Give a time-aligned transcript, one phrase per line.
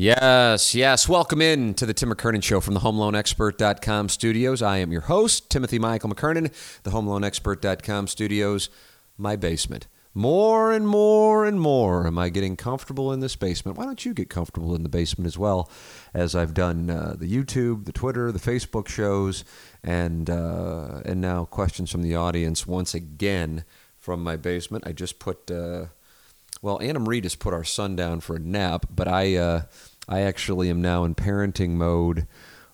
[0.00, 1.08] Yes, yes.
[1.08, 4.62] Welcome in to the Tim McKernan Show from the HomeLoanExpert.com studios.
[4.62, 6.52] I am your host, Timothy Michael McKernan,
[6.84, 8.70] the HomeLoanExpert.com studios,
[9.16, 9.88] my basement.
[10.14, 13.76] More and more and more am I getting comfortable in this basement.
[13.76, 15.68] Why don't you get comfortable in the basement as well,
[16.14, 19.44] as I've done uh, the YouTube, the Twitter, the Facebook shows,
[19.82, 23.64] and uh, and now questions from the audience once again
[23.98, 24.86] from my basement.
[24.86, 25.50] I just put.
[25.50, 25.86] Uh,
[26.60, 29.62] well, Anna Marie just put our son down for a nap, but I uh,
[30.08, 32.26] I actually am now in parenting mode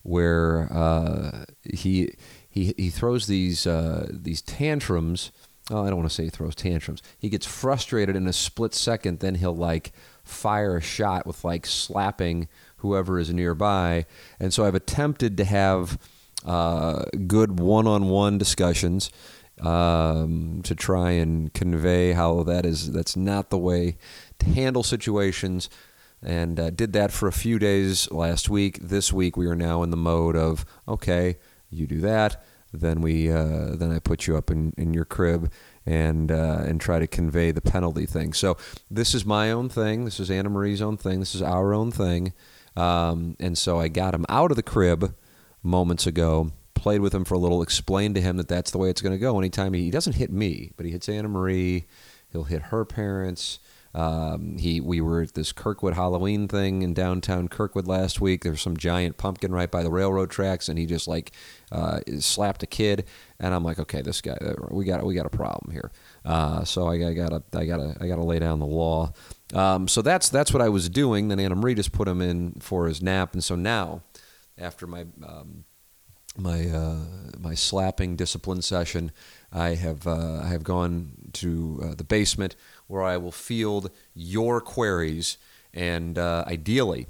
[0.02, 2.14] where uh, he
[2.48, 5.32] he he throws these uh, these tantrums.
[5.70, 7.02] Oh, I don't want to say he throws tantrums.
[7.18, 11.66] He gets frustrated in a split second, then he'll like fire a shot with like
[11.66, 14.04] slapping whoever is nearby.
[14.38, 15.98] And so I've attempted to have
[16.44, 19.10] uh, good one-on-one discussions
[19.60, 23.96] um, to try and convey how that is that's not the way
[24.40, 25.70] to handle situations
[26.24, 29.82] and uh, did that for a few days last week this week we are now
[29.82, 31.36] in the mode of okay
[31.70, 35.50] you do that then we uh, then I put you up in, in your crib
[35.86, 38.56] and uh, and try to convey the penalty thing so
[38.90, 41.90] this is my own thing this is Anna Marie's own thing this is our own
[41.90, 42.32] thing
[42.76, 45.14] um, and so I got him out of the crib
[45.62, 46.50] moments ago
[46.84, 49.14] played with him for a little, explained to him that that's the way it's going
[49.14, 49.38] to go.
[49.38, 51.86] Anytime he, he doesn't hit me, but he hits Anna Marie,
[52.30, 53.58] he'll hit her parents.
[53.94, 58.42] Um, he we were at this Kirkwood Halloween thing in downtown Kirkwood last week.
[58.42, 61.32] There's some giant pumpkin right by the railroad tracks, and he just like
[61.70, 63.04] uh, slapped a kid.
[63.38, 65.92] And I'm like, okay, this guy, uh, we got we got a problem here.
[66.24, 69.12] Uh, so I, I, gotta I gotta I gotta lay down the law.
[69.52, 71.28] Um, so that's that's what I was doing.
[71.28, 74.02] Then Anna Marie just put him in for his nap, and so now
[74.58, 75.64] after my um,
[76.36, 76.98] my uh,
[77.38, 79.12] my slapping discipline session,
[79.52, 84.60] I have uh, I have gone to uh, the basement where I will field your
[84.60, 85.38] queries
[85.72, 87.06] and uh, ideally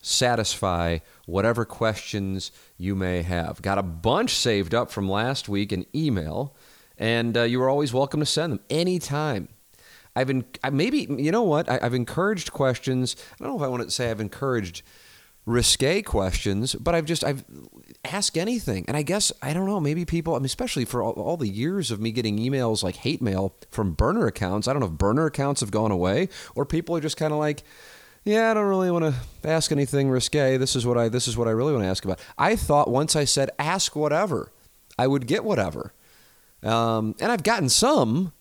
[0.00, 3.60] satisfy whatever questions you may have.
[3.62, 6.54] Got a bunch saved up from last week in email,
[6.96, 9.48] and uh, you are always welcome to send them anytime.
[10.14, 13.16] I've been maybe you know what I, I've encouraged questions.
[13.34, 14.82] I don't know if I want to say I've encouraged
[15.46, 17.44] risque questions, but I've just I've
[18.04, 18.84] ask anything.
[18.88, 21.48] And I guess I don't know, maybe people, I mean, especially for all, all, the
[21.48, 24.68] years of me getting emails like hate mail from burner accounts.
[24.68, 27.38] I don't know if burner accounts have gone away or people are just kind of
[27.38, 27.62] like,
[28.24, 30.56] yeah, I don't really want to ask anything risque.
[30.56, 32.20] This is what I this is what I really want to ask about.
[32.36, 34.52] I thought once I said ask whatever,
[34.98, 35.92] I would get whatever.
[36.62, 38.32] Um, and I've gotten some,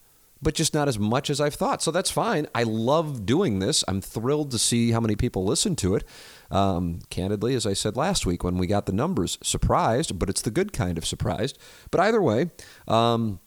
[0.42, 1.82] but just not as much as I've thought.
[1.82, 2.48] So that's fine.
[2.54, 3.84] I love doing this.
[3.88, 6.04] I'm thrilled to see how many people listen to it.
[6.50, 10.42] Um, candidly, as I said last week when we got the numbers, surprised, but it's
[10.42, 11.58] the good kind of surprised.
[11.92, 12.52] But either way,
[12.88, 13.40] um,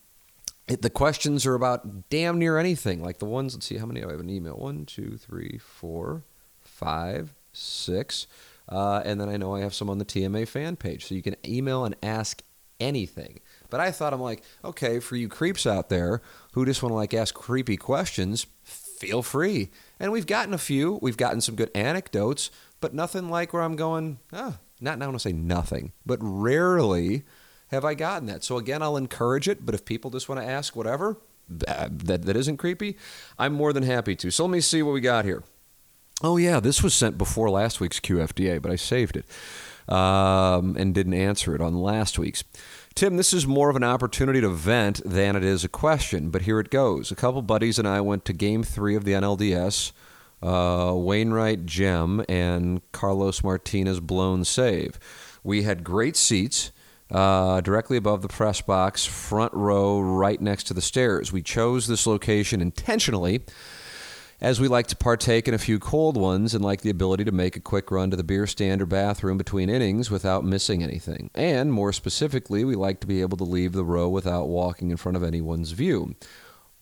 [0.69, 3.03] it, the questions are about damn near anything.
[3.03, 4.05] Like the ones, let's see, how many?
[4.05, 4.55] I have an email.
[4.55, 6.25] One, two, three, four,
[6.61, 8.27] five, six.
[8.69, 11.07] Uh, and then I know I have some on the TMA fan page.
[11.07, 12.43] So you can email and ask
[12.79, 13.41] anything.
[13.69, 16.23] But I thought I'm like, okay, for you creeps out there
[16.53, 19.71] who just want to like ask creepy questions, feel free.
[19.99, 20.99] And we've gotten a few.
[21.03, 22.51] We've gotten some good anecdotes
[22.81, 26.19] but nothing like where I'm going, ah, not now I want to say nothing, but
[26.21, 27.25] rarely
[27.69, 28.43] have I gotten that.
[28.43, 31.19] So again, I'll encourage it, but if people just want to ask whatever,
[31.49, 32.97] that, that, that isn't creepy,
[33.39, 34.31] I'm more than happy to.
[34.31, 35.43] So let me see what we got here.
[36.23, 39.25] Oh, yeah, this was sent before last week's QFTA, but I saved it
[39.93, 42.45] um, and didn't answer it on last week's.
[42.95, 46.43] Tim, this is more of an opportunity to vent than it is a question, but
[46.43, 47.11] here it goes.
[47.11, 49.93] A couple buddies and I went to game three of the NLDS
[50.43, 54.99] uh, Wainwright gem and Carlos Martinez blown save.
[55.43, 56.73] We had great seats.
[57.11, 61.33] Uh, directly above the press box, front row, right next to the stairs.
[61.33, 63.43] We chose this location intentionally
[64.41, 67.33] as we like to partake in a few cold ones and like the ability to
[67.33, 71.31] make a quick run to the beer stand or bathroom between innings without missing anything.
[71.35, 74.97] And more specifically, we like to be able to leave the row without walking in
[74.97, 76.15] front of anyone's view.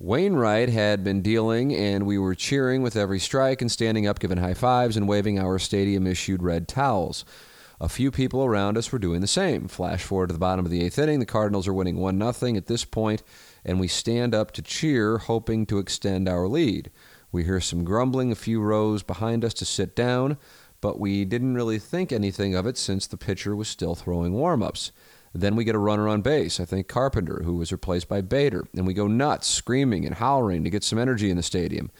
[0.00, 4.38] Wainwright had been dealing, and we were cheering with every strike and standing up, giving
[4.38, 7.24] high fives and waving our stadium issued red towels.
[7.80, 9.66] A few people around us were doing the same.
[9.66, 11.18] Flash forward to the bottom of the eighth inning.
[11.18, 13.24] The Cardinals are winning 1 0 at this point,
[13.64, 16.92] and we stand up to cheer, hoping to extend our lead.
[17.32, 20.38] We hear some grumbling a few rows behind us to sit down,
[20.80, 24.62] but we didn't really think anything of it since the pitcher was still throwing warm
[24.62, 24.92] ups.
[25.34, 28.66] Then we get a runner on base, I think Carpenter, who was replaced by Bader,
[28.74, 31.90] and we go nuts, screaming and howling to get some energy in the stadium.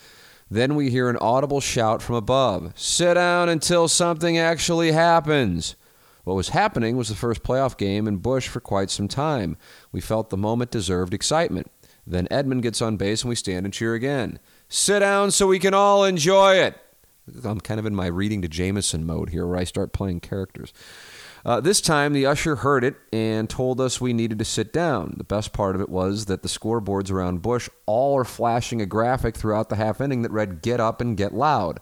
[0.50, 5.76] Then we hear an audible shout from above Sit down until something actually happens.
[6.24, 9.56] What was happening was the first playoff game in Busch for quite some time.
[9.92, 11.70] We felt the moment deserved excitement.
[12.06, 14.38] Then Edman gets on base and we stand and cheer again.
[14.68, 16.76] Sit down so we can all enjoy it.
[17.44, 20.72] I'm kind of in my reading to Jameson mode here where I start playing characters.
[21.48, 25.14] Uh, this time, the usher heard it and told us we needed to sit down.
[25.16, 28.86] The best part of it was that the scoreboards around Busch all are flashing a
[28.86, 31.80] graphic throughout the half inning that read, Get up and get loud.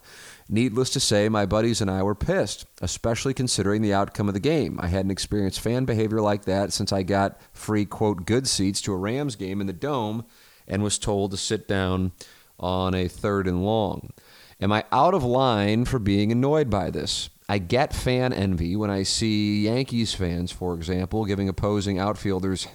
[0.49, 4.39] Needless to say, my buddies and I were pissed, especially considering the outcome of the
[4.39, 4.79] game.
[4.81, 8.93] I hadn't experienced fan behavior like that since I got free, quote, good seats to
[8.93, 10.27] a Rams game in the Dome
[10.69, 12.12] and was told to sit down
[12.61, 14.12] on a third and long.
[14.61, 17.31] Am I out of line for being annoyed by this?
[17.49, 22.67] I get fan envy when I see Yankees fans, for example, giving opposing outfielders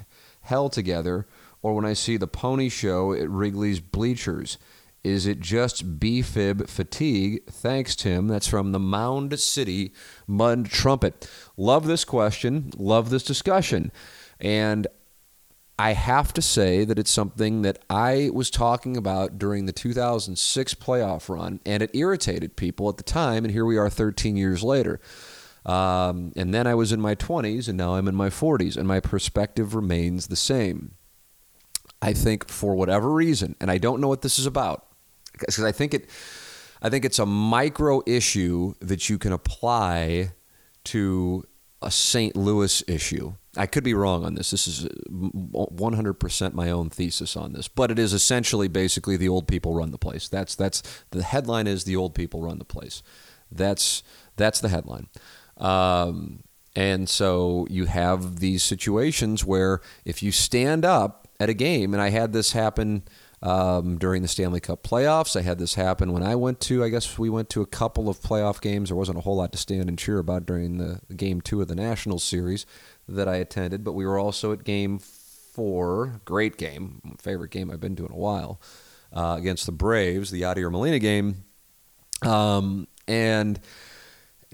[0.42, 1.28] hell together,
[1.62, 4.58] or when I see the pony show at Wrigley's bleachers.
[5.04, 7.46] Is it just B-fib fatigue?
[7.50, 8.28] Thanks, Tim.
[8.28, 9.94] That's from the Mound City
[10.28, 11.28] Mud Trumpet.
[11.58, 12.72] Love this question.
[12.78, 13.92] Love this discussion.
[14.40, 14.88] And
[15.82, 20.76] I have to say that it's something that I was talking about during the 2006
[20.76, 23.44] playoff run, and it irritated people at the time.
[23.44, 25.00] And here we are 13 years later.
[25.66, 28.88] Um, and then I was in my 20s, and now I'm in my 40s, and
[28.88, 30.92] my perspective remains the same.
[32.00, 34.86] I think for whatever reason, and I don't know what this is about,
[35.32, 36.12] because I think it,
[36.84, 40.34] I think it's a micro issue that you can apply
[40.84, 41.44] to
[41.82, 42.36] a St.
[42.36, 43.34] Louis issue.
[43.58, 44.52] I could be wrong on this.
[44.52, 49.48] This is 100% my own thesis on this, but it is essentially basically the old
[49.48, 50.30] people run the place.
[50.30, 50.82] That's that's
[51.12, 53.04] the headline is the old people run the place.
[53.52, 54.04] That's
[54.38, 55.10] that's the headline.
[55.58, 56.44] Um,
[56.76, 62.02] and so you have these situations where if you stand up at a game, and
[62.02, 63.04] I had this happen
[63.44, 65.36] um, during the Stanley Cup playoffs.
[65.36, 68.08] I had this happen when I went to, I guess we went to a couple
[68.10, 68.90] of playoff games.
[68.90, 71.68] There wasn't a whole lot to stand and cheer about during the game two of
[71.68, 72.66] the Nationals series
[73.08, 77.80] that I attended, but we were also at game four, great game, favorite game I've
[77.80, 78.62] been to in a while,
[79.12, 81.44] uh, against the Braves, the Yadier Molina game.
[82.22, 83.60] Um, and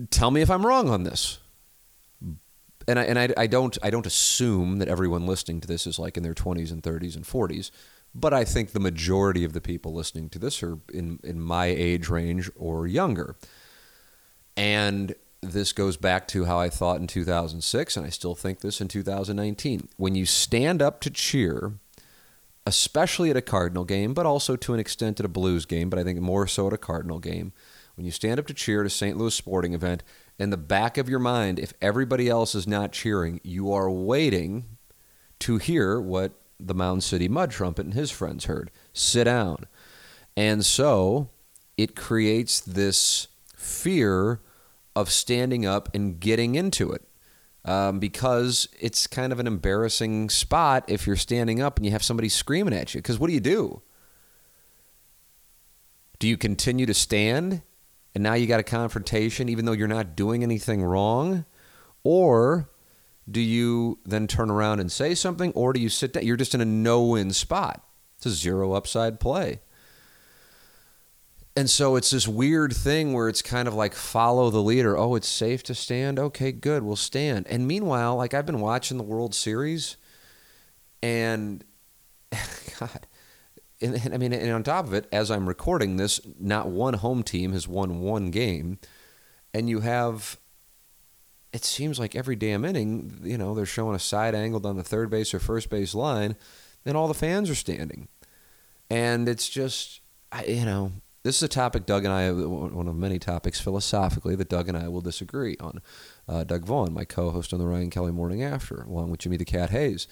[0.10, 1.40] tell me if I'm wrong on this.
[2.90, 6.00] And I, and I, I don't I don't assume that everyone listening to this is
[6.00, 7.69] like in their 20s and 30s and 40s
[8.19, 11.66] but I think the majority of the people listening to this are in, in my
[11.66, 13.36] age range or younger.
[14.56, 18.81] And this goes back to how I thought in 2006, and I still think this
[18.81, 19.90] in 2019.
[19.98, 21.74] When you stand up to cheer,
[22.66, 26.00] especially at a Cardinal game, but also to an extent at a Blues game, but
[26.00, 27.54] I think more so at a Cardinal game,
[27.96, 29.16] when you stand up to cheer at a St.
[29.16, 30.04] Louis sporting event,
[30.40, 34.66] in the back of your mind, if everybody else is not cheering, you are waiting
[35.40, 38.71] to hear what the Mound City Mud Trumpet and his friends heard.
[38.94, 39.68] Sit down.
[40.35, 41.30] And so
[41.78, 44.42] it creates this fear
[44.95, 47.04] of standing up and getting into it.
[47.66, 52.04] Um, because it's kind of an embarrassing spot if you're standing up and you have
[52.04, 52.99] somebody screaming at you.
[52.99, 53.81] Because what do you do?
[56.18, 57.61] Do you continue to stand
[58.16, 61.45] and now you got a confrontation even though you're not doing anything wrong?
[62.04, 62.69] Or
[63.30, 66.26] do you then turn around and say something, or do you sit down?
[66.26, 67.84] You're just in a no win spot.
[68.18, 69.60] It's a zero upside play.
[71.56, 74.96] And so it's this weird thing where it's kind of like follow the leader.
[74.96, 76.19] Oh, it's safe to stand.
[76.19, 76.84] Okay, good.
[76.84, 77.48] We'll stand.
[77.48, 79.98] And meanwhile, like I've been watching the World Series,
[81.02, 81.64] and
[82.80, 83.07] God,
[83.81, 86.94] and, and I mean, and on top of it, as I'm recording this, not one
[86.94, 88.78] home team has won one game,
[89.52, 90.38] and you have
[91.54, 94.83] it seems like every damn inning, you know, they're showing a side angled on the
[94.83, 96.35] third base or first base line,
[96.85, 98.07] and all the fans are standing.
[98.89, 100.01] And it's just,
[100.31, 100.92] I, you know,
[101.23, 104.77] this is a topic Doug and I, one of many topics philosophically that Doug and
[104.77, 105.81] I will disagree on.
[106.27, 109.37] Uh, Doug Vaughn, my co host on the Ryan Kelley Morning After, along with Jimmy
[109.37, 110.07] the Cat Hayes.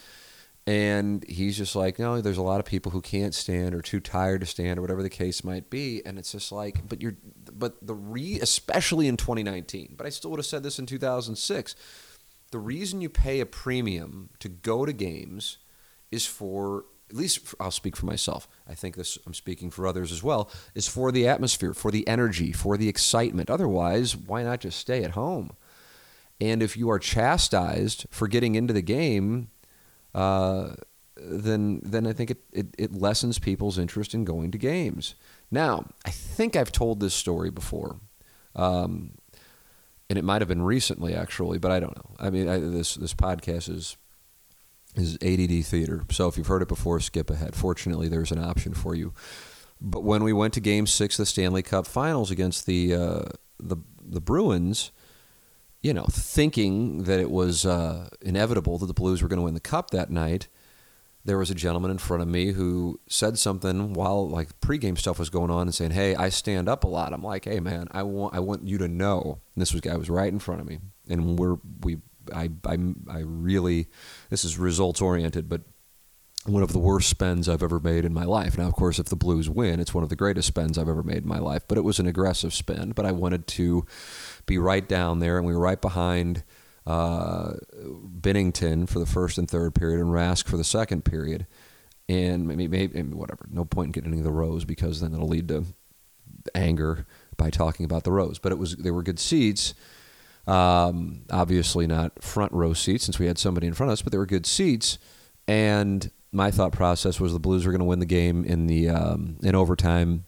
[0.66, 4.00] And he's just like, no, there's a lot of people who can't stand or too
[4.00, 6.02] tired to stand or whatever the case might be.
[6.04, 7.16] And it's just like, but you're,
[7.52, 11.76] but the re, especially in 2019, but I still would have said this in 2006.
[12.50, 15.58] The reason you pay a premium to go to games
[16.10, 18.48] is for at least I'll speak for myself.
[18.68, 20.50] I think this I'm speaking for others as well.
[20.74, 23.50] Is for the atmosphere, for the energy, for the excitement.
[23.50, 25.52] Otherwise, why not just stay at home?
[26.40, 29.50] And if you are chastised for getting into the game,
[30.16, 30.74] uh,
[31.16, 35.14] then then I think it, it, it lessens people's interest in going to games.
[35.50, 38.00] Now, I think I've told this story before,
[38.56, 39.12] um,
[40.08, 42.16] and it might have been recently actually, but I don't know.
[42.18, 43.98] I mean, I, this this podcast is
[44.94, 47.54] is ADD theater, so if you've heard it before, skip ahead.
[47.54, 49.12] Fortunately, there's an option for you.
[49.78, 53.22] But when we went to Game Six of the Stanley Cup Finals against the uh,
[53.60, 54.92] the the Bruins
[55.82, 59.54] you know, thinking that it was uh, inevitable that the Blues were going to win
[59.54, 60.48] the cup that night,
[61.24, 65.18] there was a gentleman in front of me who said something while like pregame stuff
[65.18, 67.88] was going on and saying, "Hey, I stand up a lot." I'm like, "Hey, man,
[67.90, 70.60] I want I want you to know." And this was guy was right in front
[70.60, 70.78] of me,
[71.08, 71.98] and we're we
[72.32, 72.78] I I
[73.08, 73.88] I really
[74.30, 75.62] this is results oriented, but
[76.48, 78.56] one of the worst spends I've ever made in my life.
[78.56, 81.02] Now, of course, if the Blues win, it's one of the greatest spends I've ever
[81.02, 81.62] made in my life.
[81.66, 82.94] But it was an aggressive spend.
[82.94, 83.84] But I wanted to
[84.46, 86.44] be right down there, and we were right behind
[86.86, 87.54] uh,
[88.20, 91.46] Binnington for the first and third period, and Rask for the second period.
[92.08, 93.46] And maybe, maybe whatever.
[93.50, 95.64] No point in getting into the rows because then it'll lead to
[96.54, 97.04] anger
[97.36, 98.38] by talking about the rows.
[98.38, 99.74] But it was they were good seats.
[100.46, 104.12] Um, obviously not front row seats since we had somebody in front of us, but
[104.12, 104.98] they were good seats.
[105.48, 108.88] And my thought process was the Blues were going to win the game in the
[108.90, 110.24] um, in overtime,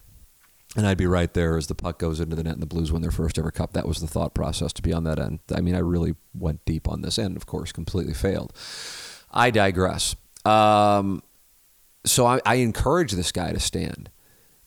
[0.75, 2.91] and I'd be right there as the puck goes into the net and the Blues
[2.91, 3.73] win their first ever cup.
[3.73, 5.39] That was the thought process to be on that end.
[5.53, 8.53] I mean, I really went deep on this end, of course, completely failed.
[9.31, 10.15] I digress.
[10.45, 11.23] Um,
[12.05, 14.09] so I, I, encourage this guy to stand.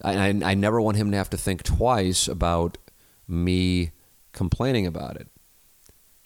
[0.04, 2.78] I, I, I never want him to have to think twice about
[3.26, 3.92] me
[4.32, 5.28] complaining about it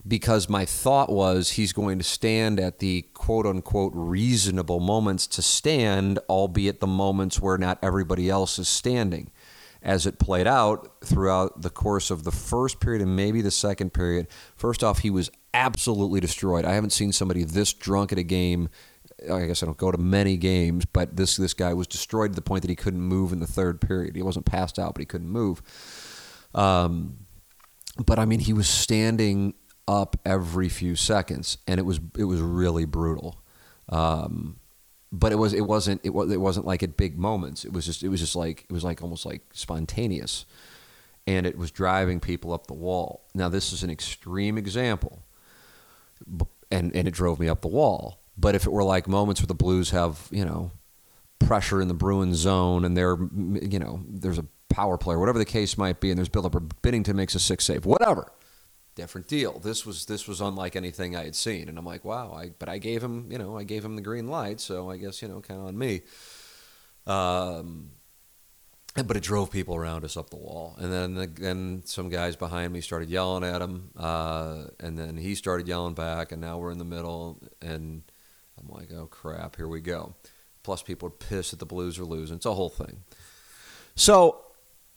[0.06, 5.42] because my thought was he's going to stand at the quote unquote reasonable moments to
[5.42, 9.30] stand, albeit the moments where not everybody else is standing.
[9.86, 13.94] As it played out throughout the course of the first period and maybe the second
[13.94, 14.26] period,
[14.56, 16.64] first off, he was absolutely destroyed.
[16.64, 18.68] I haven't seen somebody this drunk at a game.
[19.32, 22.34] I guess I don't go to many games, but this this guy was destroyed to
[22.34, 24.16] the point that he couldn't move in the third period.
[24.16, 25.62] He wasn't passed out, but he couldn't move.
[26.52, 27.18] Um,
[28.04, 29.54] but I mean, he was standing
[29.86, 33.40] up every few seconds, and it was it was really brutal.
[33.88, 34.58] Um,
[35.12, 37.64] but it was it wasn't it was it wasn't like at big moments.
[37.64, 40.44] It was just it was just like it was like almost like spontaneous,
[41.26, 43.24] and it was driving people up the wall.
[43.34, 45.22] Now this is an extreme example,
[46.70, 48.20] and and it drove me up the wall.
[48.38, 50.72] But if it were like moments where the Blues have you know
[51.38, 55.44] pressure in the Bruin zone and they're you know there's a power player, whatever the
[55.44, 58.32] case might be, and there's build up or Binnington makes a six save, whatever
[58.96, 59.60] different deal.
[59.60, 62.32] This was this was unlike anything I had seen, and I'm like, wow.
[62.32, 64.96] I but I gave him, you know, I gave him the green light, so I
[64.96, 66.00] guess you know, kind of on me.
[67.06, 67.90] Um,
[68.94, 72.34] but it drove people around us up the wall, and then the, then some guys
[72.34, 76.58] behind me started yelling at him, uh, and then he started yelling back, and now
[76.58, 78.02] we're in the middle, and
[78.58, 80.14] I'm like, oh crap, here we go.
[80.62, 82.38] Plus, people are pissed that the Blues are losing.
[82.38, 83.04] It's a whole thing.
[83.94, 84.45] So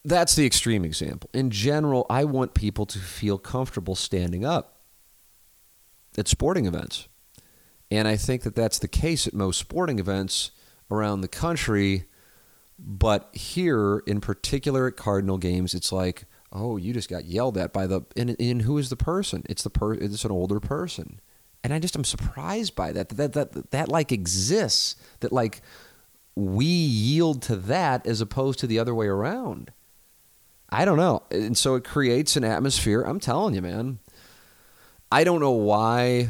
[0.05, 1.29] that's the extreme example.
[1.33, 4.81] In general, I want people to feel comfortable standing up
[6.17, 7.07] at sporting events.
[7.91, 10.51] And I think that that's the case at most sporting events
[10.91, 12.05] around the country.
[12.77, 17.73] But here, in particular at Cardinal games, it's like, oh, you just got yelled at
[17.73, 18.01] by the.
[18.15, 19.43] And, and who is the person?
[19.49, 19.93] It's the per.
[19.93, 21.19] It's an older person,
[21.61, 23.09] and I just am surprised by that.
[23.09, 24.95] That that that, that like exists.
[25.19, 25.61] That like
[26.35, 29.73] we yield to that as opposed to the other way around.
[30.71, 31.23] I don't know.
[31.31, 33.01] And so it creates an atmosphere.
[33.01, 33.99] I'm telling you, man.
[35.11, 36.29] I don't know why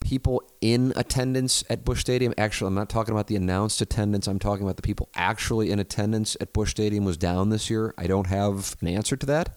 [0.00, 4.40] people in attendance at Busch Stadium, actually, I'm not talking about the announced attendance, I'm
[4.40, 7.94] talking about the people actually in attendance at Busch Stadium was down this year.
[7.96, 9.56] I don't have an answer to that.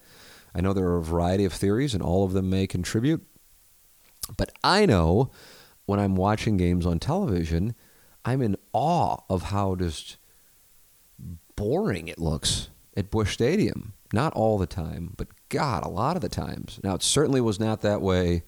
[0.54, 3.26] I know there are a variety of theories, and all of them may contribute.
[4.38, 5.32] But I know
[5.86, 7.76] when I'm watching games on television,
[8.24, 10.18] I'm in awe of how just
[11.56, 13.94] boring it looks at Busch Stadium.
[14.14, 16.80] Not all the time, but God, a lot of the times.
[16.84, 18.44] Now, it certainly was not that way.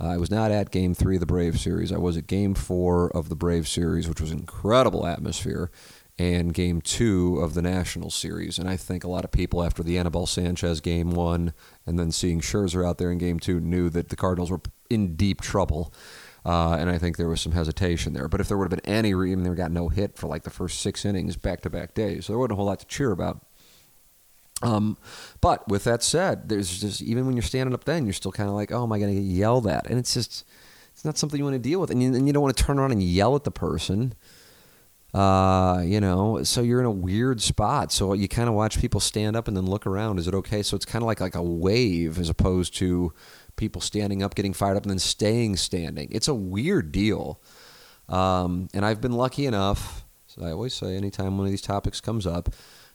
[0.00, 1.92] Uh, I was not at Game Three of the Brave Series.
[1.92, 5.70] I was at Game Four of the Brave Series, which was incredible atmosphere,
[6.18, 8.58] and Game Two of the National Series.
[8.58, 11.52] And I think a lot of people, after the Anibal Sanchez Game One,
[11.84, 15.16] and then seeing Scherzer out there in Game Two, knew that the Cardinals were in
[15.16, 15.92] deep trouble.
[16.46, 18.26] Uh, and I think there was some hesitation there.
[18.26, 20.50] But if there would have been any reason, they got no hit for like the
[20.50, 22.26] first six innings back to back days.
[22.26, 23.44] So there wasn't a whole lot to cheer about.
[24.62, 24.98] Um,
[25.40, 28.48] but with that said, there's just even when you're standing up, then you're still kind
[28.48, 29.88] of like, oh, am I going to get yelled at?
[29.88, 30.44] And it's just,
[30.92, 32.62] it's not something you want to deal with, and you, and you don't want to
[32.62, 34.14] turn around and yell at the person.
[35.12, 37.90] Uh, you know, so you're in a weird spot.
[37.90, 40.18] So you kind of watch people stand up and then look around.
[40.18, 40.62] Is it okay?
[40.62, 43.12] So it's kind of like like a wave as opposed to
[43.56, 46.08] people standing up, getting fired up, and then staying standing.
[46.12, 47.40] It's a weird deal.
[48.08, 50.04] Um, and I've been lucky enough.
[50.26, 52.50] So I always say, anytime one of these topics comes up,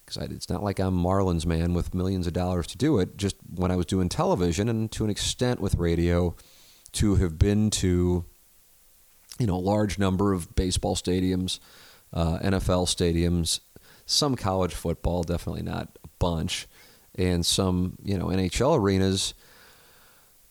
[0.05, 3.17] because it's not like I'm Marlins man with millions of dollars to do it.
[3.17, 6.35] Just when I was doing television and to an extent with radio,
[6.93, 8.25] to have been to,
[9.39, 11.59] you know, a large number of baseball stadiums,
[12.13, 13.59] uh, NFL stadiums,
[14.05, 16.67] some college football, definitely not a bunch,
[17.15, 19.33] and some you know NHL arenas.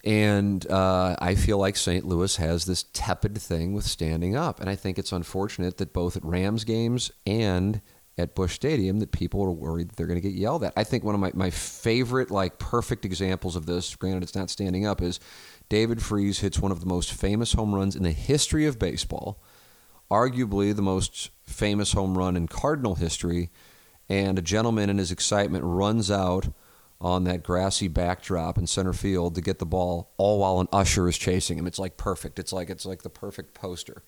[0.04, 2.04] And uh, I feel like St.
[2.04, 6.16] Louis has this tepid thing with standing up, and I think it's unfortunate that both
[6.16, 7.80] at Rams games and
[8.16, 10.72] at Busch Stadium that people are worried that they're going to get yelled at.
[10.76, 14.50] I think one of my, my favorite, like, perfect examples of this, granted it's not
[14.50, 15.18] standing up, is
[15.68, 19.42] David Freese hits one of the most famous home runs in the history of baseball,
[20.10, 23.50] arguably the most famous home run in Cardinal history,
[24.08, 26.48] and a gentleman in his excitement runs out
[27.00, 31.08] on that grassy backdrop in center field to get the ball, all while an usher
[31.08, 31.66] is chasing him.
[31.66, 32.38] It's like perfect.
[32.38, 34.02] It's like it's like the perfect poster.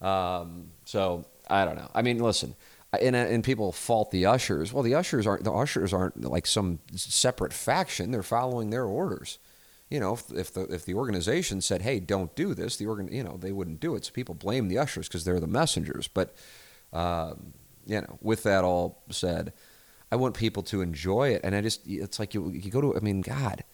[0.00, 1.90] Um, so I don't know.
[1.94, 2.54] I mean, listen,
[2.92, 4.72] and, and people fault the ushers.
[4.72, 8.10] Well, the ushers aren't the ushers aren't like some separate faction.
[8.10, 9.38] They're following their orders.
[9.90, 13.12] You know, if, if the if the organization said, "Hey, don't do this," the organ,
[13.12, 14.04] you know, they wouldn't do it.
[14.04, 16.08] So people blame the ushers because they're the messengers.
[16.08, 16.34] But
[16.92, 17.52] um,
[17.86, 19.52] you know, with that all said,
[20.10, 22.96] I want people to enjoy it, and I just it's like you you go to.
[22.96, 23.64] I mean, God,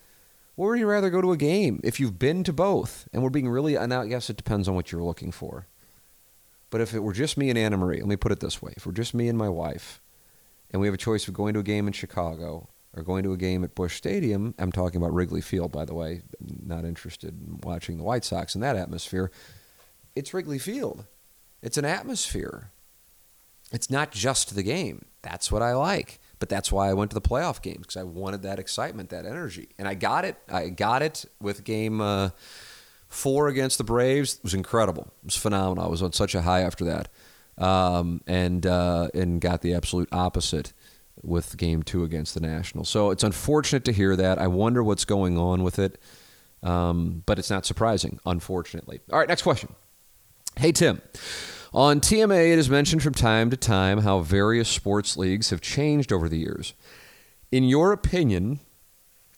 [0.56, 3.08] where would you rather go to a game if you've been to both?
[3.12, 3.76] And we're being really.
[3.76, 5.66] And I guess it depends on what you're looking for.
[6.70, 8.72] But if it were just me and Anna Marie, let me put it this way:
[8.76, 10.00] if we're just me and my wife,
[10.70, 13.32] and we have a choice of going to a game in Chicago or going to
[13.32, 16.22] a game at Busch Stadium, I'm talking about Wrigley Field, by the way.
[16.40, 19.30] not interested in watching the White Sox in that atmosphere.
[20.14, 21.04] It's Wrigley Field.
[21.62, 22.70] It's an atmosphere.
[23.72, 25.04] It's not just the game.
[25.22, 26.20] That's what I like.
[26.38, 29.26] But that's why I went to the playoff games because I wanted that excitement, that
[29.26, 30.36] energy, and I got it.
[30.48, 32.00] I got it with game.
[32.00, 32.30] Uh,
[33.08, 35.12] Four against the Braves was incredible.
[35.22, 35.84] It was phenomenal.
[35.84, 37.08] I was on such a high after that,
[37.56, 40.72] um, and uh, and got the absolute opposite
[41.22, 42.88] with Game Two against the Nationals.
[42.88, 44.38] So it's unfortunate to hear that.
[44.38, 46.00] I wonder what's going on with it,
[46.62, 49.00] um, but it's not surprising, unfortunately.
[49.12, 49.74] All right, next question.
[50.56, 51.00] Hey Tim.
[51.72, 56.12] On TMA, it is mentioned from time to time how various sports leagues have changed
[56.12, 56.72] over the years.
[57.52, 58.60] In your opinion,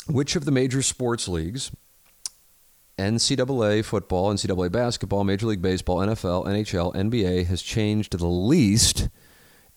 [0.06, 1.72] which of the major sports leagues
[2.98, 9.08] NCAA football, NCAA basketball, Major League Baseball, NFL, NHL, NBA has changed the least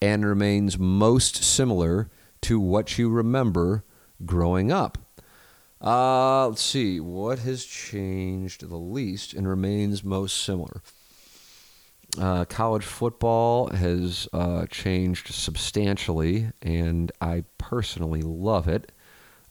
[0.01, 2.09] and remains most similar
[2.41, 3.83] to what you remember
[4.25, 4.97] growing up.
[5.83, 10.81] Uh, let's see, what has changed the least and remains most similar?
[12.19, 18.91] Uh, college football has uh, changed substantially, and I personally love it.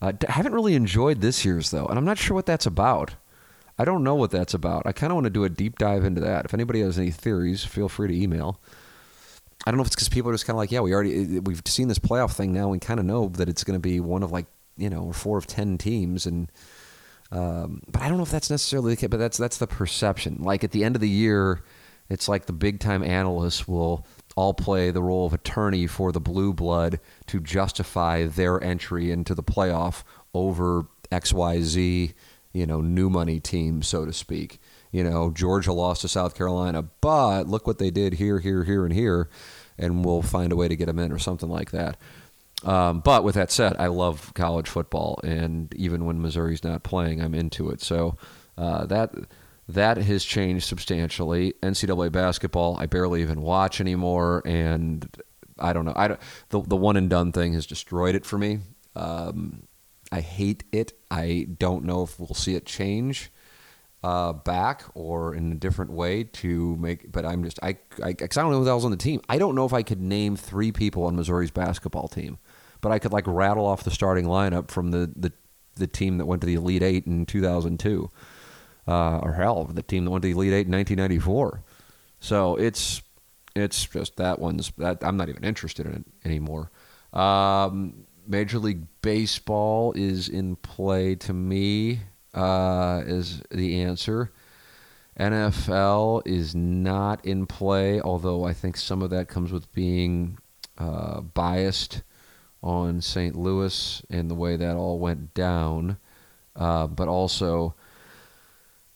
[0.03, 3.15] Uh, I haven't really enjoyed this year's, though, and I'm not sure what that's about.
[3.81, 4.83] I don't know what that's about.
[4.85, 6.45] I kind of want to do a deep dive into that.
[6.45, 8.61] If anybody has any theories, feel free to email.
[9.65, 11.39] I don't know if it's because people are just kind of like, yeah, we already
[11.39, 12.69] we've seen this playoff thing now.
[12.69, 14.45] We kind of know that it's going to be one of like
[14.77, 16.53] you know four of ten teams, and
[17.33, 19.09] um, but I don't know if that's necessarily the case.
[19.09, 20.43] But that's that's the perception.
[20.43, 21.63] Like at the end of the year,
[22.11, 26.21] it's like the big time analysts will all play the role of attorney for the
[26.21, 30.03] blue blood to justify their entry into the playoff
[30.35, 32.13] over X Y Z
[32.53, 34.61] you know, new money team, so to speak.
[34.93, 38.85] You know, Georgia lost to South Carolina, but look what they did here, here, here,
[38.85, 39.29] and here,
[39.79, 41.97] and we'll find a way to get them in or something like that.
[42.65, 47.23] Um, but with that said, I love college football, and even when Missouri's not playing,
[47.23, 47.81] I'm into it.
[47.81, 48.17] So
[48.59, 49.15] uh, that
[49.69, 51.55] that has changed substantially.
[51.63, 55.09] NCAA basketball, I barely even watch anymore, and
[55.59, 55.95] I don't know.
[55.97, 58.59] I don't, the the one and done thing has destroyed it for me.
[58.97, 59.63] Um,
[60.13, 60.93] I hate it.
[61.11, 63.31] I don't know if we'll see it change
[64.03, 67.11] uh, back or in a different way to make.
[67.13, 69.21] But I'm just I I, I don't know who else on the team.
[69.29, 72.39] I don't know if I could name three people on Missouri's basketball team,
[72.81, 75.33] but I could like rattle off the starting lineup from the the,
[75.77, 78.11] the team that went to the Elite Eight in 2002,
[78.89, 81.63] uh, or hell, the team that went to the Elite Eight in 1994.
[82.21, 83.03] So it's
[83.55, 86.71] it's just that one's that I'm not even interested in it anymore.
[87.13, 92.01] Um, Major League Baseball is in play to me
[92.35, 94.33] uh, is the answer.
[95.19, 100.39] NFL is not in play, although I think some of that comes with being
[100.79, 102.03] uh, biased
[102.63, 103.37] on St.
[103.37, 105.99] Louis and the way that all went down.
[106.57, 107.75] Uh, but also,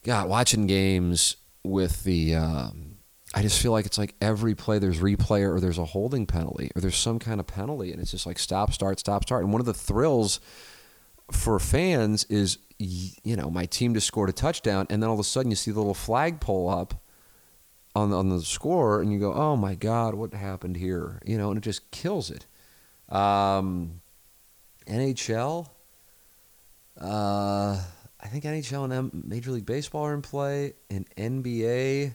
[0.02, 2.34] God, watching games with the.
[2.34, 2.93] Um,
[3.36, 6.70] I just feel like it's like every play there's replay or there's a holding penalty
[6.76, 9.42] or there's some kind of penalty and it's just like stop, start, stop, start.
[9.42, 10.40] And one of the thrills
[11.32, 15.20] for fans is you know my team just scored a touchdown and then all of
[15.20, 17.02] a sudden you see the little flag pull up
[17.94, 21.20] on the, on the score and you go oh my god what happened here?
[21.24, 22.46] You know and it just kills it.
[23.08, 24.00] Um,
[24.86, 25.68] NHL
[27.00, 27.80] uh,
[28.20, 30.74] I think NHL and Major League Baseball are in play.
[30.90, 32.14] And NBA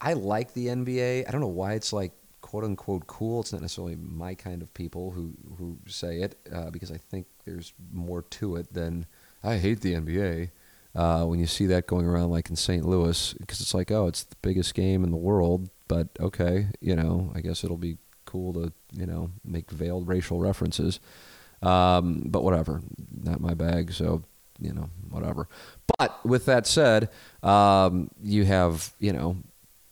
[0.00, 3.60] I like the NBA I don't know why it's like quote unquote cool it's not
[3.60, 8.22] necessarily my kind of people who who say it uh, because I think there's more
[8.22, 9.06] to it than
[9.42, 10.50] I hate the NBA.
[10.94, 12.84] Uh, when you see that going around like in St.
[12.84, 16.96] Louis, because it's like, oh, it's the biggest game in the world, but okay, you
[16.96, 20.98] know, I guess it'll be cool to, you know, make veiled racial references.
[21.62, 22.82] Um, but whatever,
[23.22, 24.22] not my bag, so,
[24.58, 25.48] you know, whatever.
[25.98, 27.10] But with that said,
[27.42, 29.36] um, you have, you know,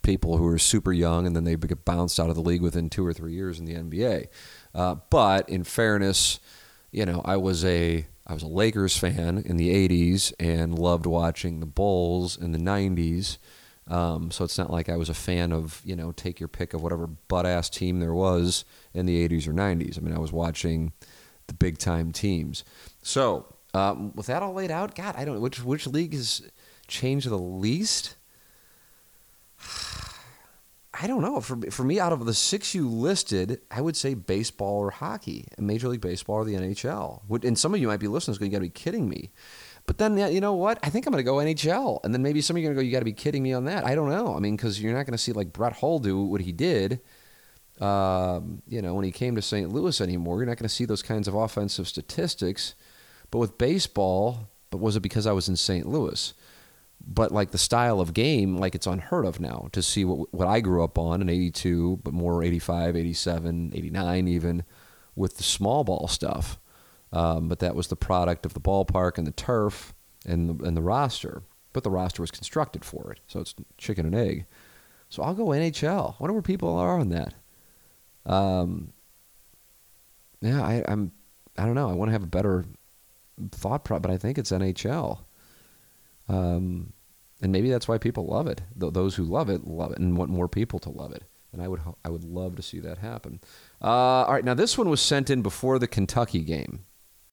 [0.06, 2.88] people who are super young and then they get bounced out of the league within
[2.88, 4.28] two or three years in the NBA.
[4.72, 6.38] Uh, but in fairness,
[6.92, 11.06] you know, I was a I was a Lakers fan in the '80s and loved
[11.06, 13.38] watching the Bulls in the '90s.
[13.88, 16.72] Um, so it's not like I was a fan of you know take your pick
[16.72, 18.64] of whatever butt ass team there was
[18.94, 19.98] in the '80s or '90s.
[19.98, 20.92] I mean, I was watching
[21.48, 22.64] the big time teams.
[23.02, 26.42] So um, with that all laid out, God, I don't which which league has
[26.86, 28.16] changed the least.
[30.98, 31.40] I don't know.
[31.40, 35.46] For for me, out of the six you listed, I would say baseball or hockey,
[35.58, 37.44] Major League Baseball or the NHL.
[37.44, 39.30] And some of you might be listening, going, "You got to be kidding me."
[39.86, 40.78] But then you know what?
[40.82, 42.78] I think I'm going to go NHL, and then maybe some of you are going
[42.78, 44.34] to go, "You got to be kidding me on that." I don't know.
[44.34, 47.00] I mean, because you're not going to see like Brett Hull do what he did.
[47.80, 49.70] Um, you know, when he came to St.
[49.70, 52.74] Louis anymore, you're not going to see those kinds of offensive statistics.
[53.30, 55.86] But with baseball, but was it because I was in St.
[55.86, 56.32] Louis?
[57.06, 60.48] But like the style of game, like it's unheard of now to see what, what
[60.48, 64.64] I grew up on in 82, but more 85, 87, 89 even
[65.14, 66.58] with the small ball stuff.
[67.12, 69.94] Um, but that was the product of the ballpark and the turf
[70.26, 71.44] and the, and the roster.
[71.72, 73.20] But the roster was constructed for it.
[73.28, 74.46] So it's chicken and egg.
[75.08, 76.14] So I'll go NHL.
[76.14, 77.34] I wonder where people are on that.
[78.24, 78.92] Um,
[80.40, 81.12] yeah, I, I'm.
[81.56, 81.88] I don't know.
[81.88, 82.66] I want to have a better
[83.52, 85.20] thought, but I think it's NHL.
[86.28, 86.92] Um,
[87.42, 88.62] and maybe that's why people love it.
[88.78, 91.24] Th- those who love it love it and want more people to love it.
[91.52, 93.40] And I would I would love to see that happen.
[93.82, 96.84] Uh, all right, now this one was sent in before the Kentucky game.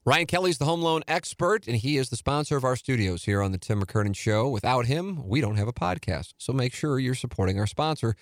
[0.05, 3.41] Ryan Kelley's the home loan expert, and he is the sponsor of our studios here
[3.41, 4.49] on the Tim McKernan Show.
[4.49, 6.33] Without him, we don't have a podcast.
[6.37, 8.15] So make sure you're supporting our sponsor,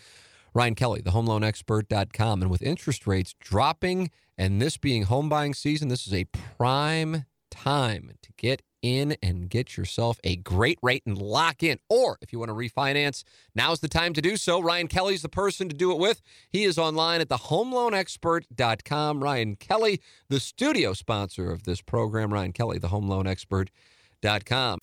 [0.53, 2.43] Ryan Kelley, the homeloanexpert.com.
[2.43, 7.25] And with interest rates dropping and this being home buying season, this is a prime
[7.49, 11.79] time to get in and get yourself a great rate and lock in.
[11.89, 13.23] Or if you want to refinance,
[13.55, 14.61] now's the time to do so.
[14.61, 16.21] Ryan Kelley's the person to do it with.
[16.49, 19.23] He is online at thehomeloanexpert.com.
[19.23, 22.33] Ryan Kelley, the studio sponsor of this program.
[22.33, 24.79] Ryan Kelley, thehomeloanexpert.com.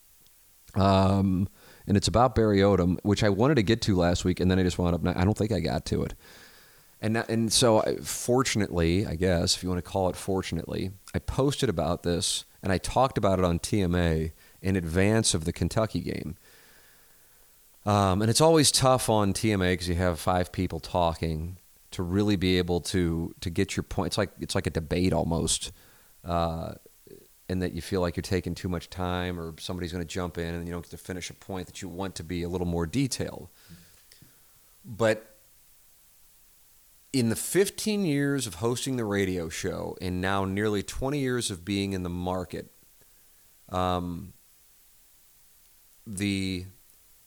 [0.74, 1.48] Um,
[1.86, 4.58] and it's about Barry Odom, which I wanted to get to last week, and then
[4.58, 5.16] I just wound up.
[5.16, 6.14] I don't think I got to it.
[7.00, 11.68] And and so, fortunately, I guess if you want to call it fortunately, I posted
[11.68, 16.36] about this and I talked about it on TMA in advance of the Kentucky game.
[17.86, 21.56] Um, and it's always tough on TMA because you have five people talking
[21.92, 24.08] to really be able to to get your point.
[24.08, 25.72] It's like it's like a debate almost,
[26.24, 26.74] uh,
[27.48, 30.36] and that you feel like you're taking too much time, or somebody's going to jump
[30.36, 32.48] in, and you don't get to finish a point that you want to be a
[32.48, 33.48] little more detailed.
[34.84, 35.37] But
[37.18, 41.64] in the 15 years of hosting the radio show and now nearly 20 years of
[41.64, 42.70] being in the market,
[43.70, 44.32] um,
[46.06, 46.66] the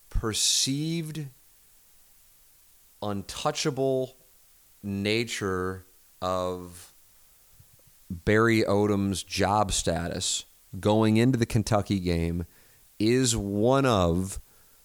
[0.10, 1.28] perceived
[3.02, 4.16] untouchable
[4.84, 5.86] nature
[6.22, 6.94] of
[8.10, 10.46] Barry Odom's job status
[10.80, 12.46] going into the Kentucky game
[13.00, 14.40] is one of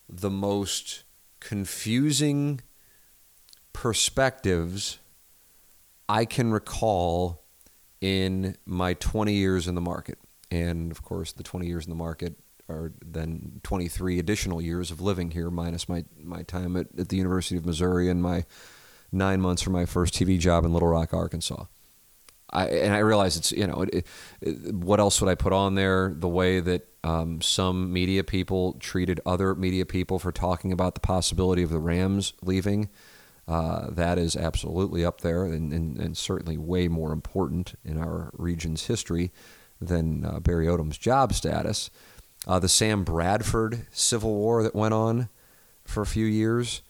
[0.09, 1.05] the most
[1.40, 2.61] confusing
[3.77, 4.99] perspectives
[6.09, 7.45] I can recall
[8.01, 10.19] in my 20 years in the market.
[10.51, 12.37] And of course, the 20 years in the market
[12.71, 17.19] are then 23 additional years of living here, minus my, my time at, at the
[17.19, 18.47] University of Missouri and my
[19.12, 21.67] nine months for my first TV job in Little Rock, Arkansas.
[22.49, 24.07] I, and I realize it's you know it,
[24.41, 26.15] it, what else would I put on there?
[26.17, 31.01] The way that um, some media people treated other media people for talking about the
[31.01, 32.89] possibility of the Rams leaving.
[33.49, 38.29] Uh, that is absolutely up there and, and, and, certainly way more important in our
[38.33, 39.31] region's history
[39.81, 41.89] than uh, Barry Odom's job status.
[42.45, 45.29] Uh, the Sam Bradford Civil War that went on
[45.85, 46.83] for a few years,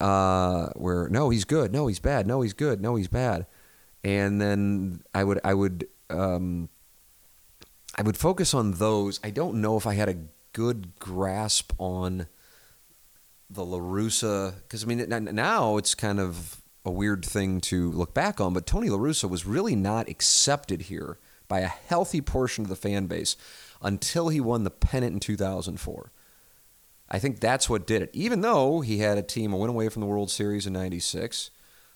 [0.00, 3.46] uh, where no, he's good, no, he's bad, no, he's good, no, he's bad
[4.02, 6.68] and then I would I would um,
[7.96, 9.20] I would focus on those.
[9.22, 10.16] I don't know if I had a
[10.52, 12.26] good grasp on
[13.50, 18.14] the La Russa because I mean now it's kind of a weird thing to look
[18.14, 22.64] back on, but Tony La Russa was really not accepted here by a healthy portion
[22.64, 23.36] of the fan base
[23.82, 26.12] until he won the pennant in 2004.
[27.10, 28.10] I think that's what did it.
[28.12, 31.50] Even though he had a team a win away from the World Series in 96,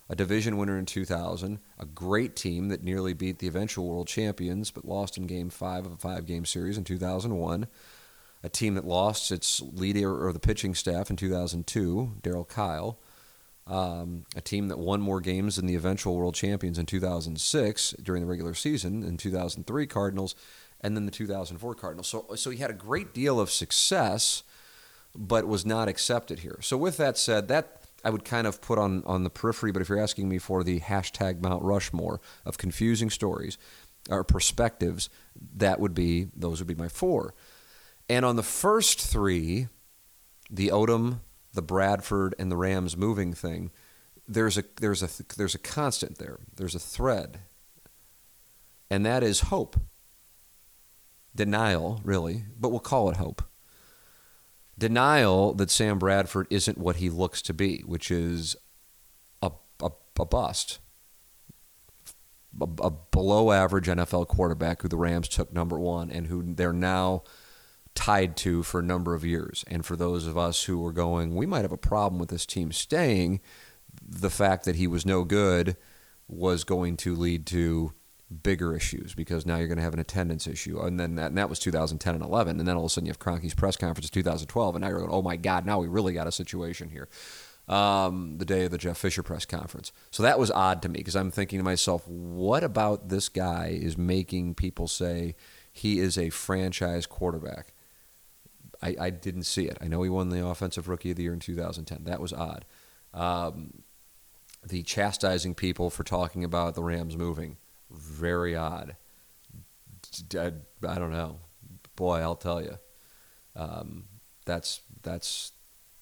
[0.09, 4.71] a division winner in 2000, a great team that nearly beat the eventual world champions
[4.71, 7.67] but lost in game five of a five game series in 2001,
[8.45, 12.99] a team that lost its leader or the pitching staff in 2002, Darryl Kile.
[13.67, 18.21] um, a team that won more games than the eventual world champions in 2006 during
[18.21, 20.35] the regular season, in 2003 Cardinals,
[20.83, 22.07] and then the 2004 Cardinals.
[22.07, 24.43] So, so he had a great deal of success,
[25.17, 26.59] but was not accepted here.
[26.61, 29.81] So, with that said, that I would kind of put on, on the periphery, but
[29.81, 33.57] if you're asking me for the hashtag Mount Rushmore of confusing stories
[34.11, 35.09] or perspectives,
[35.57, 37.33] that would be, those would be my four.
[38.09, 39.69] And on the first three,
[40.51, 41.21] the Odom,
[41.53, 43.71] the Bradford, and the Rams moving thing,
[44.27, 46.41] there's a, there's a, there's a constant there.
[46.57, 47.41] There's a thread.
[48.91, 49.77] And that is hope.
[51.35, 53.43] Denial, really, but we'll call it hope
[54.79, 58.57] denial that Sam Bradford isn't what he looks to be, which is
[59.43, 59.51] a,
[59.83, 60.79] a, a bust.
[62.61, 66.73] A, a, below average NFL quarterback who the Rams took number one and who they're
[66.73, 67.25] now
[67.95, 69.65] tied to for a number of years.
[69.69, 72.47] And for those of us who were going, we might have a problem with this
[72.47, 73.41] team staying,
[74.07, 75.77] the fact that he was no good
[76.27, 77.93] was going to lead to
[78.43, 80.81] bigger issues because now you're going to have an attendance issue.
[80.81, 82.59] And then that, and that was 2010 and 11.
[82.59, 84.75] And then all of a sudden you have Kroenke's press conference in 2012.
[84.75, 87.09] And now you're going, oh my God, now we really got a situation here.
[87.67, 89.93] Um, the day of the Jeff Fisher press conference.
[90.11, 93.79] So that was odd to me because I'm thinking to myself, what about this guy
[93.81, 95.35] is making people say
[95.73, 97.74] he is a franchise quarterback?
[98.85, 99.79] I, I didn't see it.
[99.81, 102.05] I know he won the Offensive Rookie of the Year in 2010.
[102.05, 102.67] That was odd.
[103.15, 103.83] Um,
[104.63, 107.57] the chastising people for talking about the Rams moving
[107.91, 108.97] very odd.
[110.35, 110.53] I,
[110.87, 111.41] I don't know.
[111.97, 112.79] Boy, I'll tell you.
[113.57, 114.05] Um,
[114.45, 115.53] that's that's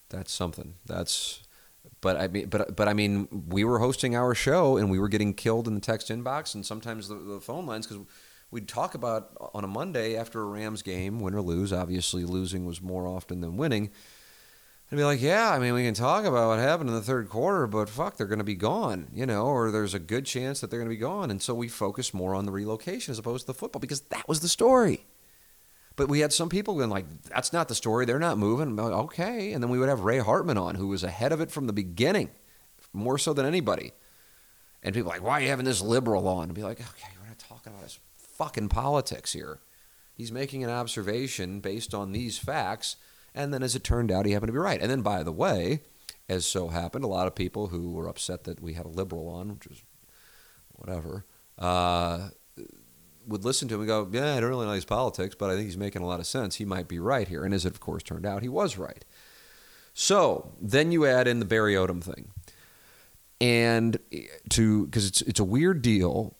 [0.09, 0.75] that's something.
[0.85, 1.41] That's
[2.01, 5.07] but I mean, but but I mean, we were hosting our show and we were
[5.07, 8.05] getting killed in the text inbox and sometimes the, the phone lines because
[8.53, 11.73] we'd talk about on a Monday after a Rams game, win or lose.
[11.73, 13.91] Obviously, losing was more often than winning
[14.93, 17.27] and be like, yeah, I mean, we can talk about what happened in the third
[17.27, 20.61] quarter, but fuck, they're going to be gone, you know, or there's a good chance
[20.61, 21.31] that they're going to be gone.
[21.31, 24.27] And so we focus more on the relocation as opposed to the football because that
[24.27, 25.07] was the story.
[25.95, 28.05] But we had some people going like, that's not the story.
[28.05, 28.75] They're not moving.
[28.75, 29.53] Like, okay.
[29.53, 31.73] And then we would have Ray Hartman on, who was ahead of it from the
[31.73, 32.29] beginning,
[32.93, 33.93] more so than anybody.
[34.83, 36.43] And people like, why are you having this liberal on?
[36.43, 37.97] And be like, okay, we're not talking about his
[38.43, 39.59] fucking politics here.
[40.13, 42.97] He's making an observation based on these facts
[43.35, 44.81] and then as it turned out, he happened to be right.
[44.81, 45.81] And then, by the way,
[46.29, 49.27] as so happened, a lot of people who were upset that we had a liberal
[49.27, 49.81] on, which was
[50.73, 51.25] whatever,
[51.57, 52.29] uh,
[53.25, 55.55] would listen to him and go, Yeah, I don't really know his politics, but I
[55.55, 56.55] think he's making a lot of sense.
[56.55, 57.43] He might be right here.
[57.43, 59.03] And as it, of course, turned out, he was right.
[59.93, 62.31] So then you add in the Barry Odom thing.
[63.41, 63.97] And
[64.49, 66.37] to, because it's, it's a weird deal,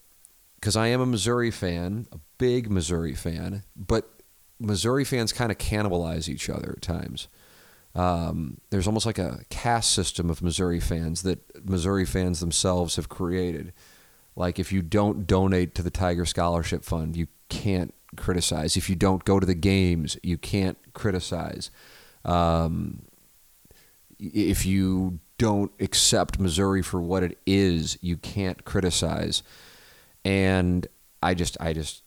[0.63, 4.21] because I am a Missouri fan, a big Missouri fan, but
[4.62, 7.28] Missouri fans kind of cannibalize each other at times.
[7.95, 13.10] Um, there's almost like a caste system of Missouri fans that Missouri fans themselves have
[13.10, 13.73] created.
[14.38, 18.78] Like if you don't donate to the Tiger Scholarship Fund, you can't criticize.
[18.78, 21.71] If you don't go to the games, you can't criticize.
[22.23, 23.02] Um,
[24.17, 29.43] if you don't accept Missouri for what it is, you can't criticize.
[30.25, 30.88] And
[31.21, 32.03] I just, I just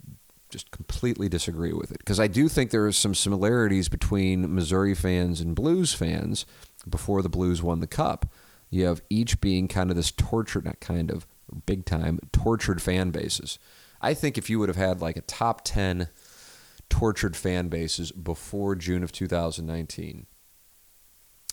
[0.48, 4.94] just completely disagree with it because I do think there are some similarities between Missouri
[4.94, 6.46] fans and Blues fans
[6.88, 8.26] before the Blues won the Cup.
[8.70, 11.26] You have each being kind of this tortured, not kind of,
[11.66, 13.58] big time, tortured fan bases.
[14.00, 16.08] I think if you would have had like a top 10
[16.88, 20.26] tortured fan bases before June of 2019,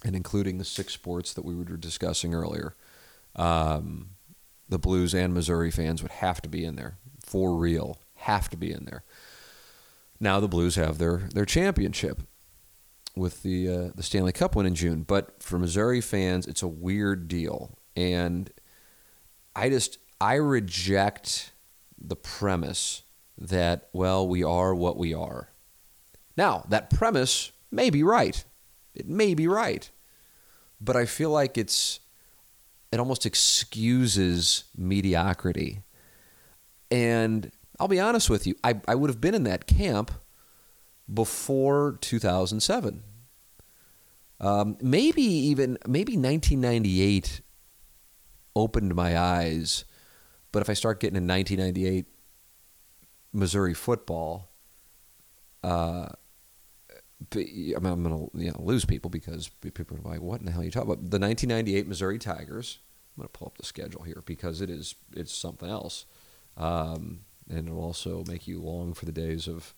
[0.03, 2.75] and including the six sports that we were discussing earlier,
[3.35, 4.09] um,
[4.73, 8.57] the Blues and Missouri fans would have to be in there for real, have to
[8.57, 9.03] be in there.
[10.19, 12.23] Now the Blues have their their championship
[13.15, 16.67] with the uh, the Stanley Cup win in June, but for Missouri fans, it's a
[16.67, 18.49] weird deal, and
[19.55, 21.51] I just I reject
[21.95, 23.03] the premise
[23.37, 25.49] that well we are what we are.
[26.35, 28.43] Now that premise may be right,
[28.95, 29.87] it may be right,
[30.81, 31.99] but I feel like it's
[32.93, 35.81] it almost excuses mediocrity.
[36.91, 40.11] And I'll be honest with you, I, I would have been in that camp
[41.11, 43.01] before 2007.
[44.39, 47.41] Um, maybe even maybe 1998
[48.55, 49.85] opened my eyes,
[50.51, 52.05] but if I start getting in 1998
[53.31, 54.51] Missouri football,
[55.63, 56.09] uh,
[57.31, 60.45] I mean, I'm going to you know, lose people because people are like, "What in
[60.45, 62.79] the hell are you talking about?" The 1998 Missouri Tigers.
[63.15, 66.05] I'm going to pull up the schedule here because it is it's something else,
[66.57, 69.73] um, and it'll also make you long for the days of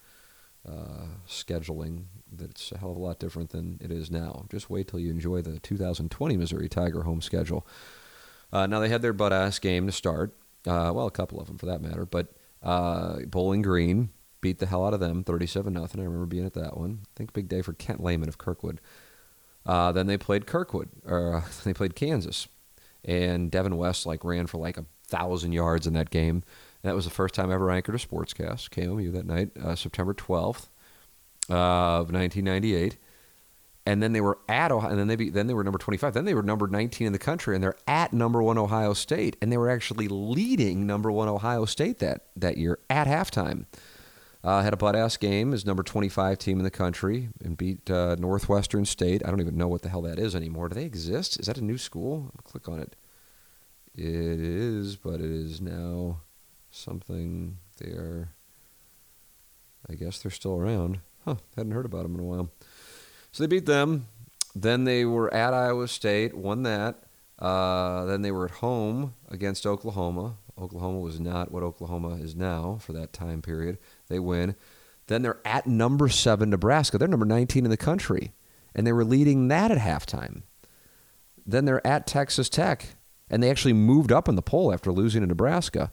[0.67, 2.05] uh, scheduling.
[2.31, 4.45] That's a hell of a lot different than it is now.
[4.49, 7.67] Just wait till you enjoy the 2020 Missouri Tiger home schedule.
[8.51, 10.35] Uh, now they had their butt ass game to start.
[10.65, 14.09] Uh, well, a couple of them for that matter, but uh, Bowling Green
[14.41, 16.01] beat the hell out of them, 37 nothing.
[16.01, 16.99] I remember being at that one.
[17.03, 18.79] I think big day for Kent Lehman of Kirkwood.
[19.65, 22.47] Uh, then they played Kirkwood, or uh, they played Kansas,
[23.03, 26.43] and Devin West like ran for like a thousand yards in that game.
[26.83, 28.69] And that was the first time I ever anchored a sportscast.
[28.69, 30.67] KOMU that night, uh, September 12th
[31.49, 32.97] of 1998.
[33.87, 36.13] And then they were at Ohio, and then they be, then they were number 25.
[36.15, 39.37] Then they were number 19 in the country, and they're at number one Ohio State,
[39.41, 43.65] and they were actually leading number one Ohio State that that year at halftime.
[44.45, 47.89] Uh, had a butt ass game as number 25 team in the country and beat
[47.89, 49.23] uh, Northwestern State.
[49.25, 50.69] I don't even know what the hell that is anymore.
[50.69, 51.39] Do they exist?
[51.39, 52.31] Is that a new school?
[52.35, 52.95] I'll click on it.
[53.95, 56.19] It is, but it is now
[56.69, 58.35] something they are.
[59.89, 60.99] I guess they're still around.
[61.25, 62.51] Huh, hadn't heard about them in a while.
[63.31, 64.05] So they beat them.
[64.53, 67.01] Then they were at Iowa State, won that.
[67.39, 70.35] Uh, then they were at home against Oklahoma.
[70.55, 73.79] Oklahoma was not what Oklahoma is now for that time period.
[74.07, 74.55] They win.
[75.07, 76.97] Then they're at number seven, Nebraska.
[76.97, 78.33] They're number 19 in the country,
[78.73, 80.43] and they were leading that at halftime.
[81.45, 82.95] Then they're at Texas Tech,
[83.29, 85.91] and they actually moved up in the poll after losing to Nebraska,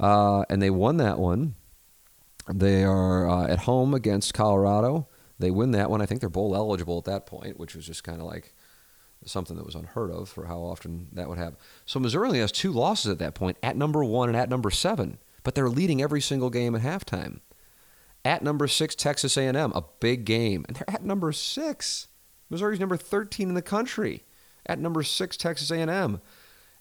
[0.00, 1.54] uh, and they won that one.
[2.52, 5.06] They are uh, at home against Colorado.
[5.38, 6.02] They win that one.
[6.02, 8.54] I think they're bowl eligible at that point, which was just kind of like
[9.24, 11.56] something that was unheard of for how often that would happen.
[11.84, 14.70] So Missouri only has two losses at that point, at number one and at number
[14.70, 17.40] seven, but they're leading every single game at halftime.
[18.28, 22.08] At number six, Texas A&M, a big game, and they're at number six.
[22.50, 24.24] Missouri's number 13 in the country.
[24.66, 26.20] At number six, Texas A&M.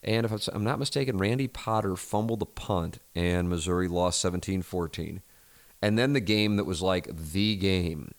[0.04, 5.22] And if I'm not mistaken, Randy Potter fumbled the punt, and Missouri lost 17-14.
[5.82, 8.12] And then the game that was like the game,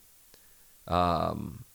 [0.87, 1.65] um,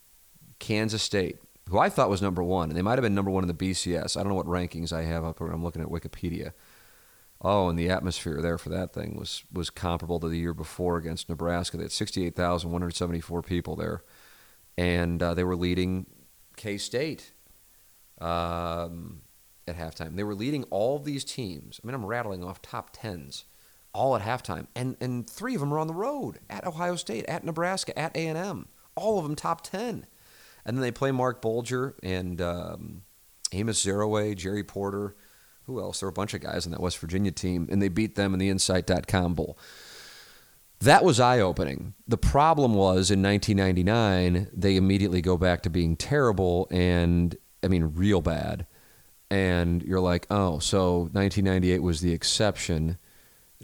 [0.58, 1.38] Kansas State,
[1.68, 3.54] who I thought was number one, and they might have been number one in the
[3.54, 4.16] BCS.
[4.16, 5.40] I don't know what rankings I have up.
[5.40, 6.50] I'm looking at Wikipedia.
[7.40, 10.96] Oh, and the atmosphere there for that thing was was comparable to the year before
[10.96, 11.76] against Nebraska.
[11.76, 14.02] They had 68,174 people there,
[14.78, 16.06] and uh, they were leading
[16.56, 17.32] K State
[18.20, 19.22] um,
[19.66, 20.16] at halftime.
[20.16, 21.80] They were leading all these teams.
[21.82, 23.44] I mean, I'm rattling off top tens,
[23.92, 27.26] all at halftime, and and three of them are on the road at Ohio State,
[27.26, 28.68] at Nebraska, at A and M.
[28.94, 30.06] All of them top ten,
[30.64, 33.02] and then they play Marc Bulger and um,
[33.52, 35.16] Amos Zereoué, Jerry Porter
[35.66, 36.00] who else?
[36.00, 38.32] There were a bunch of guys in that West Virginia team, and they beat them
[38.34, 39.58] in the Insight.com Bowl.
[40.80, 41.94] That was eye opening.
[42.06, 47.92] The problem was in 1999, they immediately go back to being terrible and, I mean,
[47.94, 48.66] real bad.
[49.30, 52.98] And you're like, oh, so 1998 was the exception.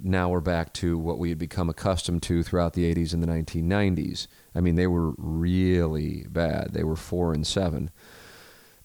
[0.03, 3.27] Now we're back to what we had become accustomed to throughout the 80s and the
[3.27, 4.27] 1990s.
[4.55, 6.73] I mean, they were really bad.
[6.73, 7.91] They were four and seven.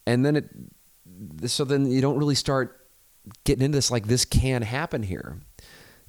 [0.06, 0.49] And then it,
[1.49, 2.85] so then you don't really start
[3.44, 5.40] getting into this like this can happen here.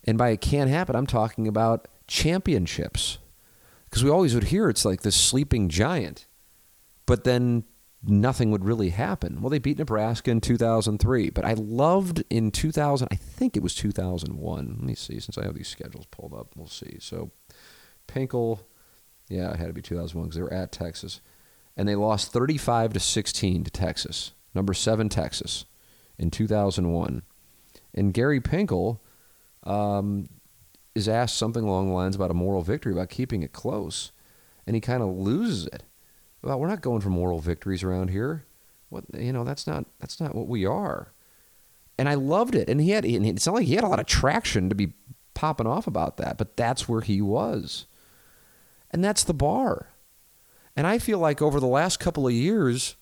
[0.05, 3.19] And by it can happen, I'm talking about championships.
[3.85, 6.27] Because we always would hear it's like this sleeping giant,
[7.07, 7.65] but then
[8.03, 9.41] nothing would really happen.
[9.41, 13.75] Well, they beat Nebraska in 2003, but I loved in 2000, I think it was
[13.75, 14.77] 2001.
[14.79, 16.99] Let me see, since I have these schedules pulled up, we'll see.
[17.01, 17.31] So,
[18.07, 18.61] Pinkel,
[19.29, 21.21] yeah, it had to be 2001 because they were at Texas.
[21.77, 25.65] And they lost 35 to 16 to Texas, number seven Texas
[26.19, 27.23] in 2001.
[27.95, 29.01] And Gary Pinkel
[29.65, 30.27] um,
[30.95, 34.13] is asked something along the lines about a moral victory, about keeping it close.
[34.67, 35.85] And he kind of loses it.
[36.43, 38.45] Well, we're not going for moral victories around here.
[38.89, 41.13] What you know, that's not that's not what we are.
[41.99, 42.69] and I loved it.
[42.69, 44.93] And he had, and it's not like he had a lot of traction to be
[45.35, 47.87] popping off about that, but that's where he was.
[48.91, 49.89] And that's the bar.
[50.77, 52.97] And I feel like over the last couple of years,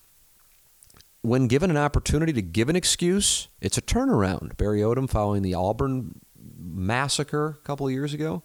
[1.24, 4.58] when given an opportunity to give an excuse, it's a turnaround.
[4.58, 6.20] Barry Odom following the Auburn
[6.58, 8.42] massacre a couple of years ago,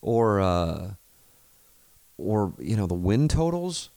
[0.00, 0.94] or uh,
[2.16, 3.90] or you know the win totals.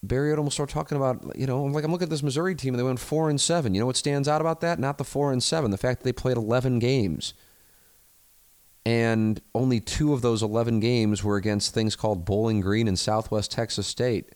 [0.00, 2.54] Barry Odom will start talking about, you know, I'm like I'm looking at this Missouri
[2.54, 3.74] team and they went four and seven.
[3.74, 4.78] You know what stands out about that?
[4.78, 7.34] Not the four and seven, the fact that they played 11 games,
[8.86, 13.50] and only two of those 11 games were against things called Bowling Green and Southwest
[13.50, 14.34] Texas State.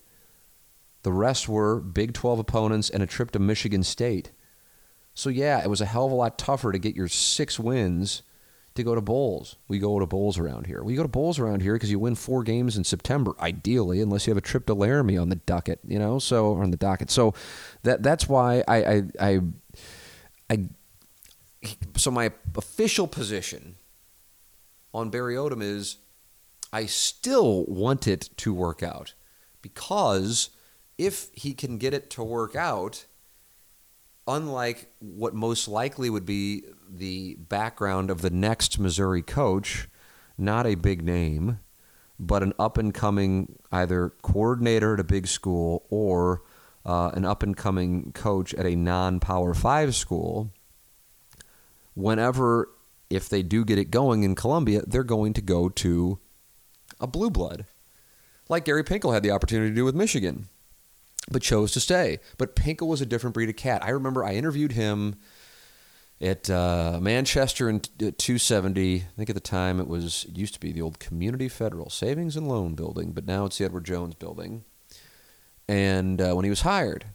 [1.03, 4.31] The rest were Big 12 opponents and a trip to Michigan State.
[5.13, 8.21] So yeah, it was a hell of a lot tougher to get your six wins
[8.75, 9.57] to go to bowls.
[9.67, 10.83] We go to bowls around here.
[10.83, 14.27] We go to bowls around here because you win four games in September, ideally, unless
[14.27, 16.19] you have a trip to Laramie on the docket, you know.
[16.19, 17.09] So on the docket.
[17.09, 17.33] So
[17.83, 19.41] that that's why I I I,
[20.49, 20.65] I
[21.97, 23.75] so my official position
[24.93, 25.97] on Barry Odom is
[26.71, 29.13] I still want it to work out
[29.61, 30.49] because
[30.99, 33.05] if he can get it to work out,
[34.27, 39.87] unlike what most likely would be the background of the next Missouri coach,
[40.37, 41.59] not a big name,
[42.19, 46.43] but an up and coming either coordinator at a big school or
[46.85, 50.51] uh, an up and coming coach at a non power five school,
[51.93, 52.69] whenever,
[53.09, 56.19] if they do get it going in Columbia, they're going to go to
[56.99, 57.65] a blue blood,
[58.49, 60.49] like Gary Pinkel had the opportunity to do with Michigan
[61.31, 62.19] but chose to stay.
[62.37, 63.83] But Pinkel was a different breed of cat.
[63.83, 65.15] I remember I interviewed him
[66.21, 68.95] at uh, Manchester in 270.
[68.95, 71.89] I think at the time it was it used to be the old Community Federal
[71.89, 74.63] Savings and Loan Building, but now it's the Edward Jones Building.
[75.67, 77.05] And uh, when he was hired,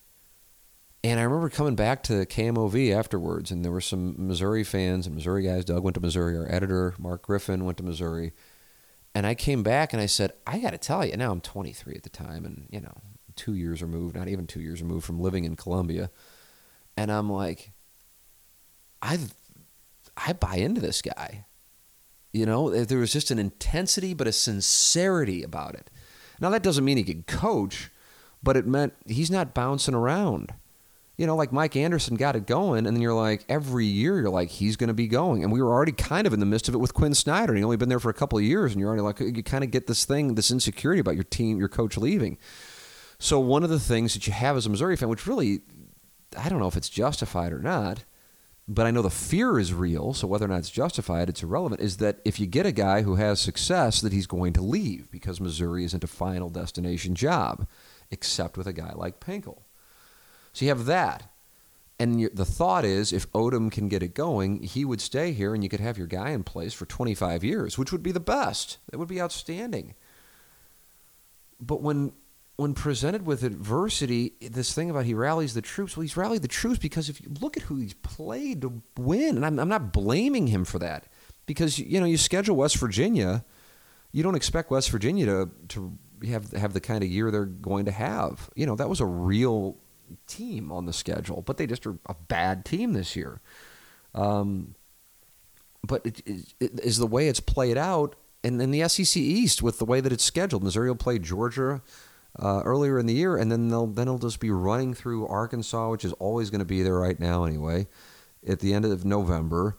[1.03, 5.15] and I remember coming back to KMOV afterwards, and there were some Missouri fans and
[5.15, 5.67] Missouri guys.
[5.67, 6.37] Doug went to Missouri.
[6.39, 8.33] Our editor Mark Griffin went to Missouri.
[9.15, 11.95] And I came back and I said, I got to tell you, now I'm 23
[11.95, 13.03] at the time, and you know,
[13.37, 16.11] two years removed, not even two years removed from living in Columbia.
[16.97, 17.72] And I'm like,
[19.03, 19.18] I,
[20.16, 21.47] I buy into this guy.
[22.32, 25.89] You know, there was just an intensity, but a sincerity about it.
[26.41, 27.91] Now, that doesn't mean he can coach,
[28.43, 30.53] but it meant he's not bouncing around.
[31.16, 34.30] You know, like Mike Anderson got it going, and then you're like, every year you're
[34.30, 35.45] like, he's going to be going.
[35.45, 37.53] And we were already kind of in the midst of it with Quin Snyder.
[37.53, 39.45] And he only been there for a couple of years, and you're already like, you
[39.45, 42.37] kind of get this thing, this insecurity about your team, your coach leaving.
[43.25, 45.62] So one of the things that you have as a Missouri fan, which really,
[46.37, 48.05] I don't know if it's justified or not,
[48.68, 50.12] but I know the fear is real.
[50.12, 51.81] So whether or not it's justified, it's irrelevant.
[51.81, 55.11] Is that if you get a guy who has success, that he's going to leave
[55.11, 57.66] because Missouri isn't a final destination job,
[58.11, 59.62] except with a guy like Pinkel.
[60.53, 61.33] So you have that.
[61.99, 65.64] And the thought is, if Odom can get it going, he would stay here, and
[65.64, 68.77] you could have your guy in place for 25 years, which would be the best.
[68.91, 69.95] That would be outstanding.
[71.59, 72.12] But when
[72.57, 76.48] when presented with adversity, this thing about he rallies the troops, well, he's rallied the
[76.48, 79.92] troops because if you look at who he's played to win, and I'm, I'm not
[79.92, 81.07] blaming him for that,
[81.46, 83.44] because you know you schedule West Virginia,
[84.12, 85.98] you don't expect West Virginia to to
[86.28, 88.48] have have the kind of year they're going to have.
[88.55, 89.76] You know that was a real
[90.28, 93.40] team on the schedule, but they just are a bad team this year.
[94.14, 94.76] Um,
[95.82, 99.61] but it, it, it is the way it's played out, and in the SEC East
[99.61, 100.62] with the way that it's scheduled.
[100.62, 101.82] Missouri will play Georgia
[102.39, 105.91] uh, earlier in the year, and then they'll then they'll just be running through Arkansas,
[105.91, 107.87] which is always going to be there right now anyway,
[108.47, 109.78] at the end of November,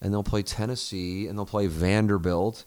[0.00, 2.64] and they'll play Tennessee and they'll play Vanderbilt,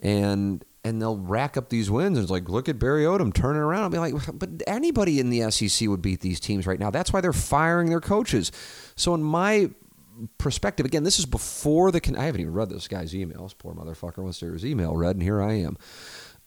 [0.00, 2.16] and and they'll rack up these wins.
[2.16, 3.82] And it's like, look at Barry Odom turning around.
[3.82, 6.90] I'll be like, but anybody in the SEC would beat these teams right now.
[6.90, 8.52] That's why they're firing their coaches.
[8.94, 9.70] So in my
[10.38, 12.00] perspective, again, this is before the.
[12.16, 13.56] I haven't even read this guy's emails.
[13.56, 15.76] Poor motherfucker wants to hear his email read, and here I am.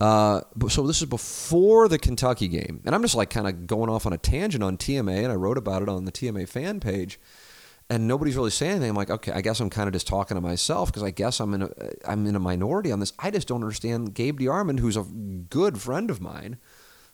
[0.01, 3.87] Uh, so this is before the Kentucky game, and I'm just like kind of going
[3.87, 6.79] off on a tangent on TMA, and I wrote about it on the TMA fan
[6.79, 7.19] page,
[7.87, 8.89] and nobody's really saying anything.
[8.89, 11.39] I'm like, okay, I guess I'm kind of just talking to myself because I guess
[11.39, 11.69] I'm in a
[12.03, 13.13] I'm in a minority on this.
[13.19, 16.57] I just don't understand Gabe DeArmond, who's a good friend of mine,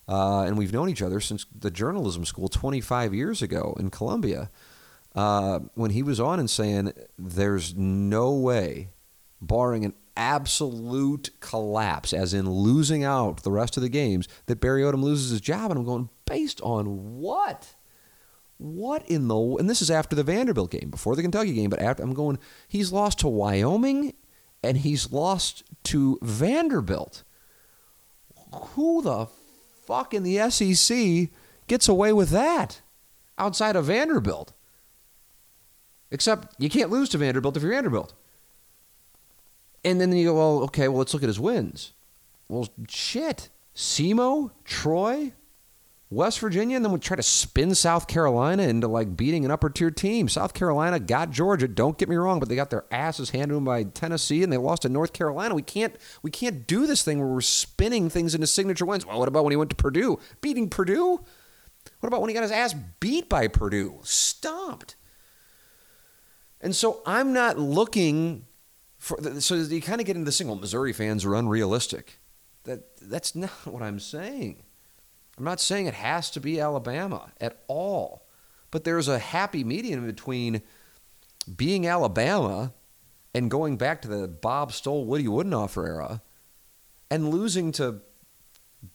[0.08, 4.50] uh, and we've known each other since the journalism school 25 years ago in Columbia.
[5.14, 8.92] Uh, when he was on and saying, "There's no way,
[9.42, 14.82] barring an absolute collapse, as in losing out the rest of the games, that Barry
[14.82, 15.72] Odom loses his job.
[15.72, 17.76] And I'm going, based on what?
[18.58, 19.38] What in the.
[19.60, 22.40] And this is after the Vanderbilt game, before the Kentucky game, but after I'm going,
[22.68, 24.14] he's lost to Wyoming
[24.64, 27.24] and he's lost to Vanderbilt.
[28.54, 29.28] Who the
[29.86, 31.30] fuck in the SEC
[31.68, 32.82] gets away with that
[33.38, 34.54] outside of Vanderbilt?
[36.10, 38.14] Except you can't lose to Vanderbilt if you're Vanderbilt.
[39.88, 41.94] And then you go, well, okay, well, let's look at his wins.
[42.50, 43.50] Well, shit.
[43.74, 45.32] SEMO, Troy,
[46.10, 49.70] West Virginia, and then we try to spin South Carolina into like beating an upper
[49.70, 50.28] tier team.
[50.28, 51.70] South Carolina got Georgia.
[51.70, 54.52] Don't get me wrong, but they got their asses handed to them by Tennessee, and
[54.52, 55.56] they lost to North Carolina.
[55.56, 59.06] We can't we can't do this thing where we're spinning things into signature wins.
[59.06, 61.22] Well, what about when he went to Purdue, beating Purdue?
[62.00, 64.98] What about when he got his ass beat by Purdue, stomped?
[66.60, 68.47] And so I'm not looking
[68.98, 69.18] for.
[69.42, 70.46] So you kind of get into the.
[70.46, 72.20] Well, Missouri fans are unrealistic.
[72.64, 74.64] That that's not what I'm saying.
[75.38, 78.28] I'm not saying it has to be Alabama at all,
[78.72, 80.64] but there's a happy medium between
[81.56, 82.74] being Alabama
[83.36, 86.22] and going back to the Bob Stull, Woody Widenhofer era
[87.10, 88.02] and losing to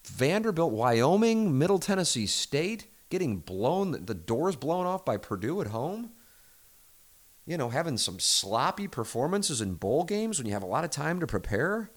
[0.07, 6.11] Vanderbilt, Wyoming, Middle Tennessee State, getting blown, the doors blown off by Purdue at home.
[7.47, 10.91] You know, having some sloppy performances in bowl games when you have a lot of
[10.91, 11.91] time to prepare.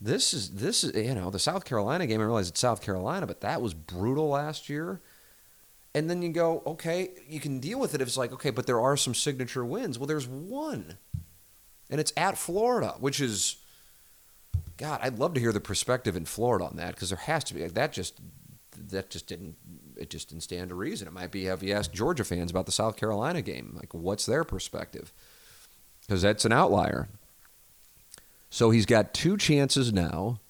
[0.00, 2.20] This is this is you know the South Carolina game.
[2.20, 5.00] I realize it's South Carolina, but that was brutal last year.
[5.94, 8.66] And then you go, okay, you can deal with it if it's like, okay, but
[8.66, 9.98] there are some signature wins.
[9.98, 10.98] Well, there's one,
[11.90, 13.56] and it's at Florida, which is,
[14.76, 17.54] God, I'd love to hear the perspective in Florida on that because there has to
[17.54, 17.66] be.
[17.66, 18.20] That just
[18.90, 19.56] that just didn't
[19.98, 21.08] it just didn't stand to reason.
[21.08, 24.26] It might be have you asked Georgia fans about the South Carolina game, like what's
[24.26, 25.12] their perspective?
[26.00, 27.08] Because that's an outlier.
[28.50, 30.40] So he's got two chances now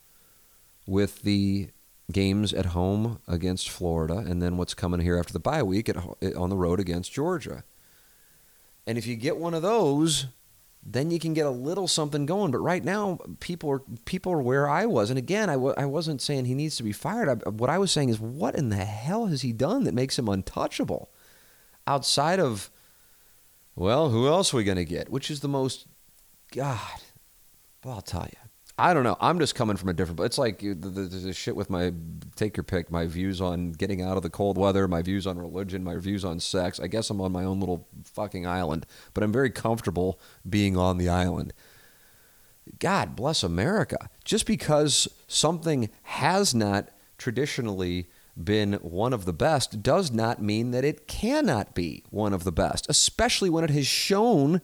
[0.87, 1.69] with the
[2.11, 5.97] games at home against Florida and then what's coming here after the bye week at,
[6.37, 7.65] on the road against Georgia.
[8.87, 10.27] And if you get one of those,
[10.91, 12.51] then you can get a little something going.
[12.51, 15.11] But right now, people are people are where I was.
[15.11, 17.29] And again, I w- I wasn't saying he needs to be fired.
[17.29, 20.19] I, what I was saying is, what in the hell has he done that makes
[20.19, 21.11] him untouchable?
[21.87, 22.71] Outside of,
[23.75, 25.11] well, who else are we going to get?
[25.11, 25.87] Which is the most,
[26.53, 27.01] God,
[27.85, 28.48] well, I'll tell you.
[28.79, 29.17] I don't know.
[29.21, 30.21] I'm just coming from a different.
[30.21, 31.93] It's like the, the, the, shit with my
[32.37, 32.91] take your pick.
[32.91, 34.87] My views on getting out of the cold weather.
[34.87, 35.83] My views on religion.
[35.83, 36.79] My views on sex.
[36.79, 40.97] I guess I'm on my own little fucking island, but I'm very comfortable being on
[40.97, 41.53] the island.
[42.79, 44.11] God bless America.
[44.25, 48.07] Just because something has not traditionally
[48.43, 52.53] been one of the best does not mean that it cannot be one of the
[52.53, 54.61] best, especially when it has shown.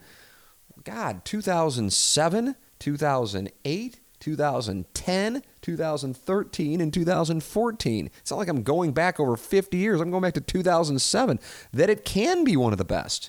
[0.84, 2.54] God, 2007
[2.84, 8.10] 2008, 2010, 2013, and 2014.
[8.18, 10.00] It's not like I'm going back over 50 years.
[10.00, 11.38] I'm going back to 2007.
[11.74, 13.28] That it can be one of the best.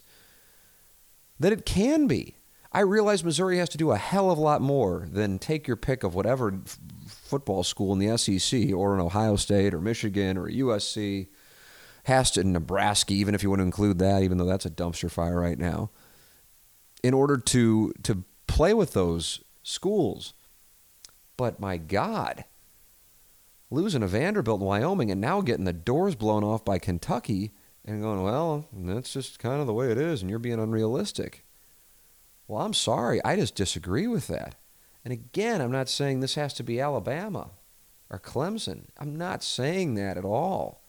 [1.37, 2.37] That it can be.
[2.71, 5.75] I realize Missouri has to do a hell of a lot more than take your
[5.75, 10.37] pick of whatever f- football school in the SEC or in Ohio State or Michigan
[10.37, 11.27] or USC
[12.05, 15.11] has to Nebraska, even if you want to include that, even though that's a dumpster
[15.11, 15.89] fire right now.
[17.03, 20.33] In order to to play with those schools.
[21.37, 22.45] But my God,
[23.69, 28.01] losing a Vanderbilt in Wyoming and now getting the doors blown off by Kentucky and
[28.01, 31.45] going, well, that's just kind of the way it is, and you're being unrealistic.
[32.47, 33.23] Well, I'm sorry.
[33.23, 34.55] I just disagree with that.
[35.03, 37.51] And again, I'm not saying this has to be Alabama
[38.09, 38.85] or Clemson.
[38.97, 40.83] I'm not saying that at all.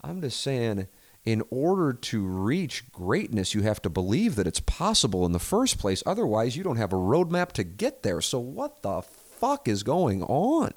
[0.00, 0.86] I'm just saying
[1.24, 5.78] in order to reach greatness, you have to believe that it's possible in the first
[5.78, 6.02] place.
[6.06, 8.20] Otherwise, you don't have a roadmap to get there.
[8.20, 9.02] So, what the
[9.38, 10.72] fuck is going on?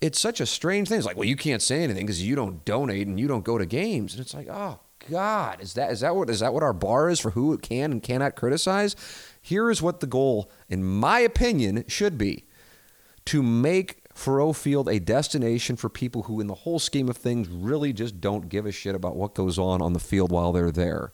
[0.00, 0.98] It's such a strange thing.
[0.98, 3.56] It's like, well, you can't say anything because you don't donate and you don't go
[3.58, 4.12] to games.
[4.12, 7.08] And it's like, oh God, is that is that what is that what our bar
[7.08, 8.96] is for who can and cannot criticize?
[9.40, 12.44] Here is what the goal, in my opinion, should be:
[13.26, 17.48] to make Faurot Field a destination for people who, in the whole scheme of things,
[17.48, 20.70] really just don't give a shit about what goes on on the field while they're
[20.70, 21.12] there.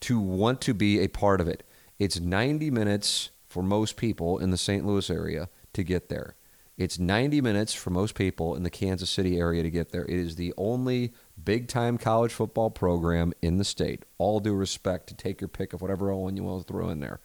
[0.00, 1.64] To want to be a part of it.
[1.98, 4.86] It's 90 minutes for most people in the St.
[4.86, 6.36] Louis area to get there.
[6.76, 10.04] It's 90 minutes for most people in the Kansas City area to get there.
[10.04, 14.04] It is the only big time college football program in the state.
[14.16, 17.00] All due respect to take your pick of whatever one you want to throw in
[17.00, 17.18] there.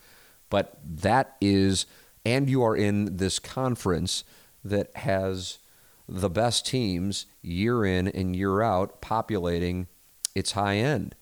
[0.49, 1.86] But that is,
[2.26, 4.24] and you are in this conference
[4.63, 5.59] that has
[6.07, 9.88] the best teams year in and year out populating
[10.34, 11.15] its high end.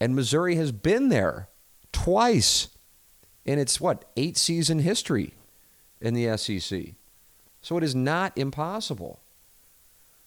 [0.00, 1.48] And Missouri has been there
[1.92, 2.68] twice
[3.44, 5.34] in its what, eight season history
[6.00, 6.94] in the SEC.
[7.62, 9.20] So it is not impossible.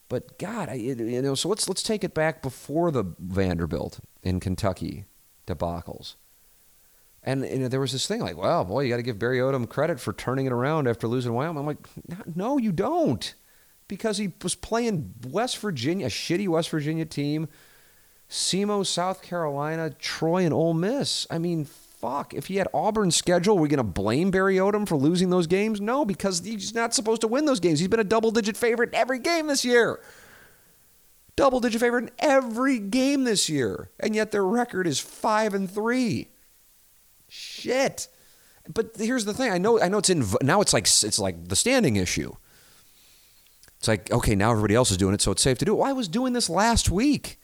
[0.10, 4.42] But God, I, you know, so let's let's take it back before the Vanderbilt in
[4.42, 5.06] Kentucky
[5.48, 6.16] debacles.
[7.24, 9.38] And you know, there was this thing like, well, boy, you got to give Barry
[9.38, 11.60] Odom credit for turning it around after losing Wyoming.
[11.60, 13.34] I'm like, no, you don't,
[13.88, 17.48] because he was playing West Virginia, a shitty West Virginia team,
[18.28, 21.28] SEMO, South Carolina, Troy, and Ole Miss.
[21.30, 21.68] I mean,
[22.02, 22.34] fuck.
[22.34, 25.48] If he had Auburn's schedule, we're we going to blame Barry Odom for losing those
[25.48, 25.80] games?
[25.80, 27.80] No, because he's not supposed to win those games.
[27.80, 30.02] He's been a double digit favorite every game this year.
[31.36, 33.92] Double digit favorite in every game this year.
[34.00, 36.28] And yet their record is 5 and 3.
[37.30, 38.08] Shit.
[38.74, 39.52] But here's the thing.
[39.52, 42.34] I know I know it's in now it's like it's like the standing issue.
[43.80, 45.78] It's like, okay, now everybody else is doing it, so it's safe to do it.
[45.78, 47.40] Well, I was doing this last week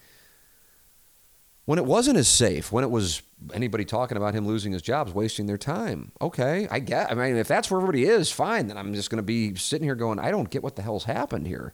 [1.67, 3.21] when it wasn't as safe, when it was
[3.53, 6.13] anybody talking about him losing his jobs, wasting their time.
[6.21, 7.11] Okay, I get.
[7.11, 8.67] I mean, if that's where everybody is, fine.
[8.67, 11.03] Then I'm just going to be sitting here going, I don't get what the hell's
[11.03, 11.73] happened here.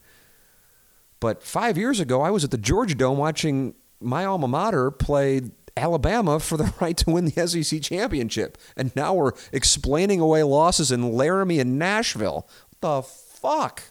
[1.20, 5.42] But five years ago, I was at the Georgia Dome watching my alma mater play
[5.78, 10.92] Alabama for the right to win the SEC championship, and now we're explaining away losses
[10.92, 12.50] in Laramie and Nashville.
[12.70, 13.84] What the fuck?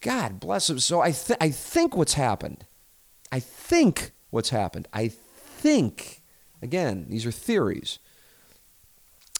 [0.00, 0.78] God bless him.
[0.78, 2.66] So I, th- I think what's happened,
[3.32, 6.22] I think what's happened, I think,
[6.62, 7.98] again, these are theories.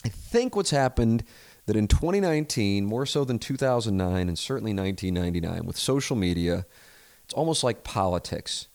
[0.04, 1.24] I think what's happened
[1.66, 6.66] that in 2019, more so than 2009 and certainly 1999, with social media,
[7.24, 8.66] it's almost like politics.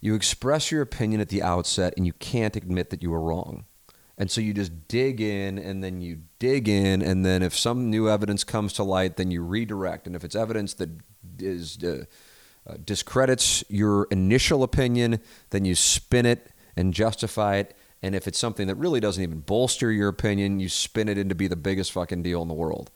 [0.00, 3.64] You express your opinion at the outset and you can't admit that you were wrong.
[4.16, 7.00] And so you just dig in and then you dig in.
[7.00, 10.06] And then if some new evidence comes to light, then you redirect.
[10.06, 10.90] And if it's evidence that
[11.38, 12.04] is, uh,
[12.70, 17.76] uh, discredits your initial opinion, then you spin it and justify it.
[18.02, 21.34] And if it's something that really doesn't even bolster your opinion, you spin it into
[21.34, 22.90] be the biggest fucking deal in the world.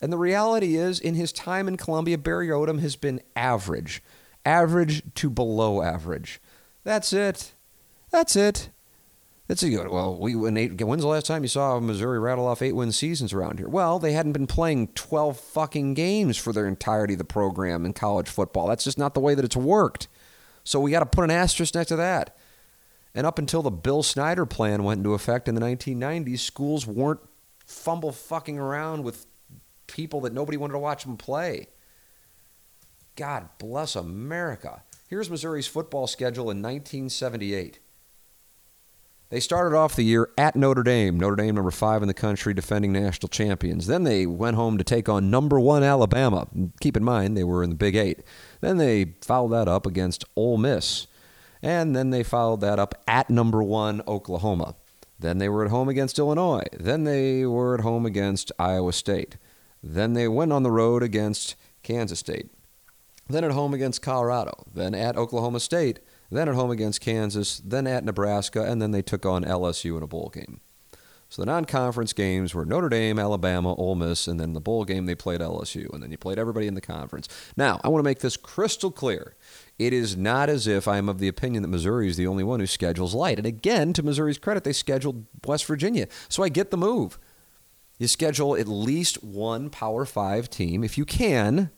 [0.00, 4.02] And the reality is, in his time in Columbia, Barry Odom has been average,
[4.44, 6.40] average to below average.
[6.84, 7.52] That's it.
[8.10, 8.70] That's it.
[9.48, 10.18] That's a good well.
[10.18, 13.32] We when eight, when's the last time you saw Missouri rattle off eight win seasons
[13.32, 13.68] around here?
[13.68, 17.94] Well, they hadn't been playing twelve fucking games for their entirety of the program in
[17.94, 18.68] college football.
[18.68, 20.06] That's just not the way that it's worked.
[20.64, 22.36] So we got to put an asterisk next to that.
[23.14, 27.20] And up until the Bill Snyder plan went into effect in the 1990s, schools weren't
[27.64, 29.26] fumble fucking around with
[29.86, 31.68] people that nobody wanted to watch them play.
[33.16, 34.82] God bless America.
[35.08, 37.78] Here's Missouri's football schedule in 1978.
[39.30, 42.54] They started off the year at Notre Dame, Notre Dame number five in the country,
[42.54, 43.86] defending national champions.
[43.86, 46.48] Then they went home to take on number one Alabama.
[46.80, 48.22] Keep in mind, they were in the Big Eight.
[48.62, 51.08] Then they followed that up against Ole Miss.
[51.62, 54.76] And then they followed that up at number one Oklahoma.
[55.18, 56.64] Then they were at home against Illinois.
[56.72, 59.36] Then they were at home against Iowa State.
[59.82, 62.48] Then they went on the road against Kansas State.
[63.28, 64.64] Then at home against Colorado.
[64.72, 65.98] Then at Oklahoma State
[66.30, 70.02] then at home against Kansas, then at Nebraska, and then they took on LSU in
[70.02, 70.60] a bowl game.
[71.30, 75.04] So the non-conference games were Notre Dame, Alabama, Ole Miss, and then the bowl game
[75.04, 77.28] they played LSU, and then you played everybody in the conference.
[77.54, 79.36] Now, I want to make this crystal clear.
[79.78, 82.60] It is not as if I'm of the opinion that Missouri is the only one
[82.60, 83.36] who schedules light.
[83.36, 86.08] And again, to Missouri's credit, they scheduled West Virginia.
[86.30, 87.18] So I get the move.
[87.98, 91.70] You schedule at least one Power Five team, if you can,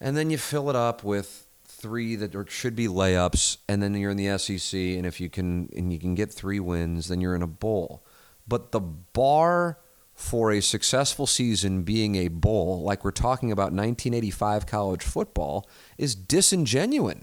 [0.00, 1.41] and then you fill it up with
[1.82, 5.28] three that are, should be layups, and then you're in the SEC, and if you
[5.28, 8.04] can and you can get three wins, then you're in a bowl.
[8.46, 9.78] But the bar
[10.14, 15.68] for a successful season being a bowl, like we're talking about 1985 college football,
[15.98, 17.18] is disingenuous.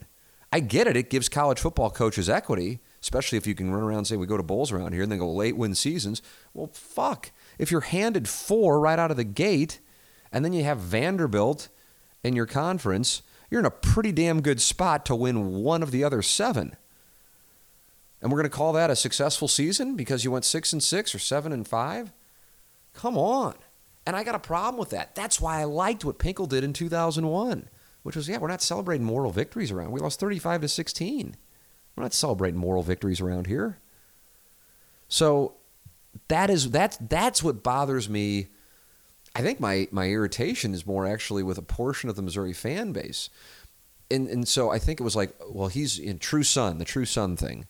[0.52, 4.00] I get it; it gives college football coaches equity, especially if you can run around
[4.00, 6.22] and say we go to bowls around here and then go late win seasons.
[6.54, 7.32] Well, fuck.
[7.58, 9.80] If you're handed four right out of the gate,
[10.34, 11.70] and then you have Vanderbilt
[12.24, 16.04] in your conference you're in a pretty damn good spot to win one of the
[16.04, 16.76] other seven.
[18.22, 21.16] And we're going to call that a successful season because you went six and six
[21.16, 22.12] or seven and five?
[22.94, 23.56] Come on.
[24.06, 25.16] And I got a problem with that.
[25.16, 27.70] That's why I liked what Pinkel did in 2001,
[28.04, 29.92] which was, yeah, we're not celebrating moral victories around.
[29.92, 31.36] We lost 35 to 16.
[31.96, 33.78] We're not celebrating moral victories around here.
[35.08, 35.56] So
[36.28, 38.48] that is that's that's what bothers me
[39.36, 42.92] I think my my irritation is more actually with a portion of the Missouri fan
[42.92, 43.30] base,
[44.10, 47.06] and and so I think it was like, well, he's in true son, the true
[47.06, 47.68] son thing.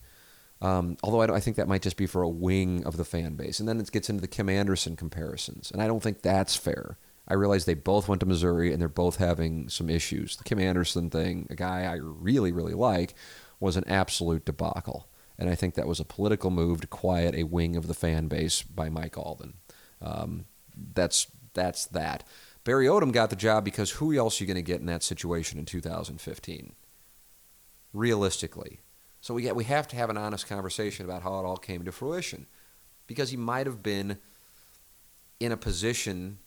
[0.62, 3.36] Um, although I, I, think that might just be for a wing of the fan
[3.36, 6.56] base, and then it gets into the Kim Anderson comparisons, and I don't think that's
[6.56, 6.98] fair.
[7.30, 10.36] I realize they both went to Missouri and they're both having some issues.
[10.36, 13.14] The Kim Anderson thing, a guy I really really like,
[13.60, 15.08] was an absolute debacle,
[15.38, 18.28] and I think that was a political move to quiet a wing of the fan
[18.28, 19.54] base by Mike Alden.
[20.02, 20.46] Um,
[20.94, 22.24] that's that's that.
[22.64, 25.04] Barry Odom got the job because who else are you going to get in that
[25.04, 26.74] situation in 2015?
[27.94, 28.82] Realistically.
[29.22, 31.92] So we, we have to have an honest conversation about how it all came to
[31.92, 32.48] fruition.
[33.08, 34.20] Because he might have been
[35.40, 36.40] in a position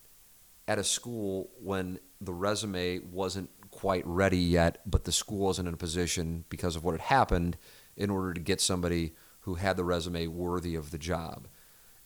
[0.68, 5.74] at a school when the resume wasn't quite ready yet, but the school wasn't in
[5.74, 7.56] a position because of what had happened
[7.96, 11.48] in order to get somebody who had the resume worthy of the job.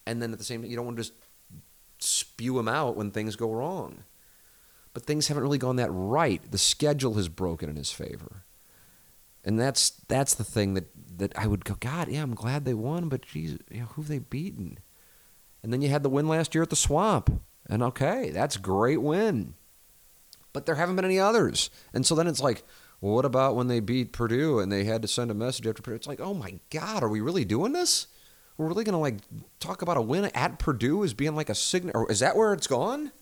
[0.07, 1.13] And then at the same time, you don't want to just
[1.99, 4.05] spew them out when things go wrong.
[4.95, 6.41] But things haven't really gone that right.
[6.51, 8.45] The schedule has broken in his favor.
[9.45, 10.87] And that's that's the thing that,
[11.19, 14.03] that I would go, God, yeah, I'm glad they won, but geez, you know, who
[14.03, 14.79] have they beaten?
[15.63, 17.41] And then you had the win last year at the Swamp.
[17.69, 19.55] And okay, that's great win.
[20.53, 21.71] But there haven't been any others.
[21.93, 22.65] And so then it's like,
[23.01, 25.83] well, what about when they beat Purdue and they had to send a message after
[25.83, 25.97] Purdue?
[25.97, 28.07] It's like, oh my God, are we really doing this?
[28.57, 29.17] We're really gonna like
[29.61, 32.53] talk about a win at Purdue as being like a sign or is that where
[32.53, 33.13] it's gone?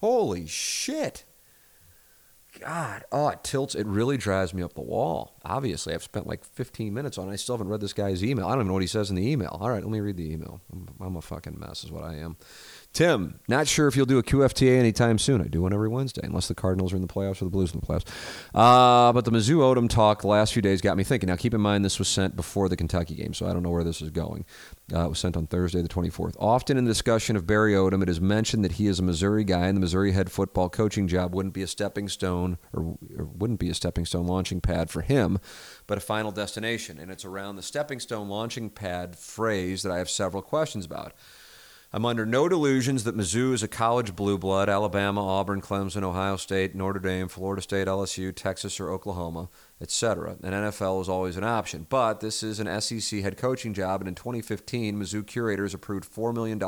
[0.00, 1.24] Holy shit.
[2.60, 3.74] God, oh, it tilts.
[3.74, 5.36] It really drives me up the wall.
[5.44, 7.32] Obviously, I've spent like 15 minutes on it.
[7.32, 8.46] I still haven't read this guy's email.
[8.46, 9.56] I don't even know what he says in the email.
[9.60, 10.60] All right, let me read the email.
[10.72, 12.36] I'm, I'm a fucking mess, is what I am.
[12.94, 15.40] Tim, not sure if you'll do a QFTA anytime soon.
[15.40, 17.72] I do one every Wednesday, unless the Cardinals are in the playoffs or the Blues
[17.72, 18.06] in the playoffs.
[18.54, 21.28] Uh, but the Mizzou Odom talk the last few days got me thinking.
[21.28, 23.70] Now, keep in mind this was sent before the Kentucky game, so I don't know
[23.70, 24.46] where this is going.
[24.92, 26.34] Uh, it was sent on Thursday, the 24th.
[26.40, 29.44] Often in the discussion of Barry Odom, it is mentioned that he is a Missouri
[29.44, 33.26] guy, and the Missouri head football coaching job wouldn't be a stepping stone, or, or
[33.26, 35.38] wouldn't be a stepping stone launching pad for him,
[35.86, 36.98] but a final destination.
[36.98, 41.12] And it's around the stepping stone launching pad phrase that I have several questions about.
[41.90, 46.36] I'm under no delusions that Mizzou is a college blue blood, Alabama, Auburn, Clemson, Ohio
[46.36, 49.48] State, Notre Dame, Florida State, LSU, Texas, or Oklahoma,
[49.80, 50.36] etc.
[50.42, 51.86] An NFL is always an option.
[51.88, 56.34] But this is an SEC head coaching job, and in 2015, Mizzou curators approved $4
[56.34, 56.60] million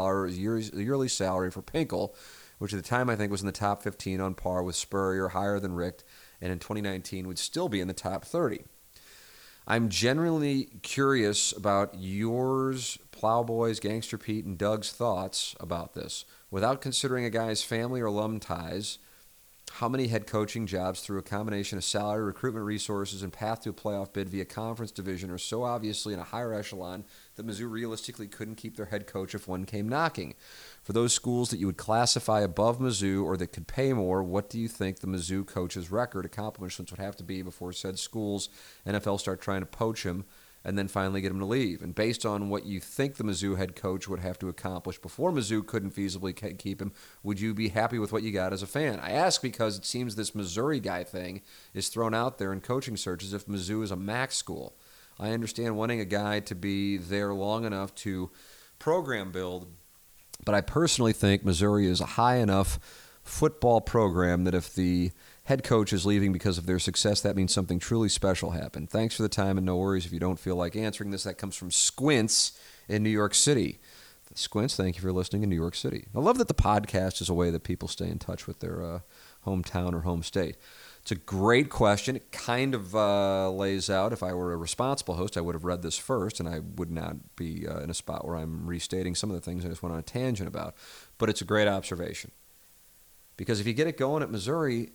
[0.72, 2.14] yearly salary for Pinkel,
[2.56, 5.28] which at the time I think was in the top 15 on par with Spurrier,
[5.28, 6.02] higher than Richt,
[6.40, 8.62] and in 2019 would still be in the top 30.
[9.66, 16.24] I'm genuinely curious about yours Plowboys, Gangster Pete, and Doug's thoughts about this.
[16.50, 18.96] Without considering a guy's family or alum ties,
[19.72, 23.68] how many head coaching jobs through a combination of salary, recruitment resources, and path to
[23.68, 27.04] a playoff bid via conference division are so obviously in a higher echelon
[27.36, 30.32] that Mizzou realistically couldn't keep their head coach if one came knocking?
[30.82, 34.48] For those schools that you would classify above Mizzou or that could pay more, what
[34.48, 38.48] do you think the Mizzou coach's record accomplishments would have to be before said schools
[38.86, 40.24] NFL start trying to poach him?
[40.64, 41.82] And then finally get him to leave.
[41.82, 45.32] And based on what you think the Mizzou head coach would have to accomplish before
[45.32, 46.92] Mizzou couldn't feasibly keep him,
[47.22, 49.00] would you be happy with what you got as a fan?
[49.00, 51.40] I ask because it seems this Missouri guy thing
[51.72, 54.76] is thrown out there in coaching searches if Mizzou is a MAC school.
[55.18, 58.30] I understand wanting a guy to be there long enough to
[58.78, 59.66] program build,
[60.44, 62.78] but I personally think Missouri is a high enough
[63.22, 65.12] football program that if the
[65.44, 68.90] head coach is leaving because of their success, that means something truly special happened.
[68.90, 71.24] Thanks for the time, and no worries if you don't feel like answering this.
[71.24, 73.80] That comes from Squints in New York City.
[74.34, 76.06] Squints, thank you for listening in New York City.
[76.14, 78.80] I love that the podcast is a way that people stay in touch with their
[78.80, 79.00] uh,
[79.44, 80.56] hometown or home state.
[81.02, 82.14] It's a great question.
[82.14, 85.64] It kind of uh, lays out, if I were a responsible host, I would have
[85.64, 89.16] read this first, and I would not be uh, in a spot where I'm restating
[89.16, 90.76] some of the things I just went on a tangent about.
[91.18, 92.30] But it's a great observation.
[93.36, 94.90] Because if you get it going at Missouri,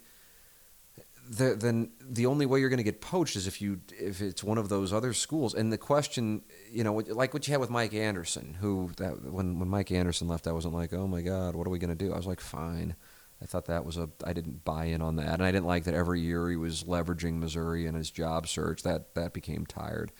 [1.28, 4.44] the, then the only way you're going to get poached is if you if it's
[4.44, 5.54] one of those other schools.
[5.54, 9.60] And the question, you know, like what you had with Mike Anderson, who that when
[9.60, 11.96] when Mike Anderson left, I wasn't like, oh my God, what are we going to
[11.96, 12.14] do?
[12.14, 12.96] I was like, fine.
[13.42, 15.84] I thought that was a I didn't buy in on that, and I didn't like
[15.86, 18.84] that every year he was leveraging Missouri in his job search.
[18.84, 20.12] That that became tired.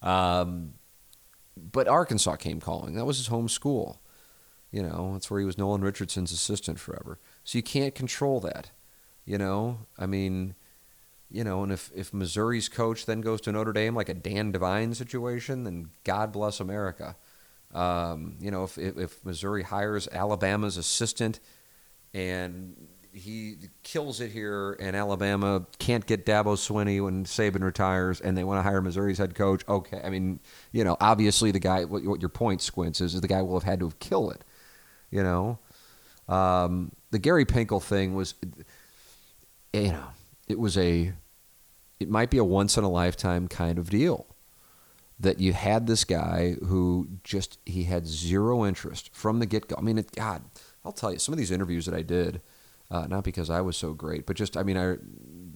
[0.00, 0.74] Um,
[1.56, 2.94] but Arkansas came calling.
[2.94, 4.00] That was his home school.
[4.70, 7.18] You know, that's where he was Nolan Richardson's assistant forever.
[7.44, 8.70] So you can't control that.
[9.24, 10.54] You know, I mean,
[11.30, 14.52] you know, and if, if Missouri's coach then goes to Notre Dame like a Dan
[14.52, 17.16] Devine situation, then God bless America.
[17.72, 21.40] Um, you know, if, if, if Missouri hires Alabama's assistant
[22.12, 22.76] and
[23.12, 28.44] he kills it here, and Alabama can't get Dabo Swinney when Saban retires, and they
[28.44, 29.62] want to hire Missouri's head coach.
[29.68, 30.40] Okay, I mean,
[30.72, 31.84] you know, obviously the guy.
[31.84, 34.32] What, what your point, Squints, is, is the guy will have had to have killed
[34.32, 34.44] it.
[35.10, 35.58] You know,
[36.26, 38.34] um, the Gary Pinkel thing was
[39.72, 40.08] you know,
[40.48, 41.12] it was a,
[42.00, 44.26] it might be a once in a lifetime kind of deal
[45.22, 49.76] that you had this guy who just he had zero interest from the get go.
[49.78, 50.42] I mean, it, God,
[50.84, 52.42] I'll tell you, some of these interviews that I did,
[52.90, 54.96] uh, not because I was so great, but just I mean, I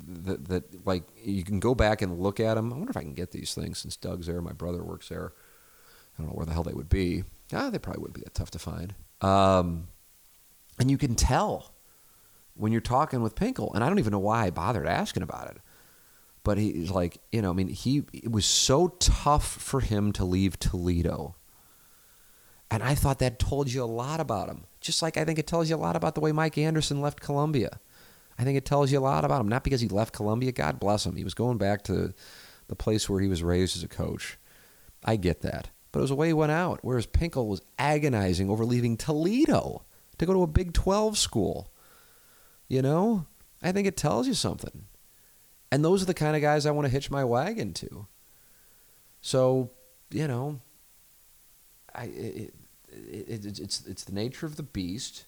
[0.07, 2.73] that, that like you can go back and look at them.
[2.73, 5.33] I wonder if I can get these things since Doug's there, my brother works there.
[6.17, 7.25] I don't know where the hell they would be.
[7.53, 8.95] Ah, they probably wouldn't be that tough to find.
[9.21, 9.89] Um,
[10.79, 11.73] and you can tell
[12.57, 15.51] when you're talking with Pinkel, and I don't even know why I bothered asking about
[15.51, 15.59] it.
[16.43, 20.25] But he's like, you know, I mean, he it was so tough for him to
[20.25, 21.35] leave Toledo.
[22.71, 24.65] And I thought that told you a lot about him.
[24.81, 27.21] Just like I think it tells you a lot about the way Mike Anderson left
[27.21, 27.81] Columbia.
[28.39, 29.49] I think it tells you a lot about him.
[29.49, 31.17] Not because he left Columbia, God bless him.
[31.17, 32.13] He was going back to
[32.69, 34.39] the place where he was raised as a coach.
[35.05, 35.71] I get that.
[35.93, 39.85] But it was the way he went out, whereas Pinkel was agonizing over leaving Toledo
[40.19, 41.73] to go to a Big 12 school.
[42.69, 43.27] You know?
[43.63, 44.85] I think it tells you something.
[45.73, 48.07] And those are the kind of guys I want to hitch my wagon to.
[49.21, 49.71] So,
[50.11, 50.61] you know,
[51.95, 52.55] I it,
[52.89, 55.27] it, it, it's it's the nature of the beast.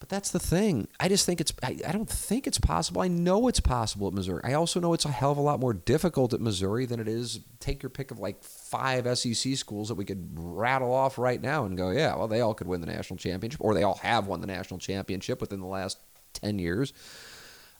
[0.00, 0.86] But that's the thing.
[1.00, 3.00] I just think it's, I, I don't think it's possible.
[3.00, 4.40] I know it's possible at Missouri.
[4.44, 7.08] I also know it's a hell of a lot more difficult at Missouri than it
[7.08, 11.42] is, take your pick of like five SEC schools that we could rattle off right
[11.42, 13.96] now and go, yeah, well, they all could win the national championship, or they all
[13.96, 15.98] have won the national championship within the last
[16.40, 16.92] 10 years.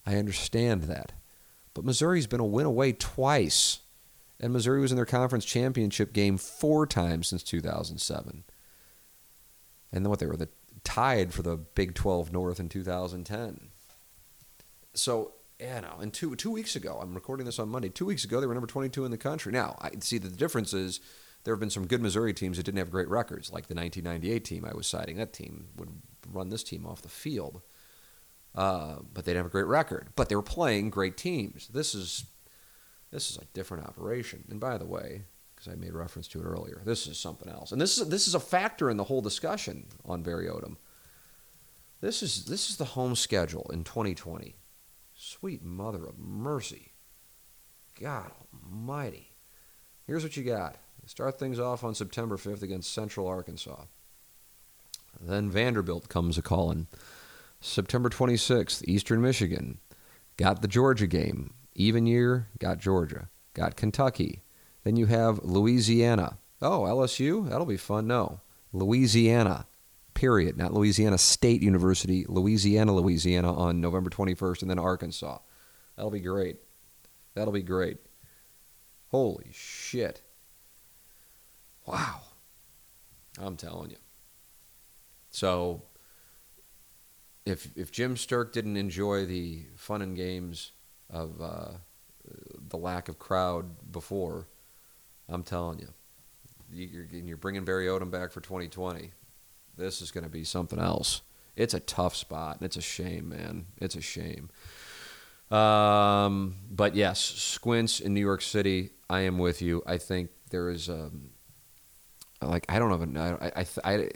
[0.07, 1.13] I understand that.
[1.75, 3.81] But Missouri's been a win away twice.
[4.41, 8.45] And Missouri was in their conference championship game four times since 2007.
[9.93, 10.49] And then what they were the
[10.85, 13.69] tied for the Big 12 North in 2010.
[14.95, 15.97] So, yeah, no.
[16.01, 17.89] And two two weeks ago, I'm recording this on Monday.
[17.89, 19.53] Two weeks ago, they were number 22 in the country.
[19.53, 21.01] Now, I see that the difference is
[21.45, 24.45] there have been some good Missouri teams that didn't have great records, like the 1998
[24.45, 25.17] team I was citing.
[25.17, 25.91] That team would
[26.31, 27.63] run this team off the field,
[28.55, 30.09] uh, but they didn't have a great record.
[30.17, 31.69] But they were playing great teams.
[31.69, 32.25] This is
[33.11, 34.45] this is a different operation.
[34.51, 35.23] And by the way,
[35.59, 36.83] because I made reference to it earlier.
[36.85, 39.87] This is something else, and this is this is a factor in the whole discussion
[40.05, 40.77] on Barry Odom.
[42.01, 44.55] This is this is the home schedule in 2020.
[45.15, 46.93] Sweet mother of mercy,
[48.01, 48.31] God
[48.65, 49.33] Almighty!
[50.07, 50.77] Here's what you got.
[51.07, 53.85] Start things off on September 5th against Central Arkansas.
[55.21, 56.87] Then Vanderbilt comes a calling.
[57.61, 59.79] September 26th, Eastern Michigan.
[60.37, 61.55] Got the Georgia game.
[61.75, 63.29] Even year, got Georgia.
[63.55, 64.43] Got Kentucky.
[64.85, 66.39] Then you have Louisiana.
[66.63, 67.49] Oh, LSU?
[67.49, 68.07] That'll be fun.
[68.07, 68.41] No.
[68.73, 69.67] Louisiana,
[70.15, 70.57] period.
[70.57, 75.39] Not Louisiana State University, Louisiana, Louisiana on November 21st, and then Arkansas.
[75.97, 76.59] That'll be great.
[77.35, 77.99] That'll be great.
[79.09, 80.23] Holy shit.
[81.87, 82.21] Wow.
[83.41, 83.97] I'm telling you.
[85.31, 85.83] So,
[87.49, 90.73] if if Jim Sterk didn't enjoy the fun and games
[91.11, 91.71] of uh,
[92.69, 94.47] the lack of crowd before,
[95.29, 95.89] I'm telling you,
[96.71, 99.13] you're, you're bringing Barry Odom back for 2020.
[99.77, 101.23] This is going to be something else.
[101.57, 103.67] It's a tough spot, and it's a shame, man.
[103.79, 104.51] It's a shame.
[105.51, 108.91] Um, but yes, Squints in New York City.
[109.09, 109.83] I am with you.
[109.87, 111.31] I think there is um,
[112.43, 114.11] like I don't even I I, I,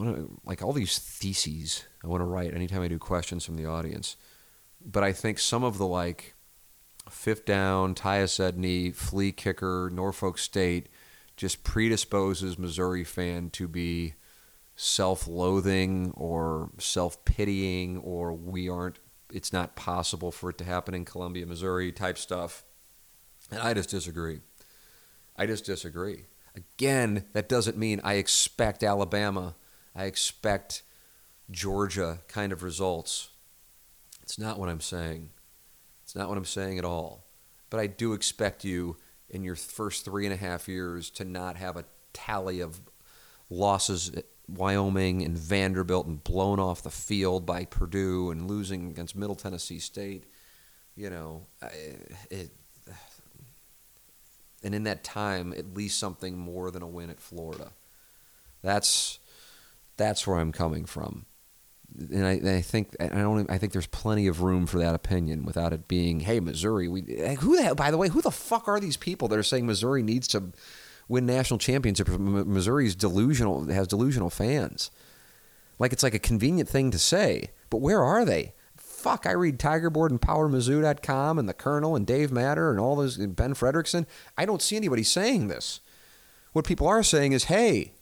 [0.00, 3.56] I wanna, like all these theses I want to write anytime I do questions from
[3.56, 4.16] the audience.
[4.84, 6.34] But I think some of the like
[7.08, 10.88] fifth down, Tyus Edney, flea kicker, Norfolk State
[11.36, 14.14] just predisposes Missouri fan to be
[14.76, 18.98] self-loathing or self-pitying or we aren't
[19.32, 22.64] it's not possible for it to happen in Columbia, Missouri type stuff.
[23.50, 24.40] And I just disagree.
[25.36, 26.26] I just disagree.
[26.54, 29.54] Again, that doesn't mean I expect Alabama,
[29.94, 30.82] I expect
[31.50, 33.30] Georgia kind of results.
[34.22, 35.30] It's not what I'm saying.
[36.04, 37.24] It's not what I'm saying at all.
[37.70, 38.96] But I do expect you
[39.28, 42.80] in your first three and a half years to not have a tally of
[43.48, 49.14] losses at Wyoming and Vanderbilt and blown off the field by Purdue and losing against
[49.14, 50.24] Middle Tennessee State.
[50.96, 51.46] You know,
[52.30, 52.50] it,
[54.62, 57.72] and in that time, at least something more than a win at Florida.
[58.62, 59.19] That's
[60.00, 61.26] that's where I'm coming from
[61.98, 63.50] and I, I, think I don't.
[63.50, 67.02] I think there's plenty of room for that opinion without it being, "Hey, Missouri." We
[67.40, 69.66] who the hell, by the way, who the fuck are these people that are saying
[69.66, 70.52] Missouri needs to
[71.08, 72.08] win national championship?
[72.08, 74.90] Missouri's delusional has delusional fans.
[75.78, 78.54] Like it's like a convenient thing to say, but where are they?
[78.76, 83.16] Fuck, I read Tigerboard and PowerMizzou.com and the Colonel and Dave Matter and all those
[83.16, 84.06] and Ben Frederickson.
[84.36, 85.80] I don't see anybody saying this.
[86.52, 87.92] What people are saying is, "Hey,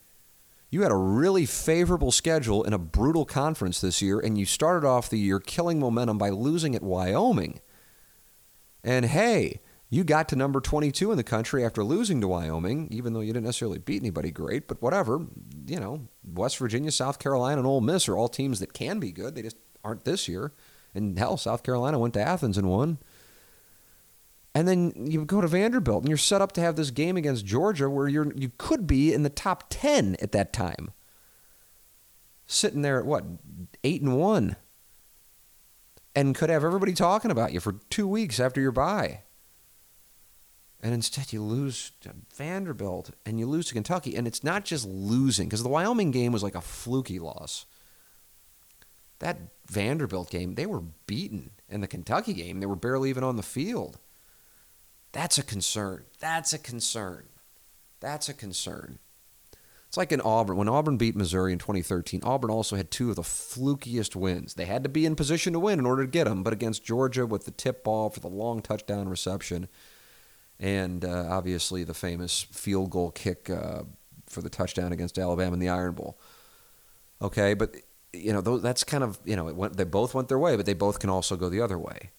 [0.71, 4.87] you had a really favorable schedule in a brutal conference this year, and you started
[4.87, 7.61] off the year killing momentum by losing at Wyoming.
[8.85, 9.61] And hey,
[9.91, 13.33] you got to number 22 in the country after losing to Wyoming, even though you
[13.33, 15.27] didn't necessarily beat anybody great, but whatever.
[15.67, 19.13] You know, West Virginia, South Carolina, and Ole Miss are all teams that can be
[19.13, 19.35] good.
[19.35, 20.53] They just aren't this year.
[20.95, 22.99] And hell, South Carolina went to Athens and won.
[24.59, 27.47] And then you go to Vanderbilt and you're set up to have this game against
[27.47, 30.91] Georgia where you're you could be in the top 10 at that time.
[32.49, 33.25] Sitting there at what?
[33.85, 34.57] 8 and 1.
[36.17, 39.23] And could have everybody talking about you for 2 weeks after your bye.
[40.83, 44.17] And instead, you lose to Vanderbilt and you lose to Kentucky.
[44.17, 47.65] And it's not just losing, because the Wyoming game was like a fluky loss.
[49.21, 49.39] That
[49.69, 51.53] Vanderbilt game, they were beaten.
[51.69, 54.01] In the Kentucky game, they were barely even on the field.
[55.19, 56.05] That's a concern.
[56.21, 57.25] That's a concern.
[57.99, 59.01] That's a concern.
[59.89, 60.57] It's like in Auburn.
[60.57, 64.55] When Auburn beat Missouri in 2013, Auburn also had two of the flukiest wins.
[64.55, 66.85] They had to be in position to win in order to get them, but against
[66.85, 69.67] Georgia with the tip ball for the long touchdown reception,
[70.61, 73.83] and uh, obviously the famous field goal kick uh,
[74.29, 76.17] for the touchdown against Alabama in the Iron Bowl.
[77.21, 77.75] Okay, but
[78.13, 80.75] you know that's kind of you know went, they both went their way, but they
[80.75, 82.11] both can also go the other way.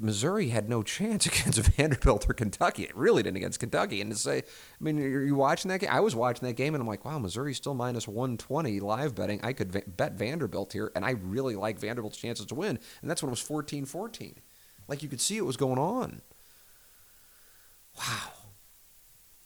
[0.00, 2.84] Missouri had no chance against Vanderbilt or Kentucky.
[2.84, 4.00] It really didn't against Kentucky.
[4.00, 5.90] And to say, I mean, are you watching that game?
[5.92, 9.40] I was watching that game, and I'm like, wow, Missouri's still minus 120 live betting.
[9.42, 12.78] I could bet Vanderbilt here, and I really like Vanderbilt's chances to win.
[13.02, 14.36] And that's when it was 14 14.
[14.86, 16.20] Like you could see it was going on.
[17.96, 18.32] Wow.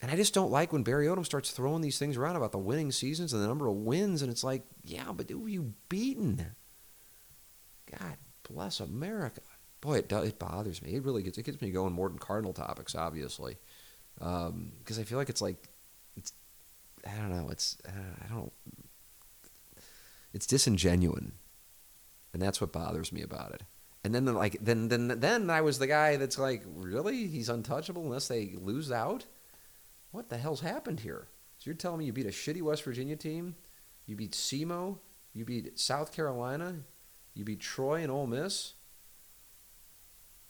[0.01, 2.59] And I just don't like when Barry Odom starts throwing these things around about the
[2.59, 5.74] winning seasons and the number of wins, and it's like, yeah, but who are you
[5.89, 6.55] beaten?
[7.91, 8.16] God
[8.49, 9.41] bless America
[9.81, 10.95] boy, it it bothers me.
[10.95, 13.57] It really gets it gets me going more than Cardinal topics, obviously,
[14.14, 15.68] because um, I feel like it's like
[16.16, 16.33] it's
[17.07, 17.49] I don't know.
[17.51, 18.53] It's I don't.
[20.33, 21.33] It's disingenuine,
[22.33, 23.62] and that's what bothers me about it.
[24.05, 28.03] And then like then then then I was the guy that's like, really, he's untouchable
[28.03, 29.26] unless they lose out.
[30.11, 31.29] What the hell's happened here?
[31.59, 33.57] So you're telling me you beat a shitty West Virginia team,
[34.07, 34.99] you beat SEMO,
[35.35, 36.76] you beat South Carolina,
[37.35, 38.74] you beat Troy and Ole Miss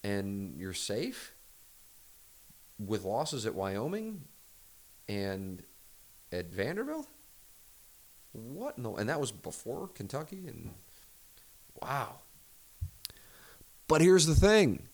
[0.03, 1.35] and you're safe
[2.79, 4.23] with losses at Wyoming
[5.09, 5.63] and
[6.33, 7.09] at Vanderbilt?
[8.33, 8.97] What no?
[8.97, 10.71] And that was before Kentucky and
[11.81, 12.17] wow.
[13.89, 14.89] But here's the thing.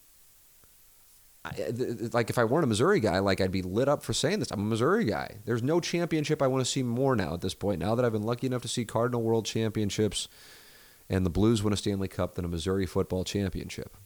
[1.44, 1.72] I, uh,
[2.12, 4.50] like if I weren't a Missouri guy, like I'd be lit up for saying this.
[4.50, 5.36] I'm a Missouri guy.
[5.44, 7.80] There's no championship I want to see more now at this point.
[7.80, 10.28] Now that I've been lucky enough to see Cardinal World Championships
[11.10, 13.96] and the Blues win a Stanley Cup than a Missouri football championship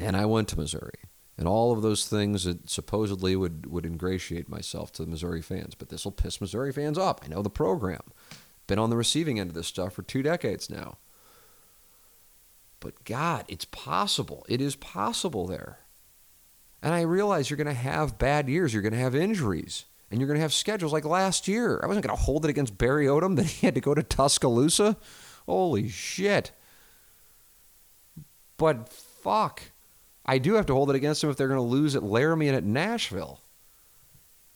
[0.00, 0.98] and I went to Missouri.
[1.36, 5.74] And all of those things that supposedly would, would ingratiate myself to the Missouri fans.
[5.74, 7.18] But this will piss Missouri fans off.
[7.22, 8.02] I know the program.
[8.66, 10.98] Been on the receiving end of this stuff for two decades now.
[12.78, 14.44] But God, it's possible.
[14.48, 15.80] It is possible there.
[16.82, 18.72] And I realize you're going to have bad years.
[18.72, 19.84] You're going to have injuries.
[20.10, 21.80] And you're going to have schedules like last year.
[21.82, 24.02] I wasn't going to hold it against Barry Odom that he had to go to
[24.02, 24.96] Tuscaloosa.
[25.46, 26.52] Holy shit.
[28.56, 29.62] But fuck.
[30.24, 32.48] I do have to hold it against them if they're going to lose at Laramie
[32.48, 33.40] and at Nashville.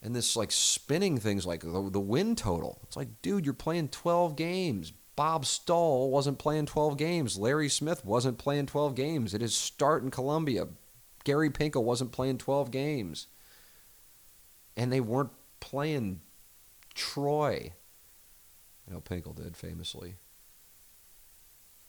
[0.02, 2.80] And this like spinning things like the, the win total.
[2.84, 4.92] It's like, dude, you're playing 12 games.
[5.16, 7.38] Bob Stull wasn't playing 12 games.
[7.38, 9.32] Larry Smith wasn't playing 12 games.
[9.32, 10.68] It is start in Columbia.
[11.24, 13.28] Gary Pinkel wasn't playing 12 games.
[14.76, 16.20] And they weren't playing
[16.94, 17.72] Troy.
[18.86, 20.16] I know Pinkel did famously.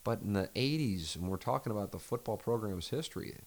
[0.03, 3.39] But in the 80s, and we're talking about the football program's history,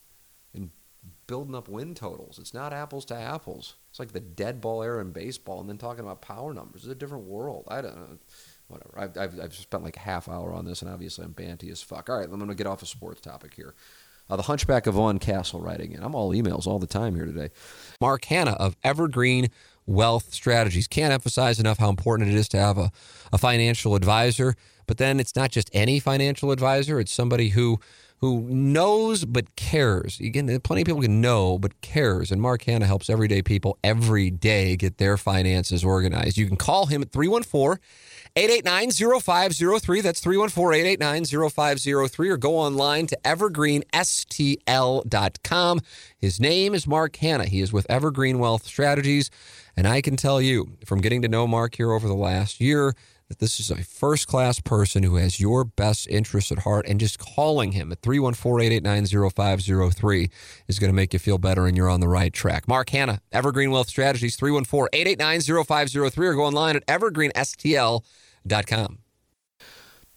[1.26, 2.38] building up win totals.
[2.38, 3.74] It's not apples to apples.
[3.90, 6.82] It's like the dead ball era in baseball, and then talking about power numbers.
[6.82, 7.64] It's a different world.
[7.68, 8.18] I don't know.
[8.68, 8.98] Whatever.
[8.98, 11.80] I've, I've, I've spent like a half hour on this, and obviously I'm banty as
[11.80, 12.10] fuck.
[12.10, 13.74] All right, I'm going to get off a sports topic here.
[14.30, 16.02] Uh, the Hunchback of Vaughan Castle writing in.
[16.02, 17.48] I'm all emails all the time here today.
[17.98, 19.48] Mark Hannah of Evergreen
[19.86, 20.86] Wealth Strategies.
[20.86, 22.90] Can't emphasize enough how important it is to have a,
[23.32, 24.54] a financial advisor.
[24.86, 27.80] But then it's not just any financial advisor, it's somebody who
[28.20, 30.20] who knows but cares.
[30.20, 32.30] Again, plenty of people can know but cares.
[32.32, 36.36] And Mark Hannah helps everyday people every day get their finances organized.
[36.36, 37.80] You can call him at 314
[38.36, 40.00] 889 0503.
[40.00, 42.28] That's 314 889 0503.
[42.28, 45.80] Or go online to evergreenstl.com.
[46.18, 47.46] His name is Mark Hannah.
[47.46, 49.30] He is with Evergreen Wealth Strategies.
[49.76, 52.94] And I can tell you from getting to know Mark here over the last year,
[53.28, 56.98] that this is a first class person who has your best interests at heart, and
[56.98, 60.30] just calling him at 314 889 0503
[60.66, 62.66] is going to make you feel better and you're on the right track.
[62.66, 68.98] Mark Hannah, Evergreen Wealth Strategies, 314 889 0503, or go online at evergreenstl.com.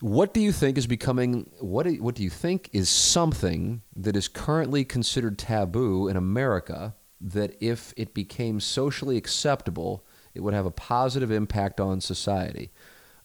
[0.02, 4.16] What do you think is becoming, what do, what do you think is something that
[4.16, 10.04] is currently considered taboo in America that if it became socially acceptable,
[10.34, 12.72] it would have a positive impact on society?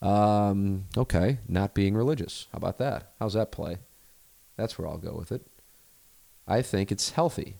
[0.03, 2.47] Um, okay, not being religious.
[2.53, 3.13] How about that?
[3.19, 3.79] How's that play?
[4.57, 5.47] That's where I'll go with it.
[6.47, 7.57] I think it's healthy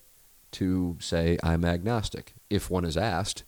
[0.53, 3.43] to say I'm agnostic if one is asked.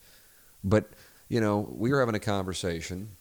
[0.64, 0.90] But,
[1.28, 3.16] you know, we were having a conversation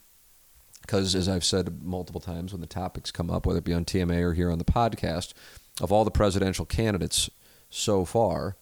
[0.82, 3.84] because, as I've said multiple times when the topics come up, whether it be on
[3.84, 5.32] TMA or here on the podcast,
[5.80, 7.30] of all the presidential candidates
[7.70, 8.56] so far,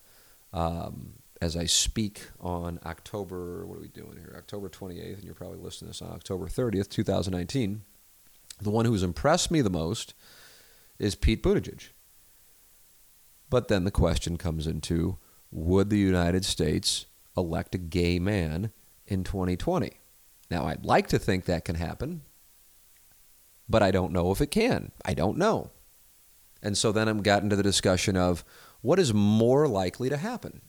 [0.52, 4.34] um, as I speak on October, what are we doing here?
[4.36, 7.82] October 28th, and you're probably listening to this on October 30th, 2019.
[8.60, 10.14] The one who's impressed me the most
[10.98, 11.88] is Pete Buttigieg.
[13.50, 15.18] But then the question comes into
[15.50, 17.06] would the United States
[17.36, 18.72] elect a gay man
[19.06, 19.92] in 2020?
[20.50, 22.22] Now, I'd like to think that can happen,
[23.68, 24.92] but I don't know if it can.
[25.04, 25.70] I don't know.
[26.62, 28.44] And so then I'm gotten to the discussion of
[28.80, 30.62] what is more likely to happen?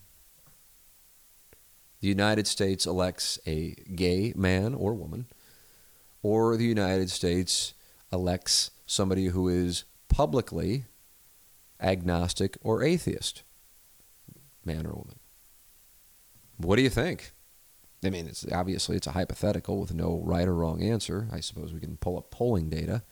[2.00, 5.26] The United States elects a gay man or woman,
[6.22, 7.74] or the United States
[8.12, 10.86] elects somebody who is publicly
[11.82, 13.44] agnostic or atheist,
[14.64, 15.20] man or woman.
[16.58, 17.32] What do you think?
[18.04, 21.28] I mean, it's obviously it's a hypothetical with no right or wrong answer.
[21.32, 23.04] I suppose we can pull up polling data.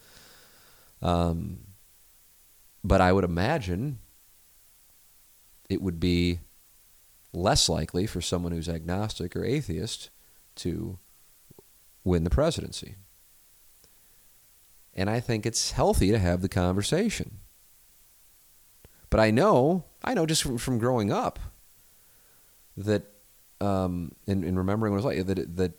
[1.01, 1.59] Um,
[2.83, 3.99] but I would imagine
[5.69, 6.39] it would be
[7.35, 10.09] less likely for someone who's agnostic or atheist
[10.55, 10.97] to
[12.03, 12.95] win the presidency.
[14.93, 17.39] And I think it's healthy to have the conversation.
[19.09, 21.39] But I know, I know just from, from growing up
[22.77, 23.03] that,
[23.61, 25.73] um, and, and remembering what it was like, that, that,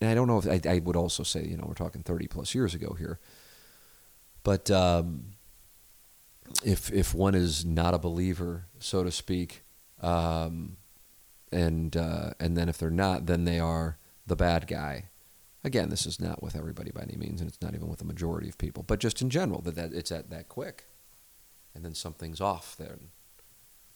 [0.00, 2.26] and I don't know if I, I would also say, you know, we're talking 30
[2.28, 3.20] plus years ago here,
[4.42, 5.34] but um,
[6.64, 9.62] if if one is not a believer, so to speak,
[10.00, 10.76] um,
[11.52, 15.06] and uh, and then if they're not, then they are the bad guy.
[15.64, 18.04] Again, this is not with everybody by any means, and it's not even with the
[18.04, 20.86] majority of people, but just in general, that, that it's at that quick,
[21.74, 22.98] and then something's off there.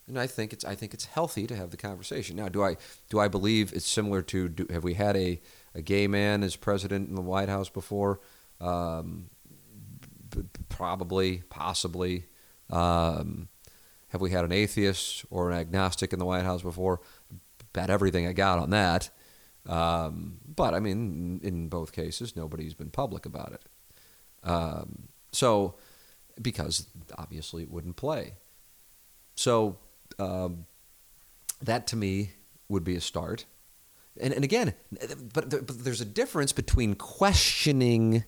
[0.07, 2.37] And I think it's I think it's healthy to have the conversation.
[2.37, 2.77] Now, do I
[3.11, 5.41] do I believe it's similar to do, have we had a,
[5.75, 8.21] a gay man as president in the White House before?
[8.61, 9.31] Um,
[10.69, 12.27] probably, possibly.
[12.71, 13.49] Um,
[14.09, 17.01] have we had an atheist or an agnostic in the White House before?
[17.77, 19.11] Bet everything I got on that.
[19.69, 23.63] Um, but I mean, in both cases, nobody's been public about it.
[24.43, 25.75] Um, so,
[26.41, 26.87] because
[27.19, 28.33] obviously it wouldn't play.
[29.35, 29.77] So,
[30.19, 30.65] um,
[31.61, 32.31] that to me
[32.71, 33.45] would be a start.
[34.19, 34.73] And, and again,
[35.35, 38.25] but, but there's a difference between questioning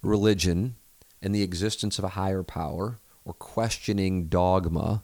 [0.00, 0.76] religion
[1.20, 5.02] and the existence of a higher power or questioning dogma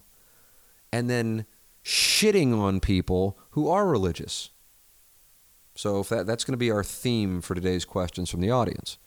[0.93, 1.45] and then
[1.83, 4.51] shitting on people who are religious.
[5.75, 8.97] So if that, that's going to be our theme for today's questions from the audience.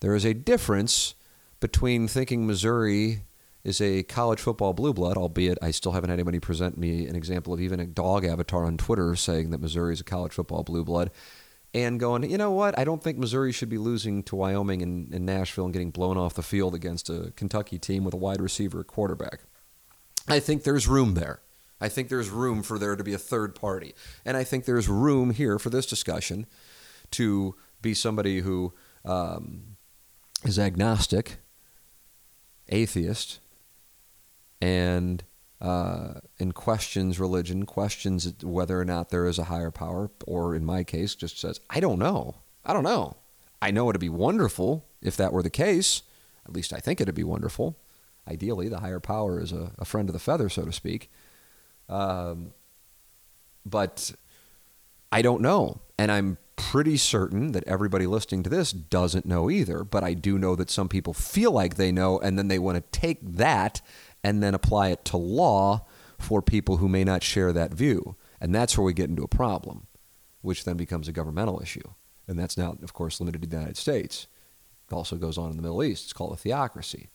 [0.00, 1.14] There is a difference
[1.60, 3.24] between thinking Missouri
[3.64, 7.16] is a college football blue blood, albeit I still haven't had anybody present me an
[7.16, 10.62] example of even a dog avatar on Twitter saying that Missouri is a college football
[10.62, 11.10] blue blood,
[11.74, 12.78] and going, you know what?
[12.78, 16.16] I don't think Missouri should be losing to Wyoming and, and Nashville and getting blown
[16.16, 19.40] off the field against a Kentucky team with a wide receiver quarterback.
[20.28, 21.40] I think there's room there.
[21.80, 23.94] I think there's room for there to be a third party.
[24.24, 26.46] And I think there's room here for this discussion
[27.12, 28.72] to be somebody who
[29.04, 29.76] um,
[30.44, 31.38] is agnostic,
[32.68, 33.38] atheist,
[34.60, 35.24] and
[35.60, 40.64] uh, and questions religion, questions whether or not there is a higher power, or in
[40.64, 42.36] my case, just says, I don't know.
[42.64, 43.16] I don't know.
[43.60, 46.02] I know it'd be wonderful if that were the case.
[46.46, 47.76] At least I think it'd be wonderful.
[48.28, 51.10] Ideally, the higher power is a, a friend of the feather, so to speak.
[51.88, 52.52] Um,
[53.64, 54.12] but
[55.10, 55.80] I don't know.
[55.98, 59.84] And I'm pretty certain that everybody listening to this doesn't know either.
[59.84, 62.76] But I do know that some people feel like they know, and then they want
[62.76, 63.80] to take that
[64.22, 65.86] and then apply it to law
[66.18, 68.16] for people who may not share that view.
[68.40, 69.86] And that's where we get into a problem,
[70.42, 71.88] which then becomes a governmental issue.
[72.26, 74.26] And that's now, of course, limited to the United States.
[74.90, 76.04] It also goes on in the Middle East.
[76.04, 77.10] It's called a theocracy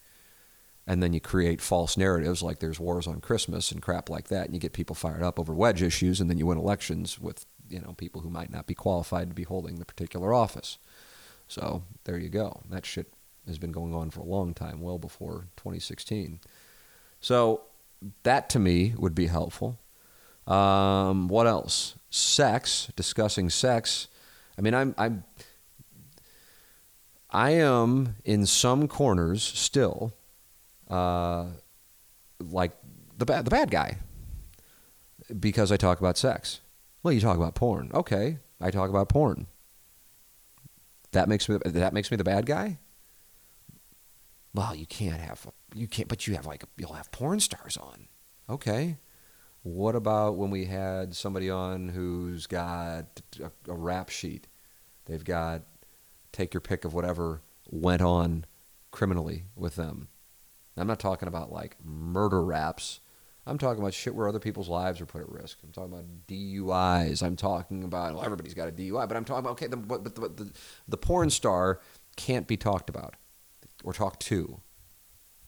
[0.85, 4.45] and then you create false narratives like there's wars on Christmas and crap like that,
[4.45, 7.45] and you get people fired up over wedge issues, and then you win elections with
[7.69, 10.77] you know people who might not be qualified to be holding the particular office.
[11.47, 12.61] So there you go.
[12.69, 13.13] That shit
[13.47, 16.39] has been going on for a long time, well before 2016.
[17.19, 17.61] So
[18.23, 19.79] that to me would be helpful.
[20.47, 21.95] Um, what else?
[22.09, 22.91] Sex.
[22.95, 24.07] Discussing sex.
[24.57, 25.23] I mean, I'm I'm
[27.29, 30.13] I am in some corners still
[30.89, 31.47] uh,
[32.39, 32.71] like
[33.17, 33.97] the bad the bad guy
[35.39, 36.61] because I talk about sex.
[37.01, 37.91] Well, you talk about porn.
[37.93, 39.47] Okay, I talk about porn.
[41.11, 42.79] That makes me that makes me the bad guy.
[44.53, 48.07] Well, you can't have you can't, but you have like you'll have porn stars on.
[48.49, 48.97] Okay.
[49.63, 54.47] What about when we had somebody on who's got a, a rap sheet?
[55.05, 55.63] They've got
[56.33, 58.45] take your pick of whatever went on
[58.91, 60.09] criminally with them.
[60.77, 62.99] I'm not talking about like murder raps.
[63.45, 65.59] I'm talking about shit where other people's lives are put at risk.
[65.63, 67.21] I'm talking about DUIs.
[67.21, 70.03] I'm talking about well, everybody's got a DUI, but I'm talking about okay, the, but
[70.03, 70.51] the, the,
[70.87, 71.81] the porn star
[72.15, 73.15] can't be talked about.
[73.83, 74.61] or talked to.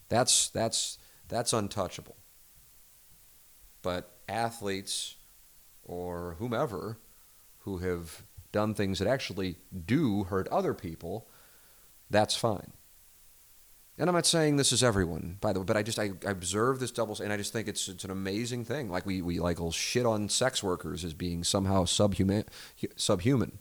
[0.10, 0.98] That's that's
[1.28, 2.18] that's untouchable.
[3.82, 5.16] But athletes
[5.84, 7.00] or whomever
[7.60, 11.28] who have done things that actually do hurt other people,
[12.10, 12.74] that's fine.
[13.98, 16.32] And I'm not saying this is everyone, by the way, but I just I, I
[16.32, 18.90] observe this double, and I just think it's it's an amazing thing.
[18.90, 22.44] Like we we like will shit on sex workers as being somehow subhuman,
[22.98, 23.58] subhuman.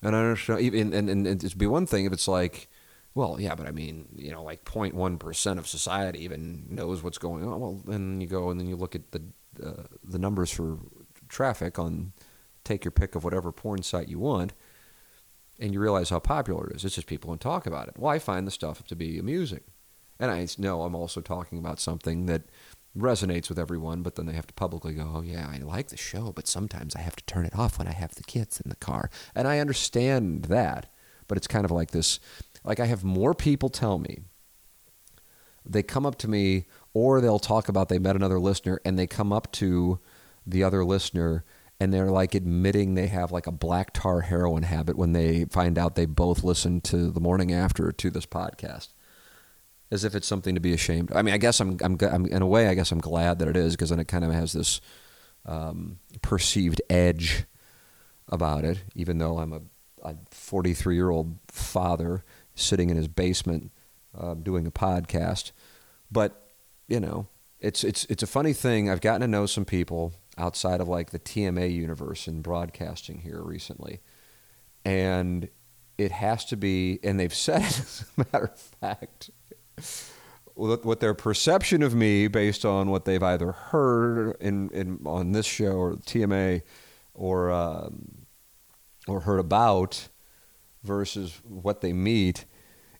[0.00, 2.68] And I understand, even and, and, and it'd be one thing if it's like,
[3.14, 7.18] well, yeah, but I mean, you know, like 0.1 percent of society even knows what's
[7.18, 7.60] going on.
[7.60, 9.22] Well, then you go and then you look at the
[9.62, 10.78] uh, the numbers for
[11.28, 12.14] traffic on
[12.64, 14.54] take your pick of whatever porn site you want
[15.62, 16.84] and you realize how popular it is.
[16.84, 17.94] It's just people don't talk about it.
[17.96, 19.62] Well, I find the stuff to be amusing.
[20.18, 22.42] And I know I'm also talking about something that
[22.98, 25.96] resonates with everyone, but then they have to publicly go, oh, yeah, I like the
[25.96, 28.70] show, but sometimes I have to turn it off when I have the kids in
[28.70, 29.08] the car.
[29.36, 30.92] And I understand that,
[31.28, 32.18] but it's kind of like this
[32.64, 34.22] like, I have more people tell me,
[35.64, 39.06] they come up to me, or they'll talk about they met another listener, and they
[39.06, 39.98] come up to
[40.46, 41.44] the other listener
[41.82, 45.76] and they're like admitting they have like a black tar heroin habit when they find
[45.76, 48.90] out they both listen to the morning after to this podcast
[49.90, 51.10] as if it's something to be ashamed.
[51.12, 53.48] I mean, I guess I'm, I'm, I'm in a way, I guess I'm glad that
[53.48, 54.80] it is because then it kind of has this
[55.44, 57.46] um, perceived edge
[58.28, 63.72] about it, even though I'm a 43 year old father sitting in his basement
[64.16, 65.50] uh, doing a podcast.
[66.12, 66.54] But,
[66.86, 67.26] you know,
[67.58, 68.88] it's, it's, it's a funny thing.
[68.88, 73.42] I've gotten to know some people outside of like the TMA universe in broadcasting here
[73.42, 74.00] recently.
[74.84, 75.48] And
[75.98, 79.30] it has to be, and they've said it as a matter of fact,
[80.54, 85.46] what their perception of me based on what they've either heard in, in on this
[85.46, 86.62] show or TMA
[87.14, 88.26] or um,
[89.08, 90.08] or heard about
[90.82, 92.44] versus what they meet.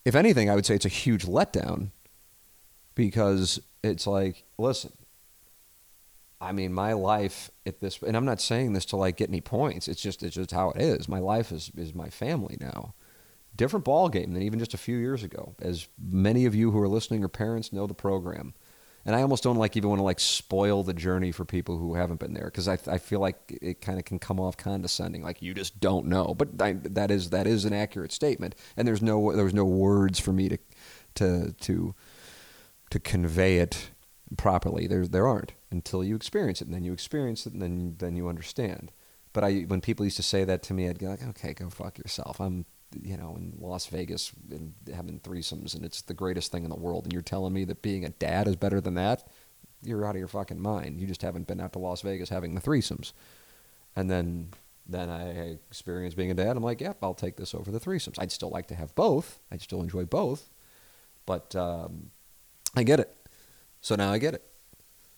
[0.05, 1.91] If anything, I would say it's a huge letdown
[2.95, 4.93] because it's like, listen,
[6.43, 9.40] I mean, my life at this, and I'm not saying this to like get any
[9.40, 9.86] points.
[9.86, 11.09] It's just it's just how it is.
[11.09, 12.94] My life is is my family now.
[13.55, 15.55] Different ball game than even just a few years ago.
[15.60, 18.55] As many of you who are listening or parents know the program,
[19.05, 21.94] and I almost don't like even want to like spoil the journey for people who
[21.94, 25.23] haven't been there because I I feel like it kind of can come off condescending,
[25.23, 26.35] like you just don't know.
[26.35, 29.64] But I, that is that is an accurate statement, and there's no there was no
[29.64, 30.59] words for me to
[31.14, 31.94] to to
[32.90, 33.90] to convey it
[34.36, 34.89] properly.
[34.89, 38.16] There there aren't until you experience it, and then you experience it, and then then
[38.16, 38.93] you understand.
[39.32, 41.70] But I, when people used to say that to me, I'd go like, "Okay, go
[41.70, 42.66] fuck yourself." I'm,
[43.01, 46.77] you know, in Las Vegas and having threesomes, and it's the greatest thing in the
[46.77, 47.05] world.
[47.05, 49.27] And you're telling me that being a dad is better than that?
[49.82, 51.01] You're out of your fucking mind.
[51.01, 53.12] You just haven't been out to Las Vegas having the threesomes.
[53.97, 54.51] And then,
[54.86, 56.57] then I experienced being a dad.
[56.57, 59.39] I'm like, "Yep, I'll take this over the threesomes." I'd still like to have both.
[59.51, 60.51] I'd still enjoy both,
[61.27, 62.11] but um,
[62.77, 63.16] I get it.
[63.81, 64.52] So now I get it.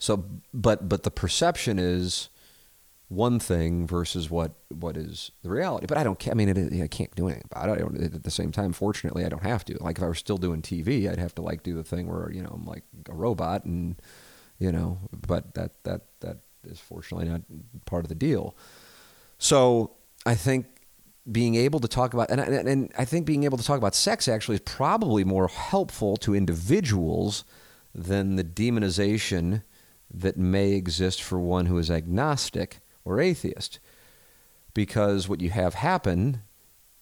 [0.04, 0.22] So,
[0.52, 2.28] but but the perception is
[3.08, 5.86] one thing versus what what is the reality.
[5.86, 6.28] But I don't.
[6.28, 8.14] I mean, it, I can't do anything about it.
[8.14, 9.82] at the same time, fortunately, I don't have to.
[9.82, 12.30] Like if I were still doing TV, I'd have to like do the thing where
[12.30, 13.96] you know I'm like a robot, and
[14.58, 14.98] you know.
[15.10, 17.40] But that that that is fortunately not
[17.86, 18.54] part of the deal.
[19.38, 19.92] So
[20.26, 20.66] I think
[21.32, 24.28] being able to talk about and, and I think being able to talk about sex
[24.28, 27.46] actually is probably more helpful to individuals
[27.94, 29.62] than the demonization
[30.12, 33.78] that may exist for one who is agnostic or atheist.
[34.72, 36.42] Because what you have happen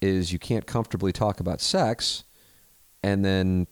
[0.01, 2.25] is you can't comfortably talk about sex,
[3.03, 3.67] and then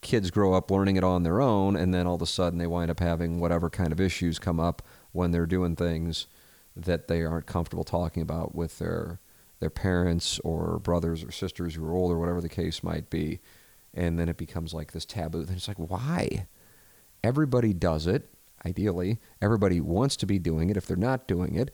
[0.00, 2.66] kids grow up learning it on their own, and then all of a sudden they
[2.66, 4.82] wind up having whatever kind of issues come up
[5.12, 6.26] when they're doing things
[6.74, 9.20] that they aren't comfortable talking about with their
[9.58, 13.40] their parents or brothers or sisters who are older, whatever the case might be.
[13.94, 15.44] And then it becomes like this taboo.
[15.44, 16.46] Then it's like, why?
[17.24, 18.28] Everybody does it
[18.66, 19.18] ideally.
[19.40, 21.70] Everybody wants to be doing it if they're not doing it.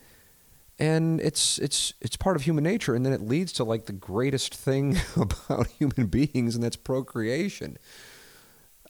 [0.79, 3.93] And it's it's it's part of human nature and then it leads to like the
[3.93, 7.79] greatest thing about human beings and that's procreation.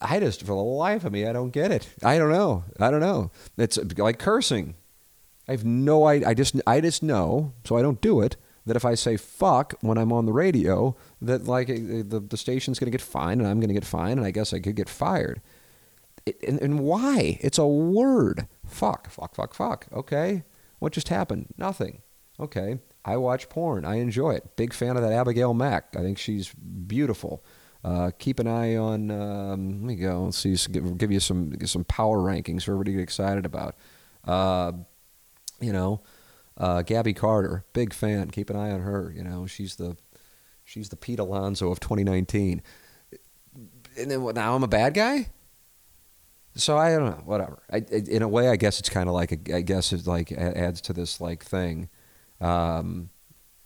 [0.01, 1.89] I just for the life of me I don't get it.
[2.03, 2.65] I don't know.
[2.81, 3.31] I don't know.
[3.57, 4.75] It's like cursing.
[5.49, 6.29] I have no idea.
[6.29, 8.37] I just I just know, so I don't do it.
[8.65, 12.79] That if I say fuck when I'm on the radio, that like the the station's
[12.79, 15.43] gonna get fined and I'm gonna get fined and I guess I could get fired
[16.47, 17.39] and, and why?
[17.41, 18.47] It's a word.
[18.67, 19.87] Fuck, fuck, fuck, fuck.
[19.93, 20.45] Okay.
[20.79, 21.55] What just happened?
[21.57, 22.03] Nothing.
[22.39, 22.79] Okay.
[23.05, 23.85] I watch porn.
[23.85, 24.57] I enjoy it.
[24.57, 25.95] Big fan of that Abigail Mac.
[25.97, 27.45] I think she's beautiful.
[27.85, 29.11] Uh, keep an eye on.
[29.11, 30.25] Um, let me go.
[30.25, 30.57] Let's see.
[30.71, 33.77] Give, give you some some power rankings for everybody to get excited about.
[34.25, 34.73] Uh,
[35.61, 36.01] you know,
[36.57, 38.31] uh, Gabby Carter, big fan.
[38.31, 39.13] Keep an eye on her.
[39.17, 39.97] You know, she's the
[40.65, 42.63] she's the Pete Alonso of 2019
[43.99, 45.29] and then what, now I'm a bad guy.
[46.55, 47.23] So I don't know.
[47.25, 47.63] Whatever.
[47.73, 50.81] I, in a way, I guess it's kind of like I guess it like adds
[50.83, 51.89] to this like thing
[52.41, 53.11] um,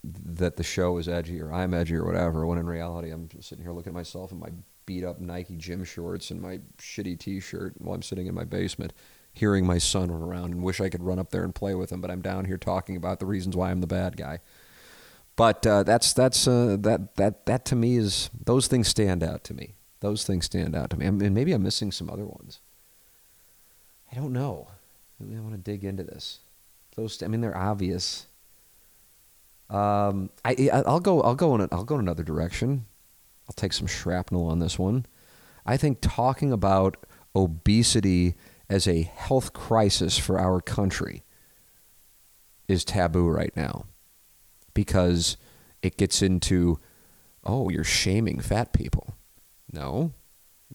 [0.03, 2.45] that the show is edgy or I'm edgy or whatever.
[2.45, 4.49] When in reality, I'm just sitting here looking at myself in my
[4.85, 8.93] beat up Nike gym shorts and my shitty T-shirt while I'm sitting in my basement,
[9.33, 11.91] hearing my son run around and wish I could run up there and play with
[11.91, 11.99] him.
[11.99, 14.39] But I'm down here talking about the reasons why I'm the bad guy.
[15.35, 19.43] But uh, that's that's uh, that that that to me is those things stand out
[19.45, 19.75] to me.
[19.99, 21.05] Those things stand out to me.
[21.05, 22.61] I mean, maybe I'm missing some other ones.
[24.17, 24.67] I don't know.
[25.19, 26.39] Maybe I want to dig into this.
[26.95, 28.25] Those, I mean, they're obvious.
[29.69, 31.21] Um, I, I'll go.
[31.21, 31.61] I'll go in.
[31.61, 32.87] A, I'll go in another direction.
[33.47, 35.05] I'll take some shrapnel on this one.
[35.67, 36.97] I think talking about
[37.35, 38.33] obesity
[38.69, 41.23] as a health crisis for our country
[42.67, 43.85] is taboo right now
[44.73, 45.37] because
[45.83, 46.79] it gets into,
[47.43, 49.13] oh, you're shaming fat people.
[49.71, 50.13] No,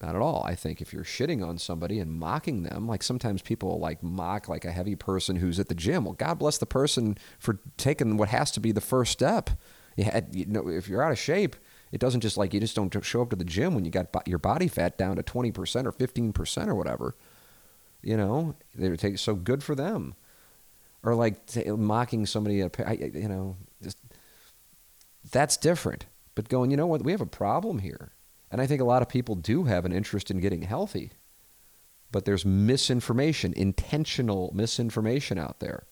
[0.00, 0.42] not at all.
[0.44, 4.48] I think if you're shitting on somebody and mocking them, like sometimes people like mock
[4.48, 6.04] like a heavy person who's at the gym.
[6.04, 9.50] Well, God bless the person for taking what has to be the first step.
[9.96, 11.56] You, know, if you're out of shape,
[11.90, 14.08] it doesn't just like you just don't show up to the gym when you got
[14.26, 15.50] your body fat down to 20%
[15.84, 17.14] or 15% or whatever.
[18.00, 20.14] You know, they take so good for them.
[21.04, 23.98] Or like t- mocking somebody, you know, just,
[25.30, 26.06] that's different.
[26.34, 28.12] But going, you know what, we have a problem here
[28.52, 31.12] and I think a lot of people do have an interest in getting healthy.
[32.12, 35.86] But there's misinformation, intentional misinformation out there.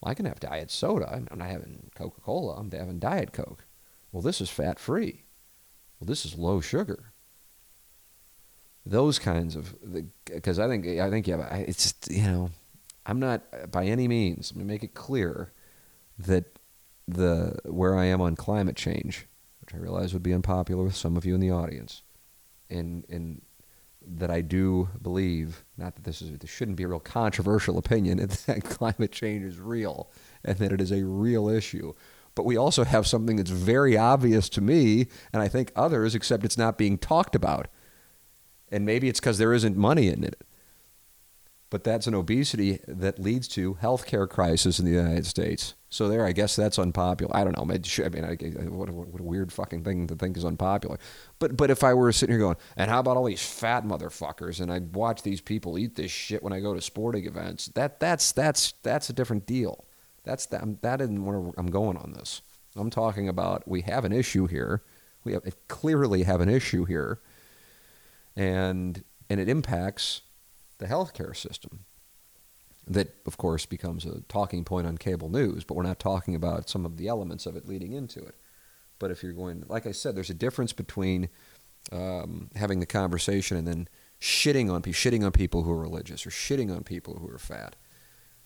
[0.00, 1.22] Well, I can have diet soda.
[1.30, 2.54] I'm not having Coca Cola.
[2.56, 3.66] I'm having Diet Coke.
[4.10, 5.24] Well, this is fat free.
[6.00, 7.12] Well, this is low sugar.
[8.86, 9.74] Those kinds of,
[10.24, 12.50] because I think I think yeah, it's you know,
[13.04, 14.52] I'm not by any means.
[14.52, 15.52] Let me make it clear
[16.18, 16.58] that
[17.06, 19.26] the where I am on climate change
[19.66, 22.02] which I realize would be unpopular with some of you in the audience,
[22.70, 23.42] and and
[24.08, 28.18] that I do believe, not that this is this shouldn't be a real controversial opinion,
[28.46, 30.10] that climate change is real
[30.44, 31.92] and that it is a real issue.
[32.36, 36.44] But we also have something that's very obvious to me, and I think others, except
[36.44, 37.66] it's not being talked about.
[38.70, 40.44] And maybe it's because there isn't money in it.
[41.70, 45.74] But that's an obesity that leads to healthcare crisis in the United States.
[45.88, 47.34] So there, I guess that's unpopular.
[47.34, 47.62] I don't know.
[47.62, 48.34] I mean, I,
[48.68, 50.98] what, a, what a weird fucking thing to think is unpopular.
[51.38, 54.60] But but if I were sitting here going, and how about all these fat motherfuckers,
[54.60, 58.00] and I watch these people eat this shit when I go to sporting events, that
[58.00, 59.84] that's that's that's a different deal.
[60.24, 62.42] That's that that isn't where I'm going on this.
[62.74, 64.82] I'm talking about we have an issue here.
[65.24, 67.20] We have, clearly have an issue here,
[68.34, 70.22] and and it impacts
[70.78, 71.84] the healthcare system
[72.86, 76.68] that, of course, becomes a talking point on cable news, but we're not talking about
[76.68, 78.36] some of the elements of it leading into it.
[78.98, 81.28] But if you're going, like I said, there's a difference between
[81.92, 83.88] um, having the conversation and then
[84.20, 87.38] shitting on people, shitting on people who are religious or shitting on people who are
[87.38, 87.76] fat.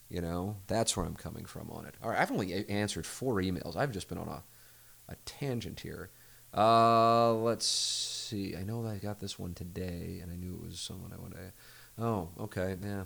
[0.09, 1.95] You know, that's where I'm coming from on it.
[2.03, 3.77] All right, I've only answered four emails.
[3.77, 4.43] I've just been on a,
[5.09, 6.11] a tangent here.
[6.53, 8.57] Uh, let's see.
[8.57, 11.37] I know I got this one today, and I knew it was someone I wanted
[11.37, 11.53] to.
[12.03, 12.77] Oh, okay.
[12.83, 13.05] Yeah.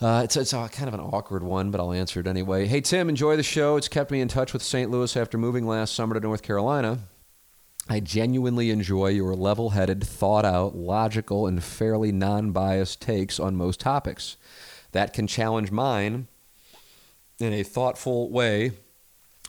[0.00, 2.66] Uh, it's it's a, kind of an awkward one, but I'll answer it anyway.
[2.66, 3.76] Hey, Tim, enjoy the show.
[3.76, 4.90] It's kept me in touch with St.
[4.90, 6.98] Louis after moving last summer to North Carolina.
[7.88, 13.56] I genuinely enjoy your level headed, thought out, logical, and fairly non biased takes on
[13.56, 14.36] most topics.
[14.92, 16.28] That can challenge mine
[17.38, 18.72] in a thoughtful way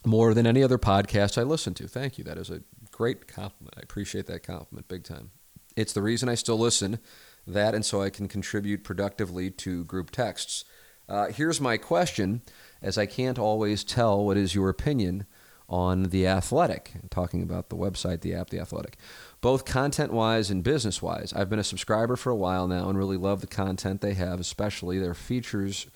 [0.06, 1.88] more than any other podcast I listen to.
[1.88, 2.24] Thank you.
[2.24, 2.62] That is a
[2.92, 3.76] great compliment.
[3.78, 5.32] I appreciate that compliment big time.
[5.76, 7.00] It's the reason I still listen
[7.46, 10.66] that, and so I can contribute productively to group texts.
[11.10, 12.42] Uh, here's my question,
[12.82, 15.26] as I can't always tell what is your opinion
[15.70, 18.98] on The Athletic, talking about the website, the app, The Athletic,
[19.42, 21.34] both content wise and business wise.
[21.34, 24.40] I've been a subscriber for a while now and really love the content they have,
[24.40, 25.88] especially their features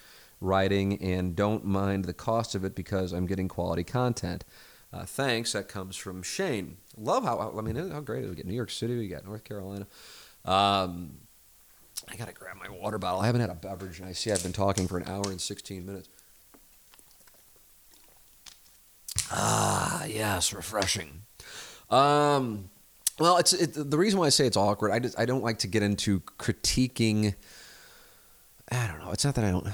[0.42, 4.46] writing, and don't mind the cost of it because I'm getting quality content.
[4.92, 5.52] Uh, thanks.
[5.52, 6.78] That comes from Shane.
[6.98, 8.30] Love how, I mean, how great is it?
[8.30, 9.88] We get New York City, we got North Carolina.
[10.46, 11.18] Um,
[12.10, 13.20] I gotta grab my water bottle.
[13.20, 15.42] I haven't had a beverage, and I see I've been talking for an hour and
[15.42, 16.10] 16 minutes.
[19.32, 21.24] Ah, yes, refreshing.
[21.90, 22.70] Um,
[23.20, 24.92] well, it's it, the reason why I say it's awkward.
[24.92, 27.36] I just I don't like to get into critiquing.
[28.72, 29.12] I don't know.
[29.12, 29.68] It's not that I don't.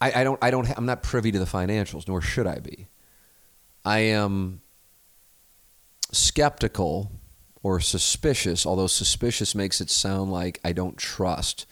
[0.00, 2.88] I, I don't I don't I'm not privy to the financials, nor should I be.
[3.84, 4.60] I am
[6.12, 7.10] skeptical
[7.62, 11.66] or suspicious, although suspicious makes it sound like I don't trust.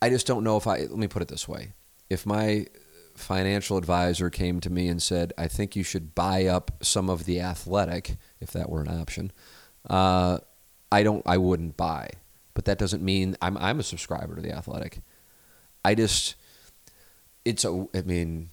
[0.00, 1.72] I just don't know if I, let me put it this way.
[2.08, 2.66] If my
[3.14, 7.24] financial advisor came to me and said, I think you should buy up some of
[7.24, 9.32] the athletic if that were an option.
[9.88, 10.38] Uh,
[10.92, 11.22] I don't.
[11.26, 12.10] I wouldn't buy,
[12.54, 13.56] but that doesn't mean I'm.
[13.58, 15.00] I'm a subscriber to the Athletic.
[15.84, 16.34] I just.
[17.44, 17.86] It's a.
[17.94, 18.50] I mean.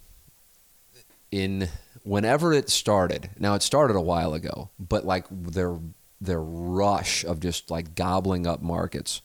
[1.30, 1.68] In
[2.04, 5.78] whenever it started, now it started a while ago, but like their
[6.20, 9.22] their rush of just like gobbling up markets,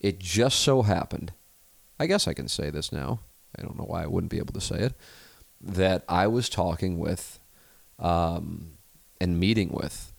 [0.00, 1.32] it just so happened.
[1.98, 3.20] I guess I can say this now.
[3.58, 4.94] I don't know why I wouldn't be able to say it.
[5.60, 7.40] That I was talking with,
[7.98, 8.72] um,
[9.20, 10.12] and meeting with,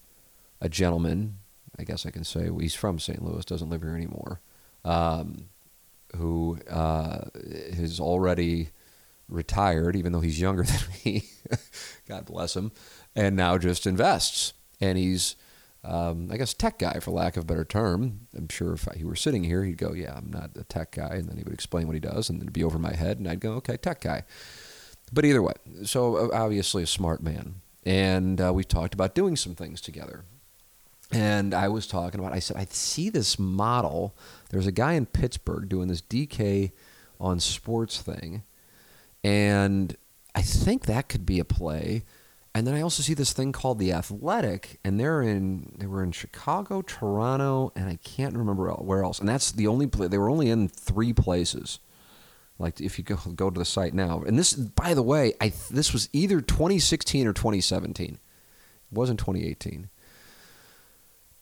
[0.60, 1.38] a gentleman.
[1.78, 3.24] I guess I can say he's from St.
[3.24, 4.42] Louis, doesn't live here anymore.
[4.84, 5.50] Um,
[6.16, 8.70] who uh, is already
[9.30, 11.30] retired, even though he's younger than me.
[12.08, 12.72] God bless him.
[13.16, 14.54] And now just invests.
[14.80, 15.36] And he's,
[15.88, 18.28] um, I guess, tech guy, for lack of a better term.
[18.36, 21.16] I'm sure if he were sitting here, he'd go, Yeah, I'm not a tech guy.
[21.16, 23.18] And then he would explain what he does, and it'd be over my head.
[23.18, 24.24] And I'd go, Okay, tech guy.
[25.14, 25.54] But either way,
[25.84, 27.62] so obviously a smart man.
[27.86, 30.26] And uh, we talked about doing some things together.
[31.12, 34.14] And I was talking about, I said, I see this model.
[34.50, 36.74] There's a guy in Pittsburgh doing this DK
[37.20, 38.44] on sports thing.
[39.24, 39.96] And
[40.36, 42.04] I think that could be a play.
[42.58, 46.02] And then I also see this thing called the Athletic, and they're in they were
[46.02, 49.20] in Chicago, Toronto, and I can't remember where else.
[49.20, 51.78] And that's the only they were only in three places.
[52.58, 55.54] Like if you go go to the site now, and this by the way, I
[55.70, 58.14] this was either 2016 or 2017.
[58.16, 58.20] It
[58.92, 59.90] wasn't 2018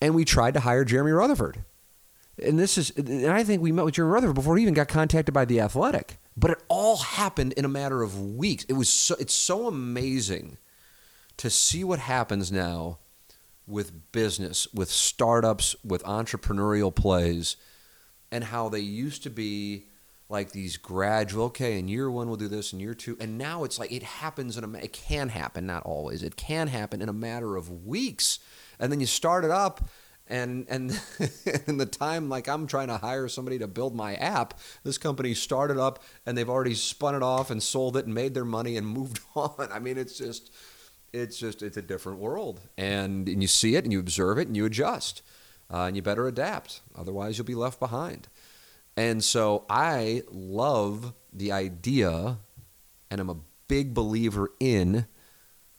[0.01, 1.63] and we tried to hire Jeremy Rutherford.
[2.43, 4.89] And this is, and I think we met with Jeremy Rutherford before he even got
[4.89, 6.17] contacted by the Athletic.
[6.35, 8.65] But it all happened in a matter of weeks.
[8.65, 10.57] It was so, it's so amazing
[11.37, 12.99] to see what happens now
[13.67, 17.57] with business, with startups, with entrepreneurial plays,
[18.31, 19.87] and how they used to be
[20.29, 21.45] like these gradual.
[21.45, 24.03] Okay, in year one we'll do this, in year two, and now it's like it
[24.03, 24.77] happens in a.
[24.77, 26.23] It can happen, not always.
[26.23, 28.39] It can happen in a matter of weeks
[28.79, 29.87] and then you start it up
[30.27, 30.99] and and
[31.67, 35.33] in the time like I'm trying to hire somebody to build my app, this company
[35.33, 38.77] started up and they've already spun it off and sold it and made their money
[38.77, 39.69] and moved on.
[39.71, 40.51] I mean, it's just
[41.15, 44.47] it's just it's a different world, and and you see it and you observe it
[44.47, 45.21] and you adjust,
[45.71, 46.81] uh, and you better adapt.
[46.95, 48.27] Otherwise, you'll be left behind.
[48.97, 52.37] And so I love the idea,
[53.11, 53.37] and I'm a
[53.67, 55.07] big believer in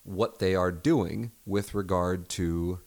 [0.03, 2.81] what they are doing with regard to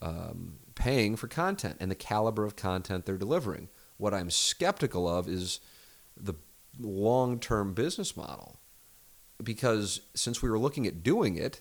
[0.00, 3.68] um, paying for content and the caliber of content they're delivering.
[3.96, 5.60] What I'm skeptical of is
[6.16, 6.34] the
[6.78, 8.60] long term business model.
[9.42, 11.60] Because since we were looking at doing it,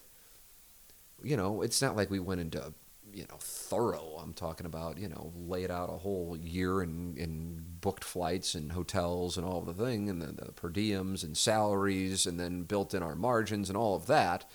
[1.24, 2.74] you know, it's not like we went into,
[3.14, 4.18] you know, thorough.
[4.22, 8.72] I'm talking about, you know, laid out a whole year and, and booked flights and
[8.72, 12.94] hotels and all the thing and the, the per diems and salaries and then built
[12.94, 14.50] in our margins and all of that.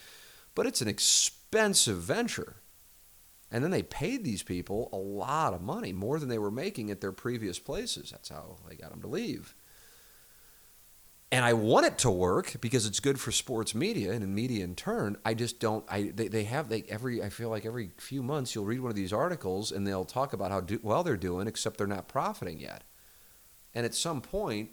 [0.55, 2.57] But it's an expensive venture.
[3.51, 6.91] And then they paid these people a lot of money, more than they were making
[6.91, 8.11] at their previous places.
[8.11, 9.55] That's how they got them to leave.
[11.31, 14.65] And I want it to work because it's good for sports media and in media
[14.65, 15.19] in turn.
[15.27, 15.85] I just don't.
[15.89, 17.23] I they, they have they every.
[17.23, 20.33] I feel like every few months you'll read one of these articles and they'll talk
[20.33, 22.85] about how do, well they're doing, except they're not profiting yet.
[23.75, 24.71] And at some point,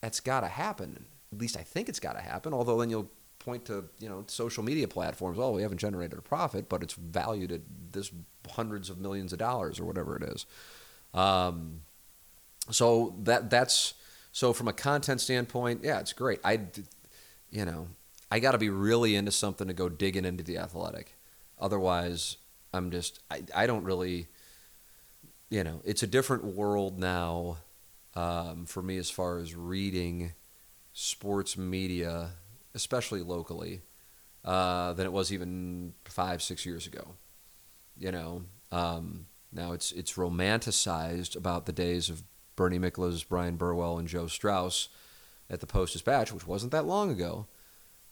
[0.00, 1.06] that's got to happen.
[1.32, 2.54] At least I think it's got to happen.
[2.54, 3.10] Although then you'll
[3.40, 5.38] point to you know social media platforms.
[5.40, 8.12] Oh, we haven't generated a profit, but it's valued at this
[8.48, 10.46] hundreds of millions of dollars or whatever it is.
[11.12, 11.80] Um,
[12.70, 13.94] so that that's
[14.32, 16.40] so from a content standpoint, yeah, it's great.
[16.44, 16.60] I,
[17.50, 17.88] you know,
[18.30, 21.16] I got to be really into something to go digging into the athletic.
[21.58, 22.36] Otherwise,
[22.72, 24.28] I'm just I, I don't really,
[25.50, 27.58] you know, it's a different world now
[28.14, 30.32] um, for me as far as reading
[30.92, 32.30] sports media
[32.74, 33.82] especially locally,
[34.44, 37.14] uh, than it was even five, six years ago.
[37.96, 38.42] You know,
[38.72, 42.22] um, now it's it's romanticized about the days of
[42.60, 44.88] Bernie Miklasz, Bryan Burwell, and Joe Strauss
[45.48, 47.46] at the Post Dispatch, which wasn't that long ago.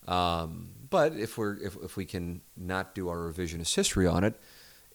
[0.07, 4.41] Um, but if we're if, if we can not do our revisionist history on it,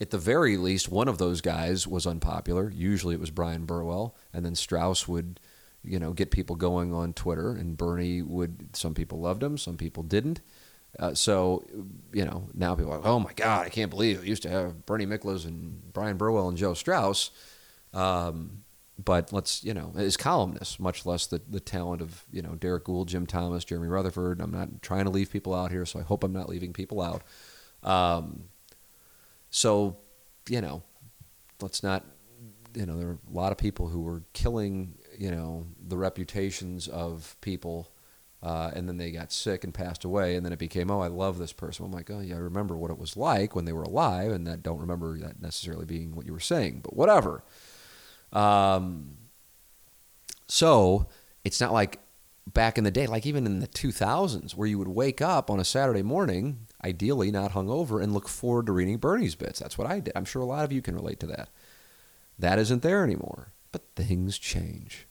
[0.01, 2.71] at the very least, one of those guys was unpopular.
[2.71, 5.39] Usually, it was Bryan Burwell, and then Strauss would
[5.83, 7.51] you know, get people going on Twitter.
[7.51, 10.41] And Bernie would, some people loved him, some people didn't.
[10.97, 11.65] Uh, so,
[12.13, 14.27] you know, now people are like, oh my God, I can't believe it.
[14.27, 17.31] used to have Bernie Miklasz and Bryan Burwell and Joe Strauss.
[17.93, 18.63] Um,
[18.97, 22.85] but let's, you know, as columnists, much less the, the talent of, you know, Derrick
[22.85, 24.41] Goold, Jim Thomas, Jeremy Rutherford.
[24.41, 27.01] I'm not trying to leave people out here, so I hope I'm not leaving people
[27.01, 27.23] out.
[27.83, 28.43] Um,
[29.49, 29.97] so,
[30.49, 30.83] you know,
[31.61, 32.05] let's not,
[32.75, 36.87] you know, there are a lot of people who were killing you know the reputations
[36.87, 37.89] of people
[38.41, 41.07] Uh, and then they got sick and passed away, and then it became, oh, I
[41.07, 41.85] love this person.
[41.85, 44.45] I'm like, oh, yeah, I remember what it was like when they were alive, and
[44.47, 47.41] that don't remember that necessarily being what you were saying, but whatever.
[48.33, 49.17] Um,
[50.47, 51.07] so
[51.43, 51.99] it's not like
[52.45, 55.59] back in the day, like even in the 2000s, where you would wake up on
[55.59, 59.59] a Saturday morning, ideally not hungover, and look forward to reading Bernie's bits.
[59.59, 60.13] That's what I did.
[60.15, 61.49] I'm sure a lot of you can relate to that.
[62.37, 63.53] That isn't there anymore.
[63.71, 65.07] But things change.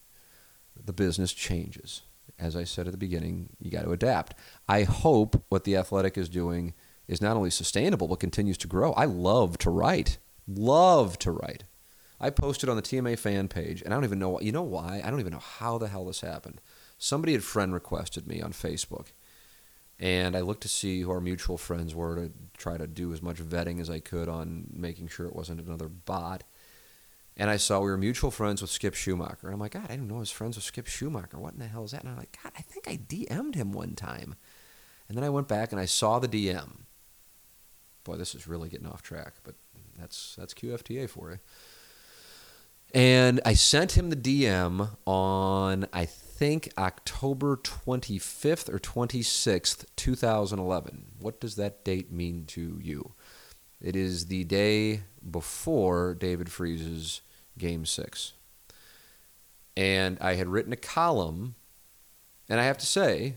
[0.84, 2.02] The business changes
[2.42, 4.34] as I said at the beginning, you got to adapt.
[4.68, 6.74] I hope what the athletic is doing
[7.06, 8.92] is not only sustainable but continues to grow.
[8.92, 10.18] I love to write.
[10.46, 11.64] Love to write.
[12.22, 14.30] I posted on the TMA fan page, and I don't even know.
[14.30, 15.02] What, you know why?
[15.04, 16.60] I don't even know how the hell this happened.
[16.96, 19.08] Somebody had friend requested me on Facebook,
[19.98, 23.20] and I looked to see who our mutual friends were to try to do as
[23.20, 26.44] much vetting as I could on making sure it wasn't another bot.
[27.36, 29.44] And I saw we were mutual friends with Skip Schumaker.
[29.44, 31.36] And I'm like, God, I didn't know I was friends with Skip Schumaker.
[31.36, 32.02] What in the hell is that?
[32.02, 34.34] And I'm like, God, I think I DM'd him one time.
[35.08, 36.82] And then I went back and I saw the DM.
[38.04, 39.54] Boy, this is really getting off track, but
[39.98, 41.38] that's that's QFTA for you.
[42.94, 51.04] And I sent him the DM on I think October 25th or 26th, 2011.
[51.20, 53.12] What does that date mean to you?
[53.80, 57.22] It is the day before David Freese's
[57.58, 58.34] game six.
[59.76, 61.54] And I had written a column,
[62.48, 63.36] and I have to say,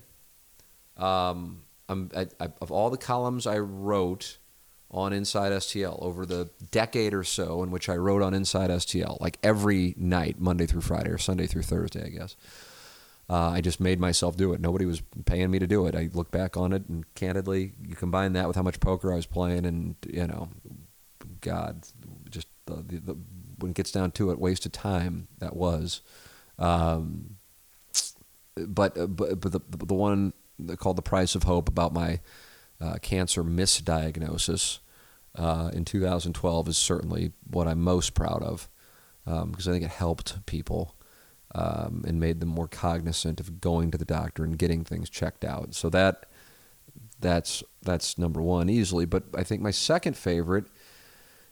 [0.97, 4.37] um, I, I, of all the columns I wrote
[4.91, 9.19] on Inside STL over the decade or so in which I wrote on Inside STL,
[9.19, 12.35] like every night, Monday through Friday or Sunday through Thursday, I guess.
[13.27, 14.61] Uh, I just made myself do it.
[14.61, 15.95] Nobody was paying me to do it.
[15.95, 19.15] I look back on it, and candidly, you combine that with how much poker I
[19.15, 20.49] was playing, and you know,
[21.41, 21.87] God,
[22.29, 23.17] just the, the, the
[23.57, 26.01] when it gets down to it, waste of time that was.
[26.59, 27.37] Um,
[28.55, 30.33] but uh, but but the the one
[30.77, 32.19] called the price of hope about my
[32.81, 34.79] uh, cancer misdiagnosis
[35.35, 38.69] uh, in 2012 is certainly what I'm most proud of
[39.25, 40.95] because um, I think it helped people
[41.53, 45.43] um, and made them more cognizant of going to the doctor and getting things checked
[45.43, 45.73] out.
[45.73, 46.25] So that
[47.19, 49.05] that's that's number one easily.
[49.05, 50.65] But I think my second favorite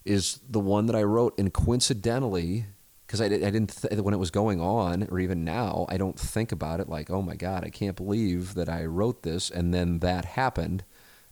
[0.05, 2.65] is the one that I wrote, and coincidentally,
[3.07, 6.19] because I, I didn't th- when it was going on, or even now, I don't
[6.19, 9.73] think about it like, oh my god, I can't believe that I wrote this, and
[9.73, 10.83] then that happened.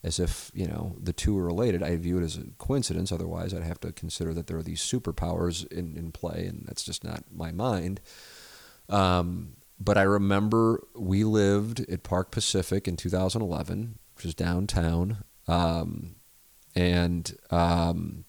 [0.04, 3.12] As if you know the two are related, I view it as a coincidence.
[3.12, 6.84] Otherwise, I'd have to consider that there are these superpowers in, in play, and that's
[6.84, 8.02] just not my mind.
[8.90, 15.24] Um, but I remember we lived at Park Pacific in 2011, which is downtown.
[15.48, 16.16] Um,
[16.76, 18.26] and um,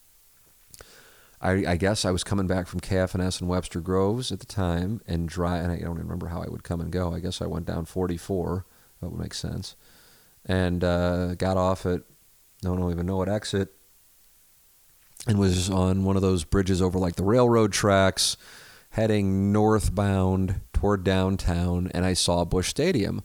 [1.41, 5.01] I, I, guess I was coming back from KFNS and Webster Groves at the time
[5.07, 7.13] and dry, and I don't remember how I would come and go.
[7.13, 8.65] I guess I went down 44.
[9.01, 9.77] That would make sense.
[10.47, 13.73] And uh, got off at, I don't even know what exit,
[15.27, 18.37] and was on one of those bridges over like the railroad tracks
[18.91, 23.23] heading northbound toward downtown, and I saw Busch Stadium.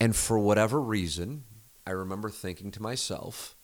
[0.00, 1.44] And for whatever reason,
[1.86, 3.56] I remember thinking to myself,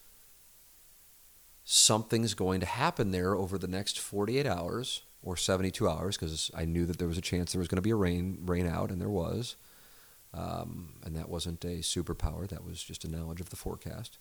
[1.64, 6.64] something's going to happen there over the next 48 hours or 72 hours because I
[6.64, 8.90] knew that there was a chance there was going to be a rain rain out,
[8.90, 9.56] and there was.
[10.32, 14.18] Um, and that wasn't a superpower; that was just a knowledge of the forecast.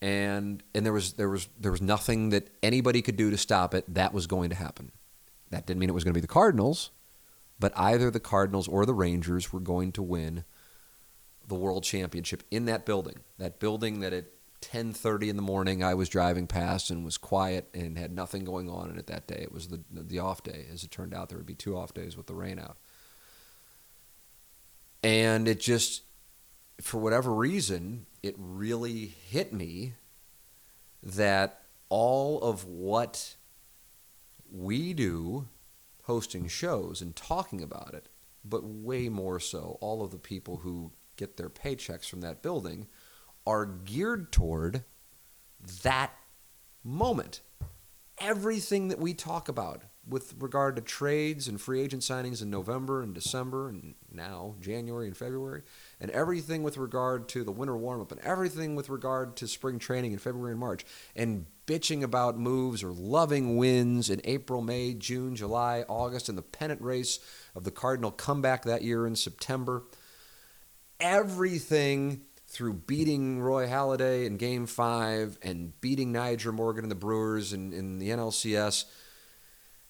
[0.00, 3.74] And and there was there was there was nothing that anybody could do to stop
[3.74, 3.84] it.
[3.92, 4.92] That was going to happen.
[5.50, 6.90] That didn't mean it was going to be the Cardinals,
[7.58, 10.44] but either the Cardinals or the Rangers were going to win
[11.46, 13.20] the World Championship in that building.
[13.38, 14.26] That building that at
[14.60, 18.68] 10:30 in the morning I was driving past and was quiet and had nothing going
[18.68, 19.40] on in it that day.
[19.42, 20.66] It was the the off day.
[20.72, 22.76] As it turned out, there would be two off days with the rain out.
[25.02, 26.02] And it just
[26.80, 29.94] for whatever reason, it really hit me
[31.02, 33.36] that all of what
[34.50, 35.48] we do
[36.04, 38.08] hosting shows and talking about it,
[38.44, 42.86] but way more so, all of the people who get their paychecks from that building
[43.46, 44.84] are geared toward
[45.82, 46.12] that
[46.84, 47.40] moment.
[48.18, 53.02] Everything that we talk about with regard to trades and free agent signings in November
[53.02, 55.62] and December and now January and February,
[56.00, 59.78] and everything with regard to the winter warm up and everything with regard to spring
[59.78, 60.84] training in February and March,
[61.16, 66.42] and bitching about moves or loving wins in April, May, June, July, August, and the
[66.42, 67.18] pennant race
[67.56, 69.82] of the Cardinal comeback that year in September.
[71.00, 77.52] Everything through beating Roy Halladay in Game 5 and beating Nyjer Morgan and the Brewers
[77.52, 78.84] in, in the NLCS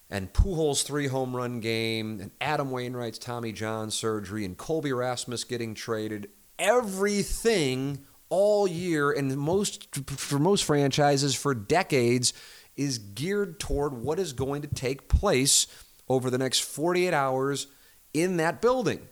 [0.09, 5.43] and Pujols' three home run game, and Adam Wainwright's Tommy John surgery, and Colby Rasmus
[5.43, 6.29] getting traded.
[6.57, 12.33] Everything all year, and most for most franchises for decades,
[12.75, 15.67] is geared toward what is going to take place
[16.07, 17.67] over the next 48 hours
[18.13, 19.07] in that building.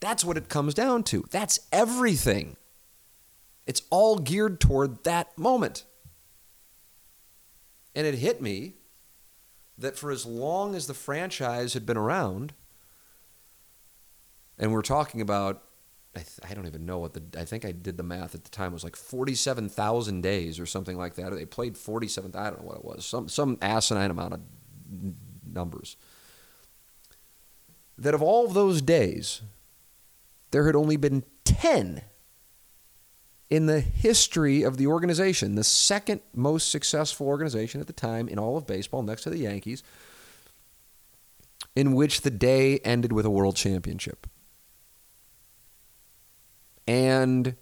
[0.00, 1.24] That's what it comes down to.
[1.30, 2.56] That's everything.
[3.66, 5.84] It's all geared toward that moment.
[7.94, 8.74] And it hit me
[9.82, 12.54] that for as long as the franchise had been around,
[14.58, 15.62] and we're talking about,
[16.14, 18.44] I, th- I, don't even know what the, I think I did the math at
[18.44, 21.34] the time, it was like 47,000 days or something like that.
[21.34, 24.40] They played 47, I don't know what it was, some, some asinine amount of
[25.50, 25.96] numbers.
[27.98, 29.42] That of all of those days,
[30.50, 32.02] there had only been 10
[33.52, 38.38] in the history of the organization, the second most successful organization at the time in
[38.38, 39.82] all of baseball, next to the Yankees,
[41.76, 44.26] in which the day ended with a world championship.
[46.88, 47.56] And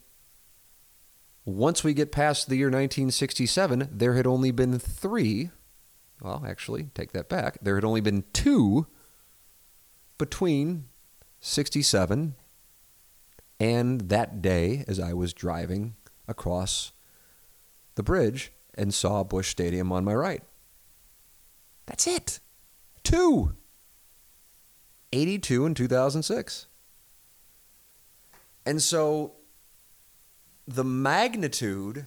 [1.44, 5.50] once we get past the year 1967, there had only been three.
[6.22, 7.58] Well, actually, take that back.
[7.60, 8.86] There had only been two
[10.18, 10.84] between
[11.40, 12.36] 67
[13.60, 15.94] and that day, as I was driving
[16.26, 16.92] across
[17.94, 20.42] the bridge and saw Busch Stadium on my right.
[21.84, 22.40] That's it.
[23.04, 23.54] Two.
[25.12, 26.66] 82 and 2006.
[28.64, 29.34] And so
[30.66, 32.06] the magnitude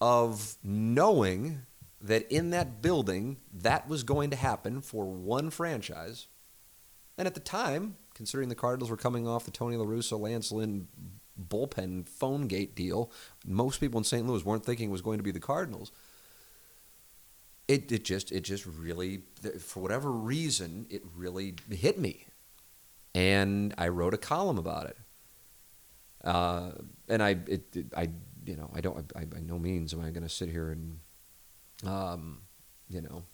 [0.00, 1.62] of knowing
[2.00, 6.26] that in that building that was going to happen for one franchise,
[7.18, 10.50] and at the time, considering the Cardinals were coming off the Tony La Russa, Lance
[10.50, 10.88] Lynn
[11.38, 13.12] bullpen phone gate deal,
[13.46, 14.26] most people in St.
[14.26, 15.92] Louis weren't thinking it was going to be the Cardinals.
[17.68, 19.22] It, it just it just really
[19.60, 22.26] for whatever reason it really hit me,
[23.14, 24.96] and I wrote a column about it.
[26.24, 26.70] Uh,
[27.08, 28.08] and I it, it, I
[28.46, 31.00] you know I don't I, by no means am I going to sit here and
[31.84, 32.42] um,
[32.88, 33.24] you know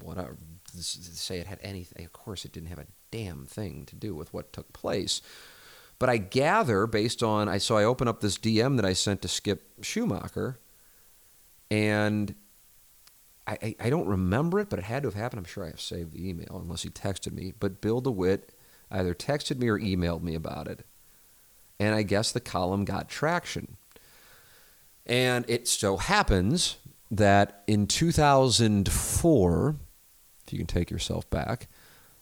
[0.00, 0.36] whatever
[0.82, 2.04] say it had anything.
[2.04, 5.22] Of course, it didn't have a damn thing to do with what took place.
[5.98, 9.22] But I gather, based on I so I open up this DM that I sent
[9.22, 10.56] to Skip Schumaker,
[11.70, 12.34] and
[13.46, 15.38] I, I, I don't remember it, but it had to have happened.
[15.38, 17.52] I'm sure I have saved the email, unless he texted me.
[17.58, 18.52] But Bill DeWitt
[18.90, 20.84] either texted me or emailed me about it,
[21.78, 23.76] and I guess the column got traction.
[25.06, 26.78] And it so happens
[27.10, 29.76] that in 2004,
[30.46, 31.68] if you can take yourself back.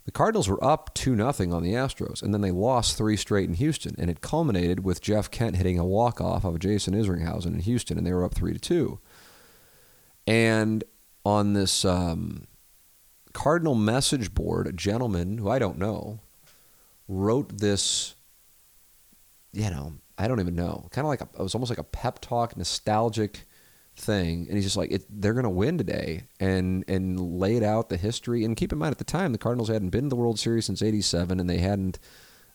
[0.05, 3.49] The Cardinals were up 2 0 on the Astros, and then they lost three straight
[3.49, 7.61] in Houston, and it culminated with Jeff Kent hitting a walk-off of Jason Isringhausen in
[7.61, 8.99] Houston, and they were up 3 to 2.
[10.27, 10.83] And
[11.25, 12.49] on this um,
[13.33, 16.21] Cardinal message board, a gentleman who I don't know
[17.07, 18.17] wrote this,
[19.53, 21.85] you know, I don't even know, kind of like a, it was almost like a
[21.85, 23.43] pep talk, nostalgic
[23.97, 27.97] thing, and he's just like, they're going to win today, and and laid out the
[27.97, 28.45] history.
[28.45, 30.67] And keep in mind, at the time, the Cardinals hadn't been to the World Series
[30.67, 31.99] since '87, and they hadn't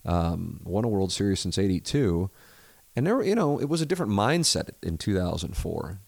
[0.05, 2.29] um, won a World Series since '82.
[2.95, 5.99] And there, you know, it was a different mindset in 2004.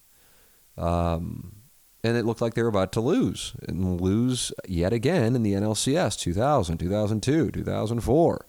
[0.77, 1.55] Um,
[2.03, 5.53] and it looked like they were about to lose and lose yet again in the
[5.53, 8.45] NLCS 2000, 2002, 2004.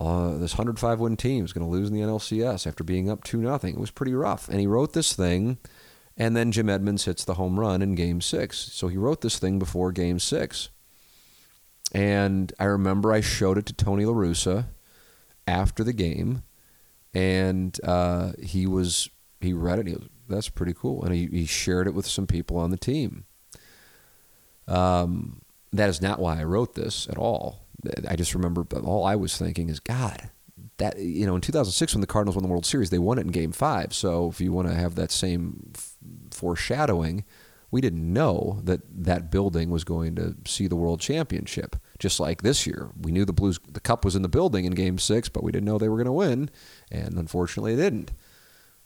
[0.00, 3.22] Uh, this 105 win team is going to lose in the NLCS after being up
[3.22, 3.74] 2 nothing.
[3.74, 4.48] It was pretty rough.
[4.48, 5.58] And he wrote this thing,
[6.16, 8.58] and then Jim Edmonds hits the home run in game six.
[8.58, 10.70] So he wrote this thing before game six.
[11.92, 14.66] And I remember I showed it to Tony La Russa
[15.46, 16.44] after the game,
[17.12, 19.10] and uh, he was
[19.40, 19.86] he read it.
[19.88, 22.76] He was, That's pretty cool, and he, he shared it with some people on the
[22.76, 23.24] team.
[24.68, 27.59] Um, that is not why I wrote this at all.
[28.08, 30.30] I just remember all I was thinking is, God,
[30.78, 33.22] that you know, in 2006 when the Cardinals won the World Series, they won it
[33.22, 33.94] in Game Five.
[33.94, 35.96] So if you want to have that same f-
[36.30, 37.24] foreshadowing,
[37.70, 41.76] we didn't know that that building was going to see the World Championship.
[41.98, 44.72] Just like this year, we knew the Blues, the Cup was in the building in
[44.72, 46.50] Game Six, but we didn't know they were going to win,
[46.90, 48.12] and unfortunately, they didn't.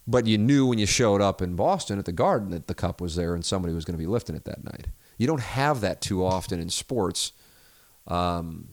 [0.06, 3.00] But you knew when you showed up in Boston at the Garden that the Cup
[3.00, 4.88] was there and somebody was going to be lifting it that night.
[5.16, 7.32] You don't have that too often in sports.
[8.06, 8.68] Um,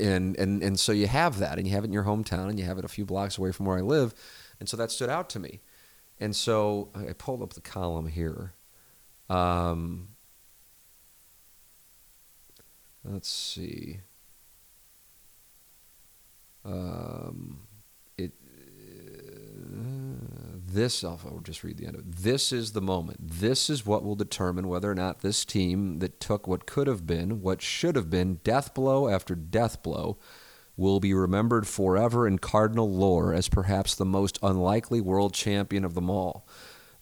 [0.00, 2.58] and and and so you have that, and you have it in your hometown, and
[2.58, 4.14] you have it a few blocks away from where I live,
[4.60, 5.60] and so that stood out to me,
[6.20, 8.54] and so I pulled up the column here.
[9.28, 10.08] Um,
[13.04, 14.00] let's see.
[16.64, 17.60] Um,
[18.16, 18.32] it
[19.72, 22.12] uh, this, I'll just read the end of it.
[22.12, 23.18] This is the moment.
[23.20, 27.06] This is what will determine whether or not this team that took what could have
[27.06, 30.18] been, what should have been, death blow after death blow,
[30.76, 35.94] will be remembered forever in Cardinal lore as perhaps the most unlikely world champion of
[35.94, 36.46] them all.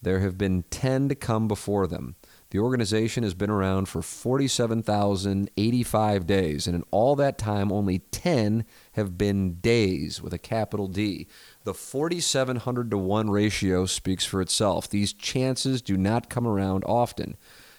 [0.01, 2.17] There have been 10 to come before them.
[2.51, 8.65] The organization has been around for 47,085 days, and in all that time, only 10
[8.93, 11.27] have been days with a capital D.
[11.67, 14.89] The 4,700 to 1 ratio speaks for itself.
[14.89, 17.37] These chances do not come around often.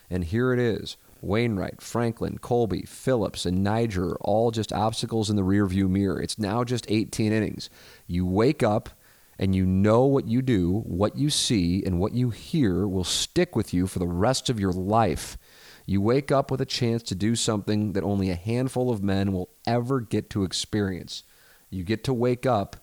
[0.10, 5.42] And here it is Wainwright, Franklin, Colby, Phillips, and Nyjer all just obstacles in the
[5.42, 6.22] rearview mirror.
[6.22, 7.70] It's now just 18 innings.
[8.08, 8.90] You wake up
[9.40, 13.56] and you know what you do, what you see, and what you hear will stick
[13.56, 15.38] with you for the rest of your life.
[15.86, 19.32] You wake up with a chance to do something that only a handful of men
[19.32, 21.24] will ever get to experience.
[21.70, 22.76] You get to wake up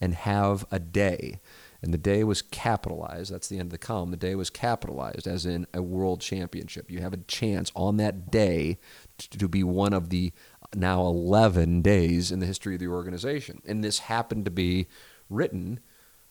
[0.00, 1.40] and have a day.
[1.80, 3.32] And the day was capitalized.
[3.32, 4.10] That's the end of the column.
[4.10, 6.90] The day was capitalized, as in a world championship.
[6.90, 8.78] You have a chance on that day
[9.18, 10.32] to be one of the
[10.74, 13.62] now 11 days in the history of the organization.
[13.64, 14.88] And this happened to be
[15.30, 15.78] written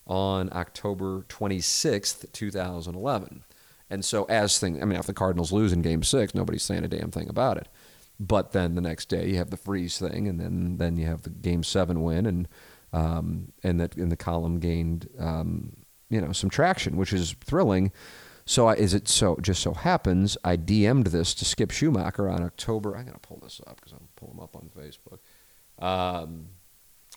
[0.06, 3.44] on October 26th, 2011.
[3.89, 6.84] And so, as things, I mean, if the Cardinals lose in Game Six, nobody's saying
[6.84, 7.69] a damn thing about it.
[8.19, 11.23] But then the next day, you have the freeze thing, and then then you have
[11.23, 12.48] the Game Seven win, and
[12.93, 15.73] um, and that in the column gained um,
[16.09, 17.91] you know some traction, which is thrilling.
[18.45, 19.38] So I, is it so?
[19.41, 22.95] Just so happens I DM'd this to Skip Schumaker on October.
[22.95, 25.19] I'm gonna pull this up because I'm pull him up on Facebook.
[25.80, 26.47] Um,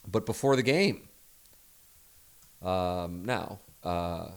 [0.07, 1.09] but before the game,
[2.63, 4.29] um, now, uh,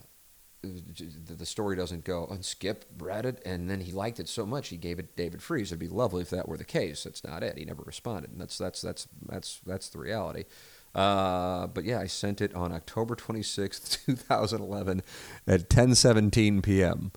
[0.61, 4.69] the story doesn't go, and Skip read it, and then he liked it so much
[4.69, 5.69] he gave it David Freese.
[5.69, 7.03] It'd be lovely if that were the case.
[7.03, 7.57] That's not it.
[7.57, 10.45] He never responded, and that's that's that's that's that's the reality.
[10.93, 15.01] Uh, but yeah, I sent it on October 26th, 2011
[15.47, 17.11] at 10:17 p.m.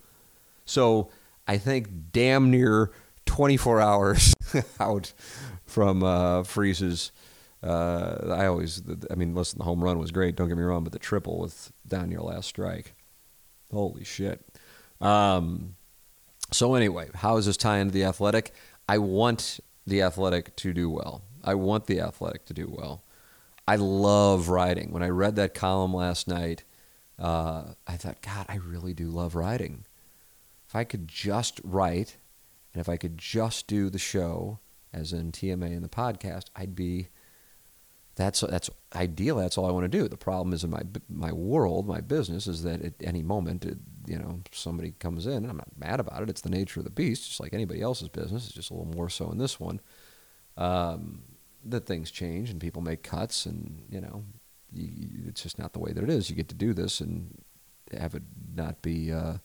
[0.65, 1.09] So
[1.47, 2.91] I think damn near
[3.25, 4.33] 24 hours
[4.79, 5.13] out
[5.65, 7.11] from uh, Freese's
[7.63, 10.35] uh, I always, I mean, listen, the home run was great.
[10.35, 12.93] Don't get me wrong, but the triple with down your last strike,
[13.71, 14.45] holy shit.
[15.01, 15.75] Um,
[16.51, 18.53] so anyway, how does this tie into the athletic?
[18.87, 21.23] I want the athletic to do well.
[21.43, 23.03] I want the athletic to do well.
[23.67, 24.91] I love writing.
[24.91, 26.63] When I read that column last night,
[27.19, 29.85] uh, I thought, God, I really do love writing.
[30.67, 32.17] If I could just write,
[32.73, 34.59] and if I could just do the show,
[34.93, 37.09] as in TMA and the podcast, I'd be
[38.15, 39.37] that's that's ideal.
[39.37, 40.07] That's all I want to do.
[40.07, 43.77] The problem is in my my world, my business is that at any moment, it,
[44.07, 46.29] you know, somebody comes in, and I'm not mad about it.
[46.29, 48.45] It's the nature of the beast, just like anybody else's business.
[48.45, 49.79] It's just a little more so in this one.
[50.57, 51.21] Um,
[51.65, 54.23] that things change and people make cuts, and you know,
[54.71, 56.29] you, it's just not the way that it is.
[56.29, 57.43] You get to do this and
[57.97, 58.23] have it
[58.55, 59.11] not be.
[59.11, 59.37] Uh,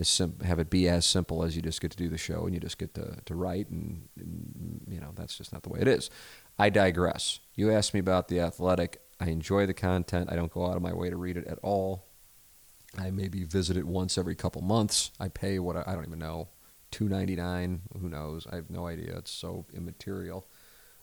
[0.00, 2.44] as sim- have it be as simple as you just get to do the show
[2.44, 5.68] and you just get to, to write and, and you know that's just not the
[5.68, 6.08] way it is
[6.58, 7.38] I digress.
[7.54, 9.00] You asked me about The Athletic.
[9.20, 10.28] I enjoy the content.
[10.30, 12.06] I don't go out of my way to read it at all.
[12.98, 15.12] I maybe visit it once every couple months.
[15.20, 16.48] I pay what I, I don't even know,
[16.90, 17.82] two ninety nine.
[18.00, 18.46] Who knows?
[18.50, 19.16] I have no idea.
[19.18, 20.48] It's so immaterial.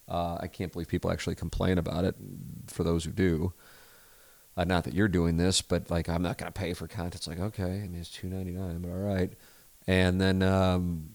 [0.07, 2.15] Uh, I can't believe people actually complain about it.
[2.67, 3.53] For those who do,
[4.57, 7.15] uh, not that you're doing this, but like I'm not going to pay for content.
[7.15, 9.33] It's like okay, I mean it's two ninety nine, but all right.
[9.87, 11.11] And then um,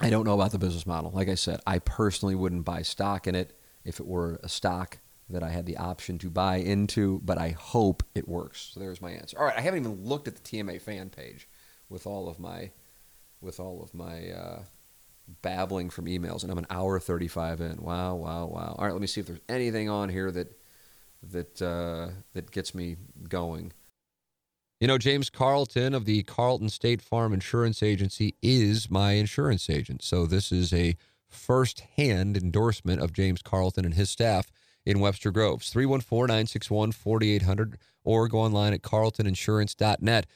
[0.00, 1.10] I don't know about the business model.
[1.12, 4.98] Like I said, I personally wouldn't buy stock in it if it were a stock
[5.28, 8.70] that I had the option to buy into, but I hope it works.
[8.74, 9.38] So there's my answer.
[9.38, 11.48] All right, I haven't even looked at the TMA fan page
[11.88, 12.70] with all of my
[13.40, 14.62] with all of my uh,
[15.42, 17.82] babbling from emails, and I'm an hour 35 in.
[17.82, 18.74] Wow, wow, wow.
[18.78, 20.58] All right, let me see if there's anything on here that
[21.30, 22.96] that uh, that gets me
[23.28, 23.72] going.
[24.80, 30.02] You know, James Carlton of the Carlton State Farm Insurance Agency is my insurance agent.
[30.02, 30.96] So this is a
[31.28, 34.50] first-hand endorsement of James Carlton and his staff
[34.84, 35.72] in Webster Groves.
[35.72, 37.74] 314-961-4800
[38.04, 40.26] or go online at carltoninsurance.net.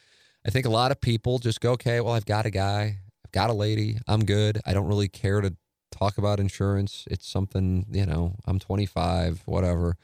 [0.46, 3.00] I think a lot of people just go, okay, well, I've got a guy,
[3.36, 4.62] got a lady, I'm good.
[4.64, 5.54] I don't really care to
[5.90, 7.04] talk about insurance.
[7.10, 9.98] It's something, you know, I'm 25, whatever.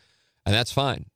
[0.45, 1.07] And that's fine.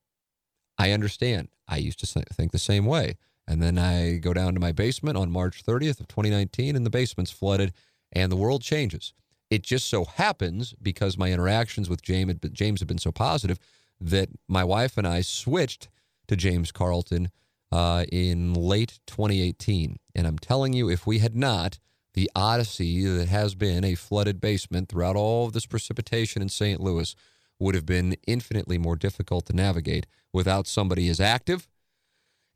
[0.79, 1.49] I understand.
[1.69, 3.19] I used to think the same way.
[3.47, 6.91] And then I go down to my basement on March 30th of 2019 and the
[6.91, 7.75] basement's flooded
[8.11, 9.13] and the world changes.
[9.51, 13.59] It just so happens because my interactions with James James have been so positive
[14.01, 15.89] that my wife and I switched
[16.29, 17.31] to James Carlton
[17.71, 19.99] uh, in late 2018.
[20.15, 21.79] And I'm telling you, if we had not,
[22.17, 26.81] the odyssey that has been a flooded basement throughout all of this precipitation in St.
[26.81, 27.17] Louis
[27.61, 31.69] would have been infinitely more difficult to navigate without somebody as active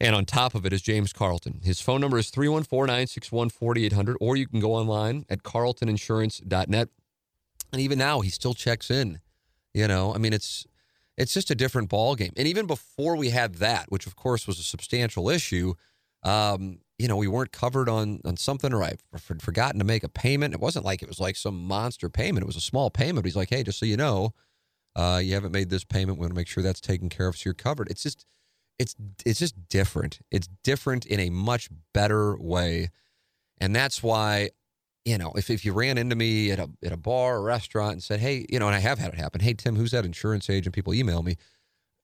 [0.01, 1.61] And on top of it is James Carlton.
[1.65, 6.89] His phone number is 314 961 4800, or you can go online at carltoninsurance.net.
[7.73, 9.21] And even now, he still checks in.
[9.75, 10.67] You know, I mean, it's
[11.19, 12.33] it's just a different ball game.
[12.37, 15.75] And even before we had that, which of course was a substantial issue,
[16.25, 20.05] um, you know, we weren't covered on on something, or I would forgotten to make
[20.05, 20.53] a payment.
[20.53, 22.43] It wasn't like it was like some monster payment.
[22.43, 23.23] It was a small payment.
[23.23, 24.35] But he's like, hey, just so you know,
[24.95, 26.19] uh, you haven't made this payment.
[26.19, 27.89] We want to make sure that's taken care of, so you're covered.
[27.91, 28.27] It's just
[28.79, 28.95] it's
[29.25, 30.19] it's just different.
[30.31, 32.91] It's different in a much better way,
[33.59, 34.51] and that's why
[35.07, 37.93] you know if, if you ran into me at a at a bar or restaurant
[37.93, 39.41] and said, hey, you know, and I have had it happen.
[39.41, 40.75] Hey, Tim, who's that insurance agent?
[40.75, 41.37] People email me,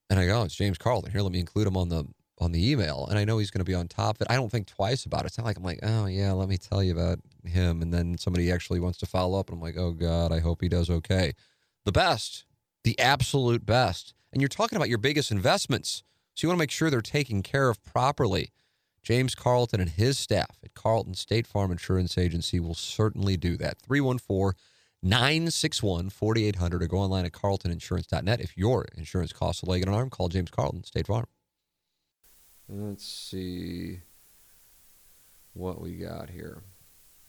[0.09, 1.13] and I go, oh, it's James Carlton.
[1.13, 2.07] Here, let me include him on the
[2.39, 4.31] on the email, and I know he's going to be on top of it.
[4.31, 5.27] I don't think twice about it.
[5.27, 8.19] It's not like I'm like, oh yeah, let me tell you about him, and then
[8.19, 10.91] somebody actually wants to follow up, and I'm like, oh god, I hope he does
[10.91, 11.33] okay.
[11.85, 12.45] The best,
[12.85, 16.03] the absolute best, and you're talking about your biggest investments
[16.37, 18.51] so you want to make sure they're taken care of properly.
[19.03, 23.79] James Carlton and his staff at Carlton State Farm Insurance Agency will certainly do that.
[23.79, 24.59] 314
[25.03, 28.41] 961 4800 or go online at carltoninsurance.net.
[28.41, 31.27] If your insurance costs a leg and an arm, call James Carlton State Farm.
[32.69, 34.01] Let's see
[35.55, 36.63] what we got here.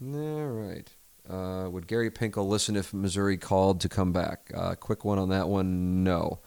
[0.02, 0.90] All right.
[1.30, 4.52] Uh, would Gary Pinkel listen if Missouri called to come back?
[4.56, 6.04] Uh, quick one on that one.
[6.04, 6.40] No.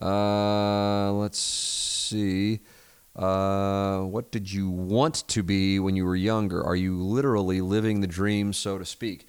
[0.00, 2.60] Uh, let's see.
[3.14, 6.62] Uh, what did you want to be when you were younger?
[6.62, 9.26] Are you literally living the dream, so to speak?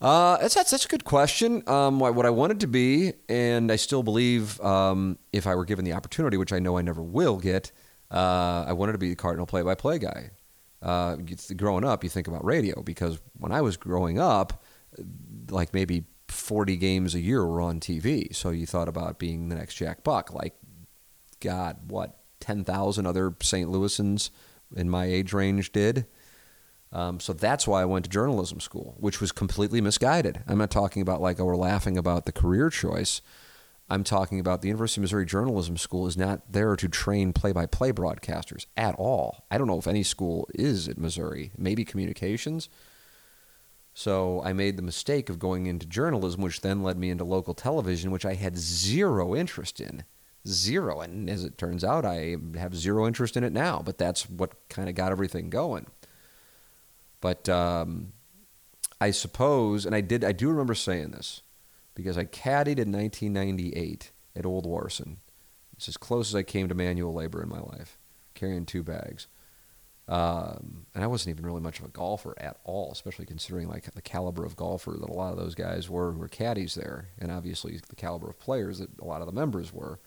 [0.00, 1.62] Uh, that's, that's, a good question.
[1.68, 5.64] Um, what, what, I wanted to be, and I still believe um, if I were
[5.64, 7.70] given the opportunity, which I know I never will get,
[8.10, 10.30] uh, I wanted to be the Cardinal play by play guy.
[10.82, 11.16] Uh,
[11.56, 14.62] growing up, you think about radio because when I was growing up,
[15.50, 18.34] like maybe 40 games a year were on TV.
[18.34, 20.54] So you thought about being the next Jack Buck, like
[21.40, 23.68] God, what, 10,000 other St.
[23.68, 24.30] Louisans
[24.74, 26.06] in my age range did.
[26.92, 30.42] Um, so that's why I went to journalism school, which was completely misguided.
[30.46, 33.20] I'm not talking about like, oh, we're laughing about the career choice.
[33.88, 37.52] I'm talking about the University of Missouri Journalism School is not there to train play
[37.52, 39.44] by play broadcasters at all.
[39.50, 42.68] I don't know if any school is at Missouri, maybe communications.
[43.94, 47.54] So I made the mistake of going into journalism, which then led me into local
[47.54, 50.04] television, which I had zero interest in
[50.46, 51.00] zero.
[51.00, 54.68] And as it turns out, I have zero interest in it now, but that's what
[54.68, 55.86] kind of got everything going.
[57.20, 58.12] But um,
[59.00, 61.42] I suppose, and I did, I do remember saying this
[61.96, 65.16] because I caddied in 1998 at Old Warson.
[65.76, 67.98] It's as close as I came to manual labor in my life,
[68.34, 69.26] carrying two bags.
[70.08, 73.92] Um, and I wasn't even really much of a golfer at all, especially considering like
[73.92, 77.08] the caliber of golfer that a lot of those guys were who were caddies there,
[77.18, 79.98] and obviously the caliber of players that a lot of the members were.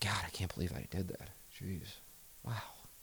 [0.00, 1.30] God, I can't believe I did that.
[1.56, 1.98] Jeez.
[2.44, 2.52] Wow.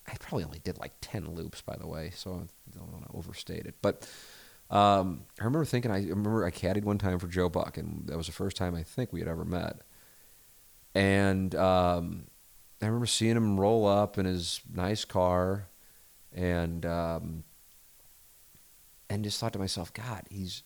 [0.07, 3.17] I probably only did like 10 loops, by the way, so I don't want to
[3.17, 3.75] overstate it.
[3.81, 4.09] But
[4.71, 8.17] um, I remember thinking, I remember I caddied one time for Joe Buck, and that
[8.17, 9.81] was the first time I think we had ever met.
[10.95, 12.27] And um,
[12.81, 15.67] I remember seeing him roll up in his nice car
[16.33, 17.43] and um,
[19.09, 20.63] and just thought to myself, God, he's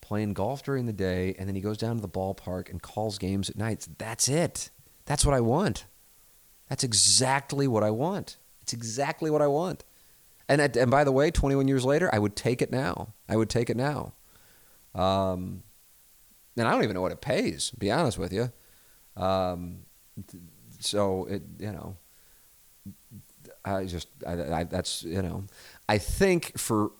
[0.00, 3.18] playing golf during the day, and then he goes down to the ballpark and calls
[3.18, 3.88] games at nights.
[3.98, 4.70] That's it.
[5.06, 5.86] That's what I want.
[6.68, 8.36] That's exactly what I want.
[8.62, 9.84] It's exactly what I want.
[10.48, 13.13] And and by the way, 21 years later, I would take it now.
[13.28, 14.14] I would take it now.
[14.94, 15.62] Um,
[16.56, 17.70] and I don't even know what it pays.
[17.70, 18.52] To be honest with you.
[19.16, 19.80] Um,
[20.80, 21.96] so it you know,
[23.64, 25.44] I just I, I, that's you know,
[25.88, 26.92] I think for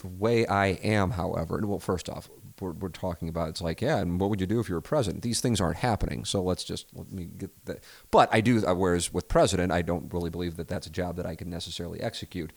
[0.00, 2.28] the way I am, however, well, first off,
[2.60, 3.48] we're, we're talking about.
[3.50, 5.22] It's like, yeah, and what would you do if you were president?
[5.22, 6.24] These things aren't happening.
[6.24, 7.84] So let's just let me get that.
[8.10, 8.64] But I do.
[8.66, 11.50] Uh, whereas with president, I don't really believe that that's a job that I can
[11.50, 12.52] necessarily execute.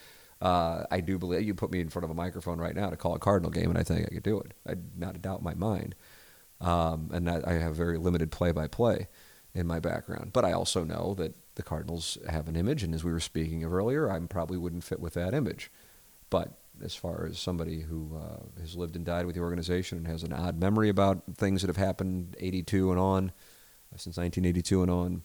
[0.45, 2.95] Uh, I do believe you put me in front of a microphone right now to
[2.95, 4.53] call a Cardinal game, and I think I could do it.
[4.69, 5.95] I not a doubt in my mind.
[6.61, 9.07] Um, and I have very limited play-by-play
[9.55, 13.03] in my background, but I also know that the Cardinals have an image, and as
[13.03, 15.71] we were speaking of earlier, I probably wouldn't fit with that image.
[16.29, 16.51] But
[16.83, 20.21] as far as somebody who uh, has lived and died with the organization and has
[20.21, 23.29] an odd memory about things that have happened 82 and on,
[23.91, 25.23] uh, since 1982 and on,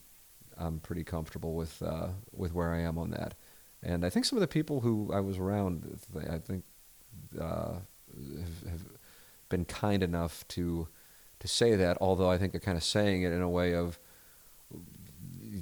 [0.57, 3.35] I'm pretty comfortable with uh, with where I am on that.
[3.83, 5.99] And I think some of the people who I was around,
[6.29, 6.65] I think,
[7.41, 7.77] uh,
[8.69, 8.85] have,
[9.49, 10.87] been kind enough to
[11.41, 11.99] to say that.
[12.01, 13.99] Although I think they're kind of saying it in a way of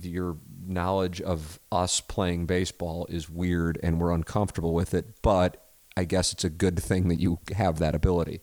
[0.02, 0.36] your
[0.66, 6.32] knowledge of us playing baseball is weird and we're uncomfortable with it, but I guess
[6.32, 8.40] it's a good thing that you have that ability.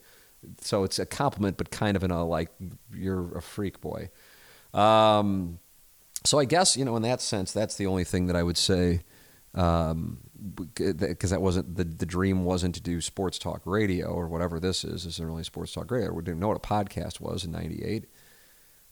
[0.60, 2.50] So it's a compliment, but kind of in a like
[2.92, 4.10] you're a freak boy.
[4.74, 5.58] Um,
[6.24, 8.58] so I guess you know in that sense that's the only thing that I would
[8.58, 9.02] say
[9.56, 14.60] because um, that wasn't the the dream wasn't to do sports talk radio or whatever
[14.60, 15.04] this is.
[15.04, 16.12] This isn't really sports talk radio.
[16.12, 18.06] We didn't know what a podcast was in '98.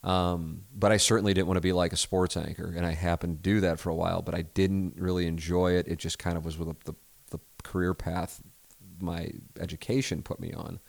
[0.03, 3.39] Um, but I certainly didn't want to be like a sports anchor, and I happened
[3.39, 4.23] to do that for a while.
[4.23, 5.87] But I didn't really enjoy it.
[5.87, 6.95] It just kind of was with the,
[7.31, 8.43] the career path
[9.01, 9.31] my
[9.61, 10.81] education put me on.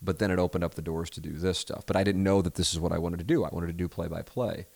[0.00, 1.84] But then it opened up the doors to do this stuff.
[1.86, 3.44] But I didn't know that this is what I wanted to do.
[3.44, 4.66] I wanted to do play by play.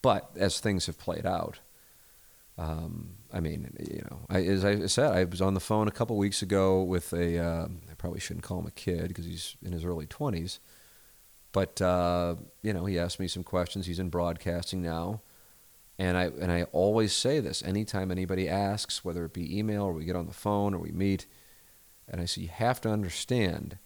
[0.00, 1.60] But as things have played out,
[2.58, 5.92] um, I mean, you know, I, as I said, I was on the phone a
[5.92, 7.38] couple weeks ago with a.
[7.38, 10.60] Uh, I probably shouldn't call him a kid because he's in his early twenties,
[11.52, 13.86] but uh, you know, he asked me some questions.
[13.86, 15.22] He's in broadcasting now,
[15.98, 19.92] and I and I always say this anytime anybody asks, whether it be email or
[19.92, 21.26] we get on the phone or we meet,
[22.06, 23.78] and I say you have to understand,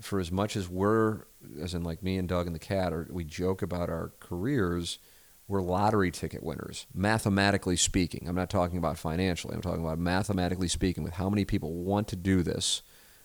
[0.00, 1.26] for as much as we're,
[1.62, 4.98] as in like me and Doug and the cat, or we joke about our careers
[5.46, 8.26] we're lottery ticket winners, mathematically speaking.
[8.28, 9.54] I'm not talking about financially.
[9.54, 12.82] I'm talking about mathematically speaking, with how many people want to do this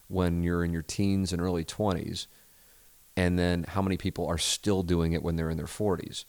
[0.07, 2.27] when you're in your teens and early 20s,
[3.15, 6.25] and then how many people are still doing it when they're in their 40s,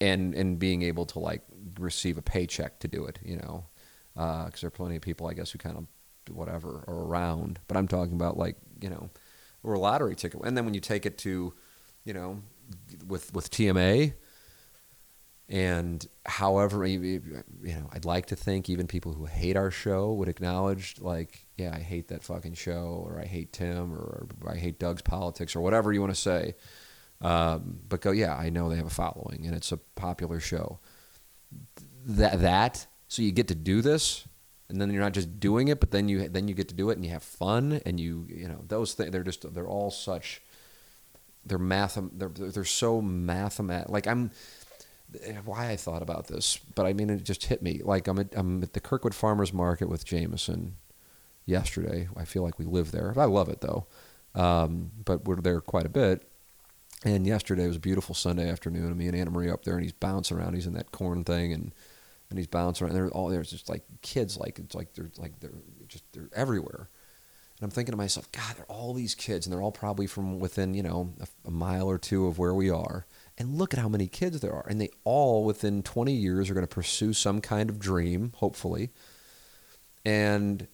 [0.00, 1.42] and and being able to like
[1.78, 3.66] receive a paycheck to do it, you know,
[4.14, 5.86] because uh, there are plenty of people, I guess, who kind of
[6.34, 7.60] whatever are around.
[7.68, 9.10] But I'm talking about like you know,
[9.62, 11.54] we're a lottery ticket, and then when you take it to,
[12.04, 12.42] you know,
[13.06, 14.14] with with TMA
[15.48, 20.28] and however, you know, I'd like to think even people who hate our show would
[20.28, 24.78] acknowledge, like, yeah, I hate that fucking show, or I hate Tim, or, I hate
[24.78, 26.54] Doug's politics, or whatever you want to say.
[27.22, 30.80] Um, but go, yeah, I know they have a following, and it's a popular show.
[32.04, 34.28] That that so you get to do this,
[34.68, 36.90] and then you're not just doing it, but then you then you get to do
[36.90, 39.10] it, and you have fun, and you you know those things.
[39.10, 40.42] They're just they're all such.
[41.44, 41.98] They're math.
[42.12, 43.88] They're they're so mathemat.
[43.90, 44.30] Like I'm
[45.44, 47.80] why I thought about this, but I mean, it just hit me.
[47.82, 50.76] Like I'm at, I'm at the Kirkwood Farmers Market with Jameson
[51.46, 52.08] yesterday.
[52.16, 53.14] I feel like we live there.
[53.16, 53.86] I love it though,
[54.34, 56.28] um, but we're there quite a bit.
[57.04, 58.86] And yesterday was a beautiful Sunday afternoon.
[58.86, 60.54] And me and Anna Marie up there, and he's bouncing around.
[60.54, 61.72] He's in that corn thing, and
[62.28, 62.96] and he's bouncing around.
[62.96, 65.52] They're all there's just like kids, like it's like they're like they're
[65.86, 66.88] just they're everywhere.
[67.60, 70.38] And I'm thinking to myself, God, they're all these kids, and they're all probably from
[70.38, 73.06] within you know a, a mile or two of where we are
[73.38, 74.66] and look at how many kids there are.
[74.68, 78.90] And they all, within 20 years, are going to pursue some kind of dream, hopefully.
[80.04, 80.66] And,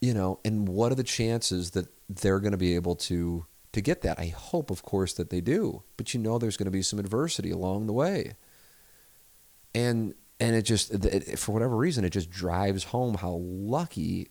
[0.00, 3.80] you know, and what are the chances that they're going to be able to to
[3.80, 4.18] get that?
[4.18, 5.82] I hope, of course, that they do.
[5.96, 8.32] But you know, there's going to be some adversity along the way.
[9.74, 14.30] And and it just, it, for whatever reason, it just drives home how lucky.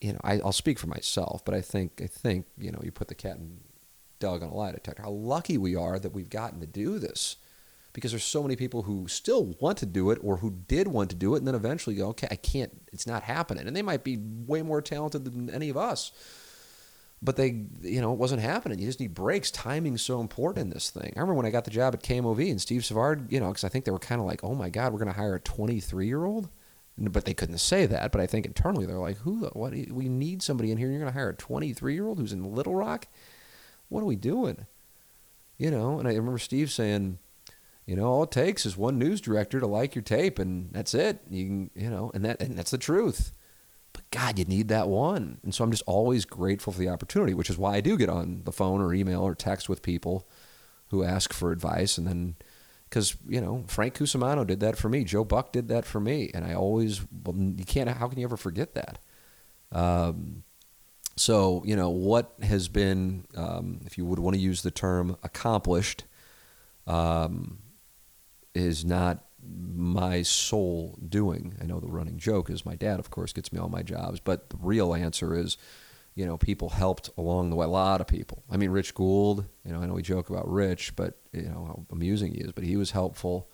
[0.00, 2.92] You know, I, I'll speak for myself, but I think I think you know, you
[2.92, 3.60] put the cat in
[4.18, 5.02] Doug on a lie detector.
[5.02, 7.36] How lucky we are that we've gotten to do this.
[7.92, 11.08] Because there's so many people who still want to do it or who did want
[11.10, 13.66] to do it and then eventually go, okay, I can't, it's not happening.
[13.66, 16.12] And they might be way more talented than any of us.
[17.22, 18.78] But they, you know, it wasn't happening.
[18.78, 19.50] You just need breaks.
[19.50, 21.14] Timing's so important in this thing.
[21.16, 23.64] I remember when I got the job at KMOV and Steve Savard, you know, because
[23.64, 25.40] I think they were kind of like, oh my God, we're going to hire a
[25.40, 26.50] 23 year old
[26.98, 28.12] but they couldn't say that.
[28.12, 29.46] But I think internally they're like, "Who?
[29.52, 29.72] What?
[29.72, 30.86] We need somebody in here.
[30.86, 33.06] And you're going to hire a 23 year old who's in Little Rock?
[33.88, 34.66] What are we doing?
[35.58, 37.18] You know, and I remember Steve saying,
[37.86, 40.92] you know, all it takes is one news director to like your tape, and that's
[40.92, 41.20] it.
[41.30, 43.32] You can, you know, and that and that's the truth.
[43.92, 45.38] But God, you need that one.
[45.42, 48.10] And so I'm just always grateful for the opportunity, which is why I do get
[48.10, 50.28] on the phone or email or text with people
[50.88, 52.36] who ask for advice, and then
[52.88, 56.30] because you know Frank Cusimano did that for me, Joe Buck did that for me,
[56.34, 57.88] and I always well, you can't.
[57.88, 58.98] How can you ever forget that?
[59.72, 60.42] Um,
[61.16, 65.16] so, you know, what has been, um, if you would want to use the term
[65.22, 66.04] accomplished,
[66.86, 67.58] um,
[68.54, 71.56] is not my sole doing.
[71.60, 74.20] I know the running joke is my dad, of course, gets me all my jobs,
[74.20, 75.56] but the real answer is,
[76.14, 77.66] you know, people helped along the way.
[77.66, 78.42] A lot of people.
[78.50, 81.64] I mean, Rich Gould, you know, I know we joke about Rich, but, you know,
[81.66, 83.50] how amusing he is, but he was helpful.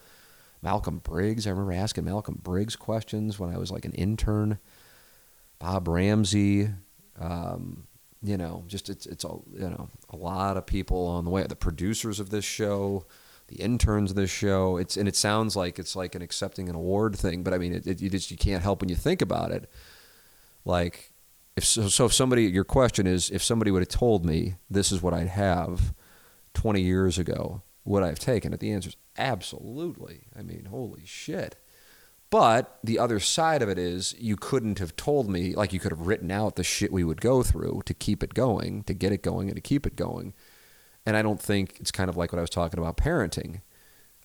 [0.62, 4.58] Malcolm Briggs, I remember asking Malcolm Briggs questions when I was like an intern.
[5.58, 6.70] Bob Ramsey,
[7.22, 7.86] um,
[8.22, 11.44] you know, just it's it's a you know a lot of people on the way.
[11.44, 13.06] The producers of this show,
[13.48, 14.76] the interns of this show.
[14.76, 17.74] It's and it sounds like it's like an accepting an award thing, but I mean,
[17.74, 19.70] it, it you just you can't help when you think about it.
[20.64, 21.12] Like,
[21.56, 24.92] if so, so if somebody your question is if somebody would have told me this
[24.92, 25.94] is what I'd have
[26.54, 28.60] twenty years ago, would I have taken it?
[28.60, 30.28] The answer is absolutely.
[30.38, 31.56] I mean, holy shit.
[32.32, 35.92] But the other side of it is you couldn't have told me, like you could
[35.92, 39.12] have written out the shit we would go through to keep it going, to get
[39.12, 40.32] it going, and to keep it going.
[41.04, 43.60] And I don't think it's kind of like what I was talking about parenting.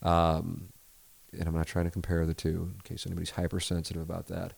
[0.01, 0.69] Um,
[1.34, 4.53] and I'm not trying to compare the two in case anybody's hypersensitive about that,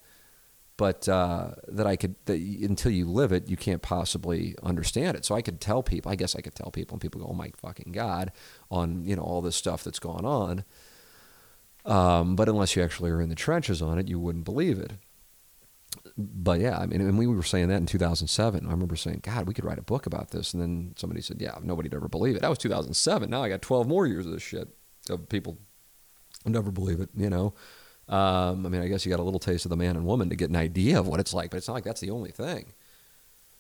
[0.77, 5.25] but uh, that I could that until you live it, you can't possibly understand it.
[5.25, 6.11] So I could tell people.
[6.11, 8.31] I guess I could tell people, and people go, "Oh my fucking god!"
[8.69, 10.65] on you know all this stuff that's gone on.
[11.89, 14.93] Um, but unless you actually are in the trenches on it, you wouldn't believe it.
[16.17, 18.65] But yeah, I mean, and we were saying that in 2007.
[18.65, 20.53] I remember saying, God, we could write a book about this.
[20.53, 22.41] And then somebody said, Yeah, nobody'd ever believe it.
[22.41, 23.29] That was 2007.
[23.29, 24.67] Now I got 12 more years of this shit
[25.09, 25.57] of people
[26.45, 27.53] never believe it, you know.
[28.07, 30.29] Um, I mean, I guess you got a little taste of the man and woman
[30.29, 32.31] to get an idea of what it's like, but it's not like that's the only
[32.31, 32.73] thing.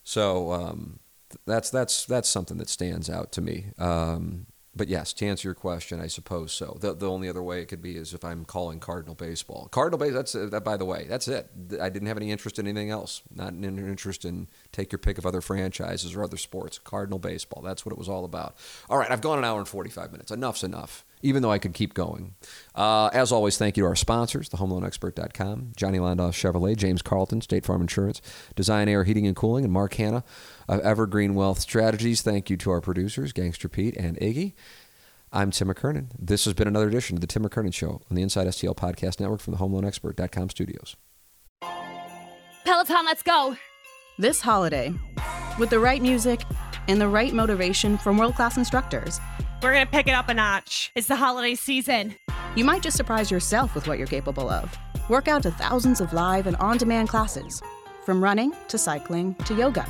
[0.03, 0.99] So um,
[1.45, 3.67] that's that's that's something that stands out to me.
[3.77, 4.47] Um,
[4.79, 6.77] but yes, to answer your question, I suppose so.
[6.79, 9.67] The, the only other way it could be is if I'm calling Cardinal baseball.
[9.71, 10.13] Cardinal base.
[10.13, 10.63] That's uh, that.
[10.63, 11.49] By the way, that's it.
[11.81, 13.21] I didn't have any interest in anything else.
[13.35, 16.79] Not an interest in take your pick of other franchises or other sports.
[16.79, 17.61] Cardinal baseball.
[17.61, 18.55] That's what it was all about.
[18.89, 20.31] All right, I've gone an hour and 45 minutes.
[20.31, 22.35] Enough's enough even though I could keep going.
[22.73, 27.65] Uh, as always, thank you to our sponsors, thehomeloanexpert.com, Johnny Londoff Chevrolet, James Carlton, State
[27.65, 28.21] Farm Insurance,
[28.55, 30.23] Design Aire Heating and Cooling, and Mark Hannah
[30.69, 32.21] of Evergreen Wealth Strategies.
[32.21, 34.53] Thank you to our producers, Gangster Pete and Iggy.
[35.33, 36.11] I'm Tim McKernan.
[36.17, 39.19] This has been another edition of the Tim McKernan Show on the Inside STL Podcast
[39.19, 40.95] Network from the HomeLoanExpert.com studios.
[42.65, 43.57] Peloton, let's go!
[44.19, 44.93] This holiday,
[45.57, 46.41] with the right music
[46.87, 49.19] and the right motivation from world class instructors,
[49.63, 50.91] we're going to pick it up a notch.
[50.95, 52.15] It's the holiday season.
[52.55, 54.75] You might just surprise yourself with what you're capable of.
[55.09, 57.61] Work out to thousands of live and on demand classes,
[58.05, 59.89] from running to cycling to yoga.